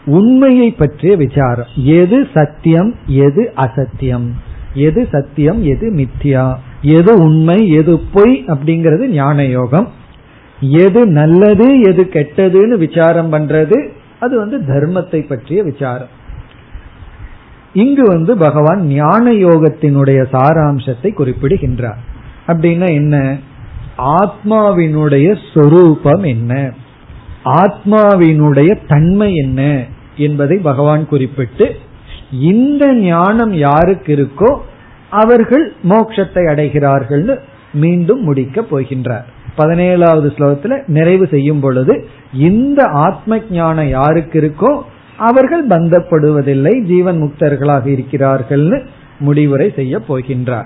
உண்மையை 0.05 0.71
பற்றிய 0.71 1.15
விசாரம். 1.15 1.67
எது 1.75 2.27
சத்தியம் 2.33 2.95
எது 3.05 3.53
அசத்தியம்? 3.55 4.29
எது 4.73 5.07
சத்தியம் 5.11 5.63
எது 5.63 5.91
மித்யா? 5.91 6.55
எது 6.81 7.21
உண்மை 7.21 7.69
எது 7.69 7.99
பொய் 7.99 8.43
அப்படிங்கிறது 8.47 9.05
ஞான 9.07 9.45
யோகம் 9.45 9.87
எது 10.59 11.05
நல்லது 11.07 11.79
எது 11.79 12.09
கெட்டதுன்னு 12.13 12.77
விசாரம் 12.77 13.33
பண்றது 13.33 13.89
அது 14.19 14.37
வந்து 14.37 14.57
தர்மத்தை 14.57 15.27
பற்றிய 15.27 15.63
விசாரம். 15.63 16.19
இங்கு 17.73 18.03
வந்து 18.03 18.37
பகவான் 18.37 18.85
ஞான 18.85 19.31
யோகத்தினுடைய 19.31 20.25
சாராம்சத்தை 20.31 21.13
குறிப்பிடுகின்றார். 21.13 21.97
அப்படின்னா 22.47 22.93
என்ன? 22.93 23.37
ஆத்மாவினுடைய 23.97 25.37
சொரூபம் 25.53 26.23
என்ன? 26.23 26.73
ஆத்மாவினுடைய 27.45 28.77
தன்மை 28.87 29.35
என்ன? 29.35 29.85
என்பதை 30.17 30.57
பகவான் 30.57 31.07
குறிப்பிட்டு 31.07 31.75
இந்த 32.31 32.93
ஞானம் 32.93 33.53
யாருக்கு 33.53 34.15
இருக்கோ 34.15 34.57
அவர்கள் 35.09 35.73
மோட்சத்தை 35.89 36.43
அடைகிறார்கள்னு 36.45 37.39
மீண்டும் 37.73 38.21
முடிக்க 38.21 38.61
போகின்றார். 38.61 39.23
பதினேழாவது 39.57 40.29
ஸ்லோகத்துல 40.37 40.87
நிறைவு 40.87 41.27
செய்யும் 41.27 41.59
பொழுது 41.59 42.07
இந்த 42.33 42.83
ஆத்ம 42.85 43.39
ஞானம் 43.51 43.87
யாருக்கு 43.87 44.41
இருக்கோ 44.41 44.81
அவர்கள் 45.17 45.67
பந்தப்படுவதில்லை 45.67 46.81
ஜீவன் 46.81 47.21
முக்தர்களாக 47.23 47.85
இருக்கிறார்கள்னு 47.85 48.81
முடிவுரை 49.19 49.71
செய்ய 49.75 49.99
போகின்றார். 50.07 50.65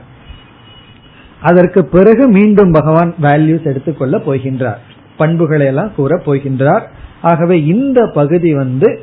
அதற்கு 1.41 1.85
பிறகு 1.85 2.27
மீண்டும் 2.27 2.71
பகவான் 2.71 3.15
வேல்யூஸ் 3.21 3.63
எடுத்துக்கொள்ள 3.63 4.17
போகின்றார். 4.17 4.77
பண்புகளை 5.17 5.65
எல்லாம் 5.65 5.91
கூற 5.95 6.21
போகின்றார். 6.25 6.83
ஆகவே 7.21 7.63
இந்த 7.63 8.07
பகுதி 8.13 8.53
வந்து 8.53 8.99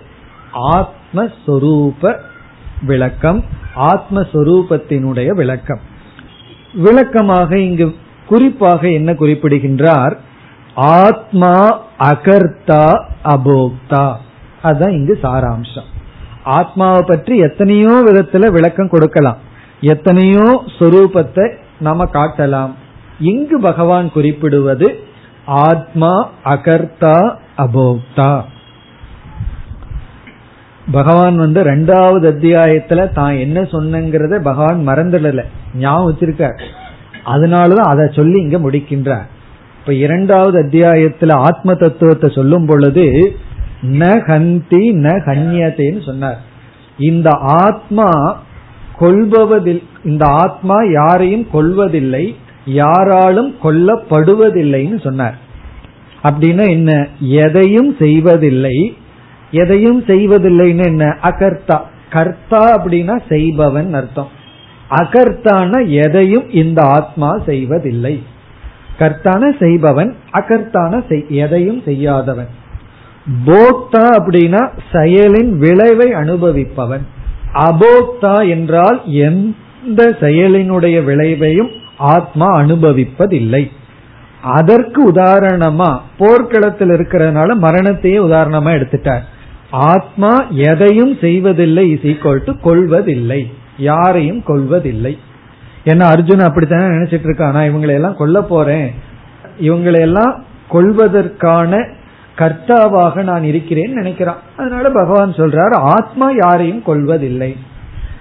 ஆத்மஸ்வரூப 0.52 2.18
விளக்கம் 2.82 3.44
ஆத்மஸ்வரூபத்தினுடைய 3.76 5.28
விளக்கம். 5.28 5.80
விளக்கமாக 6.74 7.58
இங்கு 7.58 7.94
குறிப்பாக 8.26 8.88
என்ன 8.88 9.14
குறிப்பிடுகின்றார்? 9.14 10.20
ஆத்மா 10.74 11.80
அகர்த்தா 11.98 13.04
அபோக்தா. 13.24 14.16
அதுதான் 14.62 14.90
இங்கு 14.90 15.18
சாராம்சம். 15.22 15.90
ஆத்மாவை 16.44 17.02
பற்றி 17.06 17.36
எத்தனையோ 17.36 18.02
விதத்துல 18.06 18.46
விளக்கம் 18.46 18.88
கொடுக்கலாம். 18.88 19.36
எத்தனையோ 19.80 20.62
சொரூபத்தை 20.78 21.56
நாம 21.80 22.04
காட்டலாம். 22.04 22.70
இங்கு 23.18 23.60
பகவான் 23.60 24.12
குறிப்பிடுவது 24.12 25.04
ஆத்மா 25.44 26.28
அகர்த்தா 26.44 27.36
அபோக்தா. 27.56 28.42
பகவான் 30.92 31.36
வந்து 31.36 31.62
ரெண்டாவது 31.62 32.26
அத்தியாயத்துல 32.32 33.12
தான் 33.12 33.34
என்ன 33.36 33.60
சொன்னங்கிறத 33.60 34.40
பகவான் 34.40 34.88
மறந்துடல. 34.88 35.42
ஞாபகம் 35.74 36.08
வச்சிருக்க 36.08 36.46
அதனாலதான் 37.24 37.90
அதை 37.92 38.08
சொல்லி 38.12 38.40
இங்க 38.40 38.58
முடிக்கின்றார். 38.58 39.26
இப்ப 39.80 39.94
இரண்டாவது 39.94 40.62
அத்தியாயத்துல 40.62 41.32
ஆத்ம 41.32 41.74
தத்துவத்தை 41.74 42.30
சொல்லும் 42.30 42.66
பொழுது 42.66 43.36
ந 43.82 44.02
ஹந்தி 44.28 44.84
ந 45.04 45.08
ஹன்யத்தைன்னு 45.26 46.02
சொன்னார். 46.04 46.40
இந்த 46.98 47.30
ஆத்மா 47.30 48.08
கொள்பவதில் 49.00 49.82
இந்த 50.04 50.24
ஆத்மா 50.26 50.76
யாரையும் 50.90 51.46
கொள்வதில்லை 51.52 52.36
யாராலும் 52.64 53.54
கொல்லப்படுவதில்லைன்னு 53.64 55.00
சொன்னார். 55.02 55.36
அப்படின்னா 56.22 56.68
என்ன? 56.68 57.06
எதையும் 57.20 57.96
செய்வதில்லை 57.98 58.76
எதையும் 59.52 60.02
செய்வதில்லைன்னு 60.02 60.84
என்ன? 60.84 61.16
அகர்த்தா. 61.22 61.80
கர்த்தா 62.10 62.62
அப்படின்னா 62.78 63.20
செய்பவன் 63.28 63.94
அர்த்தம். 63.94 64.28
அகர்த்தான 64.90 65.88
எதையும் 65.88 66.50
இந்த 66.50 66.82
ஆத்மா 66.82 67.38
செய்வதில்லை. 67.46 68.22
கர்த்தான 68.98 69.58
செய்பவன் 69.58 70.16
அகர்த்தான 70.32 71.02
எதையும் 71.28 71.82
செய்யாதவன். 71.84 72.48
போக்தா 73.46 74.06
அப்படின்னா 74.18 74.68
செயலின் 74.92 75.50
விளைவை 75.50 76.14
அனுபவிப்பவன். 76.14 77.04
அபோக்தா 77.54 78.48
என்றால் 78.48 79.00
எந்த 79.06 80.16
செயலினுடைய 80.20 81.04
விளைவையும் 81.04 81.70
ஆத்மா 81.96 82.60
அனுபவிப்பதில்லை. 82.60 83.70
அதற்கு 84.42 85.12
உதாரணமா 85.12 86.00
போர்க்களத்தில் 86.18 86.88
இருக்கிறதுனால 86.88 87.54
மரணத்தையே 87.54 88.18
உதாரணமா 88.18 88.70
எடுத்துட்டார். 88.72 89.22
ஆத்மா 89.72 90.46
எதையும் 90.50 91.16
செய்வதில்லை 91.20 91.90
இஸ் 91.90 92.16
டு 92.44 92.52
கொள்வதில்லை. 92.62 93.50
யாரையும் 93.78 94.42
கொள்வதில்லை. 94.42 95.18
ஏன்னா 95.84 96.04
அர்ஜுன் 96.14 96.42
அப்படித்தானே 96.42 96.84
நினைச்சிட்டு 96.84 97.26
இருக்கான் 97.26 97.52
நான் 97.52 97.74
இவங்களை 97.74 97.88
எல்லாம் 97.88 98.16
கொல்ல 98.16 98.42
போறேன். 98.42 98.94
இவங்களை 99.60 100.00
எல்லாம் 100.00 100.44
கொள்வதற்கான 100.68 101.86
கர்த்தாவாக 102.38 103.22
நான் 103.22 103.42
இருக்கிறேன்னு 103.42 103.98
நினைக்கிறான். 104.02 104.40
அதனால 104.56 104.90
பகவான் 104.90 105.32
சொல்றார் 105.32 105.74
ஆத்மா 105.74 106.30
யாரையும் 106.30 106.82
கொள்வதில்லை. 106.82 107.56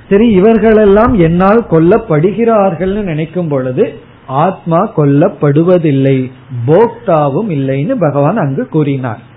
சரி 0.10 0.30
இவர்களெல்லாம் 0.30 1.14
என்னால் 1.14 1.66
கொல்லப்படுகிறார்கள்னு 1.72 3.02
நினைக்கும் 3.02 3.48
பொழுது 3.48 4.00
ஆத்மா 4.28 4.94
கொல்லப்படுவதில்லை 4.98 6.32
போக்தாவும் 6.68 7.50
இல்லைன்னு 7.50 7.96
பகவான் 8.00 8.38
அங்கு 8.38 8.68
கூறினார். 8.68 9.30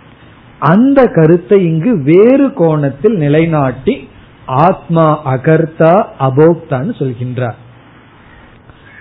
அந்த 0.59 1.03
கருத்தை 1.05 1.65
இங்கு 1.65 2.03
வேறு 2.03 2.53
கோணத்தில் 2.53 3.17
நிலைநாட்டி 3.17 4.09
ஆத்மா 4.47 5.21
அகர்த்தா 5.25 6.07
அபோக்தான்னு 6.19 6.93
சொல்கின்றார். 6.99 7.55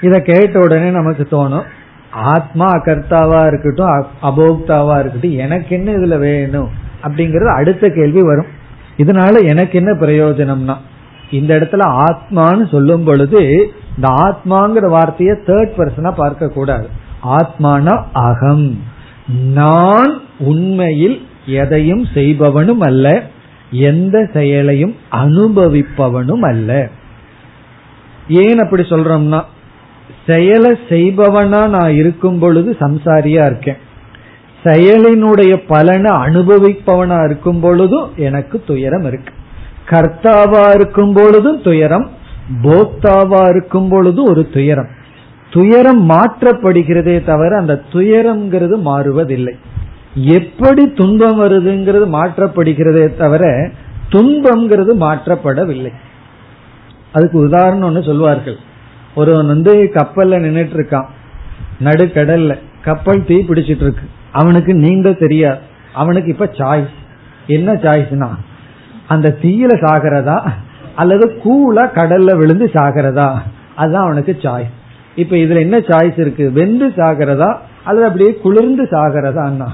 இத 0.01 0.19
கேட்ட 0.19 0.59
உடனே 0.59 0.89
நமக்கு 0.89 1.27
தோணும் 1.31 1.63
ஆத்மா 2.11 2.65
அகர்த்தாவா 2.65 3.45
இருக்கட்டும் 3.45 4.07
அபோக்தாவா 4.21 4.99
இருக்கட்டும் 4.99 5.37
எனக்கு 5.37 5.75
என்ன 5.75 5.91
இதுல 5.91 6.19
வேணும் 6.19 6.69
அப்படிங்கறது 7.03 7.51
அடுத்த 7.55 7.89
கேள்வி 7.89 8.21
வரும். 8.21 8.47
இதனால 8.97 9.45
எனக்கு 9.47 9.77
என்ன 9.77 9.91
பிரயோஜனம்னா 9.91 10.75
இந்த 11.31 11.55
இடத்துல 11.55 11.83
ஆத்மான்னு 12.07 12.71
சொல்லும் 12.71 13.03
பொழுது 13.03 13.41
இந்த 13.95 14.07
ஆத்மாங்கிற 14.07 14.89
வார்த்தையை 14.89 15.35
தேர்ட் 15.45 15.73
பர்சனா 15.77 16.11
பார்க்க 16.15 16.47
கூடாது 16.47 16.87
ஆத்மானா 17.23 18.03
அகம். 18.11 18.77
நான் 19.53 20.21
உண்மையில் 20.39 21.21
எதையும் 21.45 22.05
செய்பவனும் 22.13 22.79
அல்ல 22.79 23.23
எந்த 23.71 24.29
செயலையும் 24.33 24.95
அனுபவிப்பவனும் 25.11 26.41
அல்ல. 26.41 26.89
ஏன் 28.29 28.59
அப்படி 28.59 28.81
சொல்றோம்னா 28.81 29.41
செயலை 30.27 30.77
செய்பவனா 30.89 31.67
நான் 31.67 31.91
இருக்கும் 31.91 32.39
பொழுது 32.39 32.75
சம்சாரியா 32.79 33.45
இருக்கேன். 33.45 33.77
செயலினுடைய 34.63 35.61
பலனை 35.67 36.11
அனுபவிப்பவனா 36.11 37.25
இருக்கும் 37.25 37.59
பொழுதும் 37.59 38.09
எனக்கு 38.15 38.63
துயரம் 38.67 39.03
இருக்கு. 39.03 39.33
கர்த்தாவா 39.85 40.73
இருக்கும் 40.73 41.13
பொழுதும் 41.13 41.61
துயரம் 41.61 42.09
போக்தாவா 42.63 43.49
இருக்கும் 43.49 43.89
பொழுதும் 43.89 44.25
ஒரு 44.25 44.49
துயரம். 44.49 44.87
துயரம் 45.49 46.09
மாற்றப்படுகிறதே 46.09 47.25
தவிர 47.25 47.57
அந்த 47.57 47.81
துயரம்ங்கிறது 47.93 48.81
மாறுவதில்லை. 48.81 49.53
எப்படி 50.15 50.93
துன்பம் 50.93 51.39
வருதுங்கிறது 51.41 52.05
மாற்றப்படுகிறதே 52.07 53.15
தவிர 53.15 53.71
துன்பம்ங்கிறது 54.11 54.93
மாற்றப்படவில்லை. 54.95 55.91
அதுக்கு 57.11 57.37
உதாரணம் 57.37 57.83
ஒன்று 57.83 58.03
சொல்வார்கள். 58.03 58.57
ஒருவன் 59.15 59.47
வந்து 59.47 59.91
கப்பல்ல 59.93 60.39
நின்றுட்டு 60.39 60.77
இருக்கான் 60.77 61.05
நடுக்கடல்ல. 61.83 62.57
கப்பல் 62.81 63.25
தீ 63.25 63.35
பிடிச்சிட்டு 63.35 63.81
இருக்கு 63.81 64.05
அவனுக்கு 64.31 64.73
நீந்த 64.73 65.11
தெரியாது. 65.11 65.59
அவனுக்கு 65.93 66.29
இப்ப 66.29 66.45
சாய்ஸ் 66.45 66.93
என்ன 67.47 67.73
சாய்ஸ்னா 67.73 68.29
அந்த 69.07 69.37
தீயில 69.41 69.67
சாகிறதா 69.67 70.51
அல்லது 70.95 71.39
கூலா 71.43 71.85
கடல்ல 71.93 72.35
விழுந்து 72.35 72.65
சாகிறதா? 72.65 73.41
அதுதான் 73.75 74.03
அவனுக்கு 74.03 74.37
சாய்ஸ் 74.41 74.73
இப்ப 75.15 75.35
இதுல 75.35 75.59
என்ன 75.59 75.77
சாய்ஸ் 75.77 76.19
இருக்கு? 76.19 76.51
வெந்து 76.51 76.87
சாகிறதா? 76.87 77.57
அல்லது 77.83 78.05
அப்படியே 78.05 78.33
குளிர்ந்து 78.35 78.83
சாகிறதா 78.83 79.69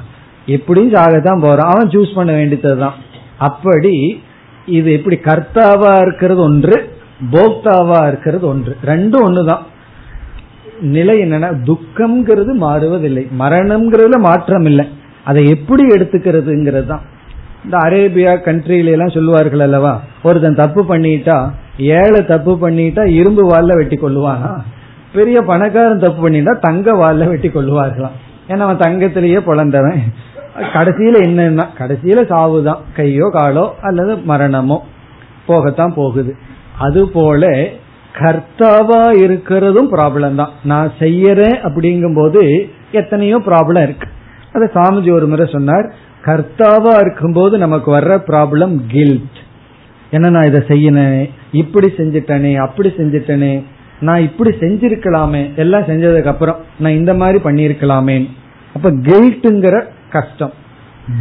எப்படியும் 0.58 0.94
சாகத்தான் 0.94 1.44
போறான்? 1.46 1.72
அவன் 1.74 1.92
சூஸ் 1.94 2.18
பண்ண 2.18 2.32
வேண்டியதுதான். 2.34 2.98
அப்படி 3.48 3.94
இது 4.78 4.90
எப்படி 4.98 5.18
கர்த்தாவா 5.24 5.92
இருக்கிறது 6.06 6.42
ஒன்று 6.48 6.78
போக்தாவா 7.34 8.00
இருக்கிறது 8.08 8.46
ஒன்று. 8.48 8.74
ரெண்டும் 8.92 9.26
ஒண்ணுதான். 9.28 9.64
நிலை 10.96 11.16
என்னன்னா 11.22 11.50
துக்கம்ங்கிறது 11.70 12.52
மாறுவதில்லை. 12.66 13.24
மரணம்ங்கிறதுல 13.40 14.20
மாற்றம் 14.28 14.68
இல்லை 14.72 14.86
அதை 15.24 15.42
எப்படி 15.56 15.84
எடுத்துக்கிறதுங்கிறது 15.96 16.88
தான் 16.92 17.06
இந்த 17.64 17.76
அரேபியா 17.86 18.34
கண்ட்ரில 18.46 18.94
எல்லாம் 18.96 19.16
சொல்லுவார்கள் 19.16 19.64
அல்லவா 19.66 19.94
ஒருத்தன் 20.24 20.62
தப்பு 20.62 20.82
பண்ணிட்டா 20.92 21.38
ஏழை 21.98 22.22
தப்பு 22.34 22.54
பண்ணிட்டா 22.62 23.04
இரும்பு 23.20 23.44
வால்ல 23.50 23.78
வெட்டி 23.80 23.98
கொள்ளுவானா? 23.98 24.52
பெரிய 25.18 25.38
பணக்காரன் 25.52 26.04
தப்பு 26.06 26.20
பண்ணிட்டா 26.24 26.54
தங்க 26.68 26.94
வால்ல 27.02 27.28
வெட்டி 27.32 27.50
கொள்ளுவார்களாம். 27.50 28.18
ஏன்னா 28.52 28.66
அவன் 28.68 28.84
தங்கத்திலேயே 28.86 29.40
பிறந்தவன் 29.50 30.02
கடைசியில 30.60 31.18
என்னன்னா 31.28 31.66
கடைசியில 31.78 32.20
சாவுதான். 32.30 32.82
கையோ 32.96 33.30
காலோ 33.34 33.70
அல்லது 33.82 34.16
மரணமோ. 34.16 34.78
போகத்தான் 35.48 35.94
போகுது. 35.94 36.36
அது 36.80 37.10
போல 37.10 37.48
கர்த்தாவா 38.14 39.02
இருக்கிறதும் 39.24 39.90
ப்ராப்ளம் 39.92 40.36
தான். 40.36 40.50
நான் 40.64 40.92
செய்யறேன் 41.00 41.58
அப்படிங்கும் 41.64 42.16
போது 42.16 42.70
எத்தனையோ 42.92 43.38
ப்ராப்ளம் 43.38 43.84
இருக்கு. 43.84 44.08
அது 44.54 44.72
சாமிஜி 44.74 45.12
ஒரு 45.12 45.28
முறை 45.28 45.50
சொன்னார் 45.52 45.94
கர்த்தாவா 46.26 47.00
இருக்கும்போது 47.00 47.58
நமக்கு 47.58 47.98
வர்ற 47.98 48.22
ப்ராப்ளம் 48.28 48.80
கில்ட் 48.88 49.38
என்ன 50.12 50.30
நான் 50.30 50.46
இதை 50.46 50.62
செய்யணே? 50.68 51.30
இப்படி 51.52 51.94
செஞ்சிட்டனே 51.98 52.56
அப்படி 52.56 52.90
செஞ்சிட்டனே. 52.90 53.64
நான் 54.00 54.22
இப்படி 54.22 54.50
செஞ்சிருக்கலாமே. 54.50 55.56
எல்லாம் 55.56 55.82
செஞ்சதுக்கு 55.82 56.26
அப்புறம் 56.26 56.56
நான் 56.80 56.92
இந்த 56.92 57.14
மாதிரி 57.14 57.40
பண்ணிருக்கலாமே 57.44 58.30
அப்ப 58.76 58.92
கில்ட்டுங்கிற 58.92 59.76
கஷ்டம். 60.12 60.54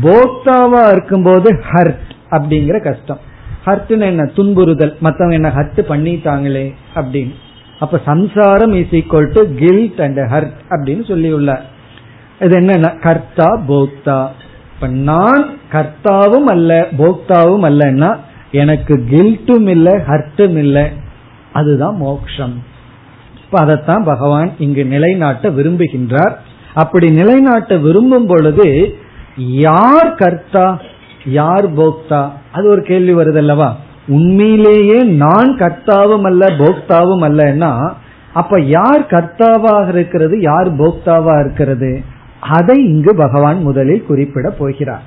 போக்தாவா 0.02 0.90
இருக்கும்போது 0.92 1.60
ஹர்ட் 1.72 2.10
அப்படிங்கிற 2.30 2.82
கஷ்டம். 2.82 3.20
ஹர்ட்னு 3.66 4.00
என்ன? 4.00 4.22
துன்புறுதல். 4.22 4.98
மத்தவங்க 4.98 5.34
என்ன 5.34 5.48
ஹர்ட் 5.48 5.80
பண்ணிட்டாங்களே 5.88 6.74
அப்படின்னு. 6.94 7.34
அப்ப 7.80 8.00
சம்சாரம் 8.04 8.72
is 8.72 8.90
equal 8.90 9.32
to 9.32 9.54
guilt 9.54 10.00
and 10.00 10.18
hurt 10.18 10.52
அப்படின்னு 10.70 11.08
சொல்லி 11.08 11.32
உள்ளார் 11.32 11.64
இது 12.40 12.56
என்ன 12.56 12.88
கர்த்தா 12.88 13.56
போக்தா 13.68 14.28
இப்ப 14.74 14.88
நான் 14.88 15.46
கர்த்தாவும் 15.72 16.44
அல்ல 16.44 16.86
போக்தாவும் 16.98 17.64
அல்லன்னா 17.68 18.16
எனக்கு 18.52 18.96
கில்ட்டும் 19.10 19.68
இல்லை 19.68 19.92
ஹர்ட்டும் 19.92 20.56
இல்லை. 20.56 20.84
அதுதான் 21.52 21.96
மோக்ஷம். 21.96 22.62
இப்ப 23.44 23.58
அதைத்தான் 23.58 24.04
பகவான் 24.04 24.52
இங்கு 24.58 24.84
நிலைநாட்ட 24.84 25.50
விரும்புகின்றார். 25.50 26.34
அப்படி 26.74 27.10
நிலைநாட்ட 27.10 27.76
விரும்பும் 27.76 28.26
பொழுது 28.26 28.94
யார் 29.36 30.14
கர்த்தா 30.14 30.80
யார் 31.24 31.74
போக்தா? 31.74 32.30
அது 32.52 32.68
ஒரு 32.68 32.82
கேள்வி 32.82 33.14
வருது 33.14 33.36
அல்லவா 33.36 33.76
உண்மையிலேயே 34.06 35.02
நான் 35.02 35.56
கர்த்தாவும் 35.56 36.22
அல்ல 36.22 36.46
போக்தாவும் 36.46 37.24
அல்லன்னா 37.24 37.92
அப்ப 38.32 38.60
யார் 38.60 39.00
கர்த்தாவாக 39.00 39.88
இருக்கிறது 39.88 40.40
யார் 40.40 40.76
போக்தாவா 40.76 41.40
இருக்கிறது? 41.40 42.02
அதை 42.40 42.84
இங்கு 42.84 43.14
பகவான் 43.16 43.62
முதலில் 43.62 44.06
குறிப்பிட 44.06 44.50
போகிறார். 44.50 45.02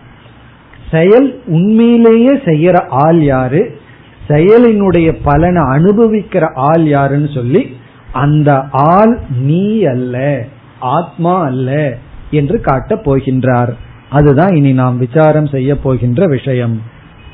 செயல் 0.91 1.41
உண்மையிலேயே 1.45 2.29
செய்யற 2.29 2.85
ஆள் 2.87 3.21
யாரு? 3.21 3.79
செயலினுடைய 4.27 5.19
பலனை 5.23 5.61
அனுபவிக்கிற 5.61 6.51
ஆள் 6.53 6.83
யாருன்னு 6.83 7.29
சொல்லி 7.33 7.75
அந்த 8.11 8.63
ஆள் 8.71 9.19
நீ 9.37 9.83
அல்ல. 9.83 10.45
ஆத்மா 10.81 11.43
அல்ல 11.43 11.97
என்று 12.31 12.61
காட்டப் 12.61 13.09
போகின்றார். 13.09 13.73
அதுதான் 14.09 14.55
இனி 14.55 14.73
நாம் 14.73 14.97
விசாரம் 14.97 15.47
செய்ய 15.47 15.77
போகின்ற 15.77 16.27
விஷயம். 16.27 16.81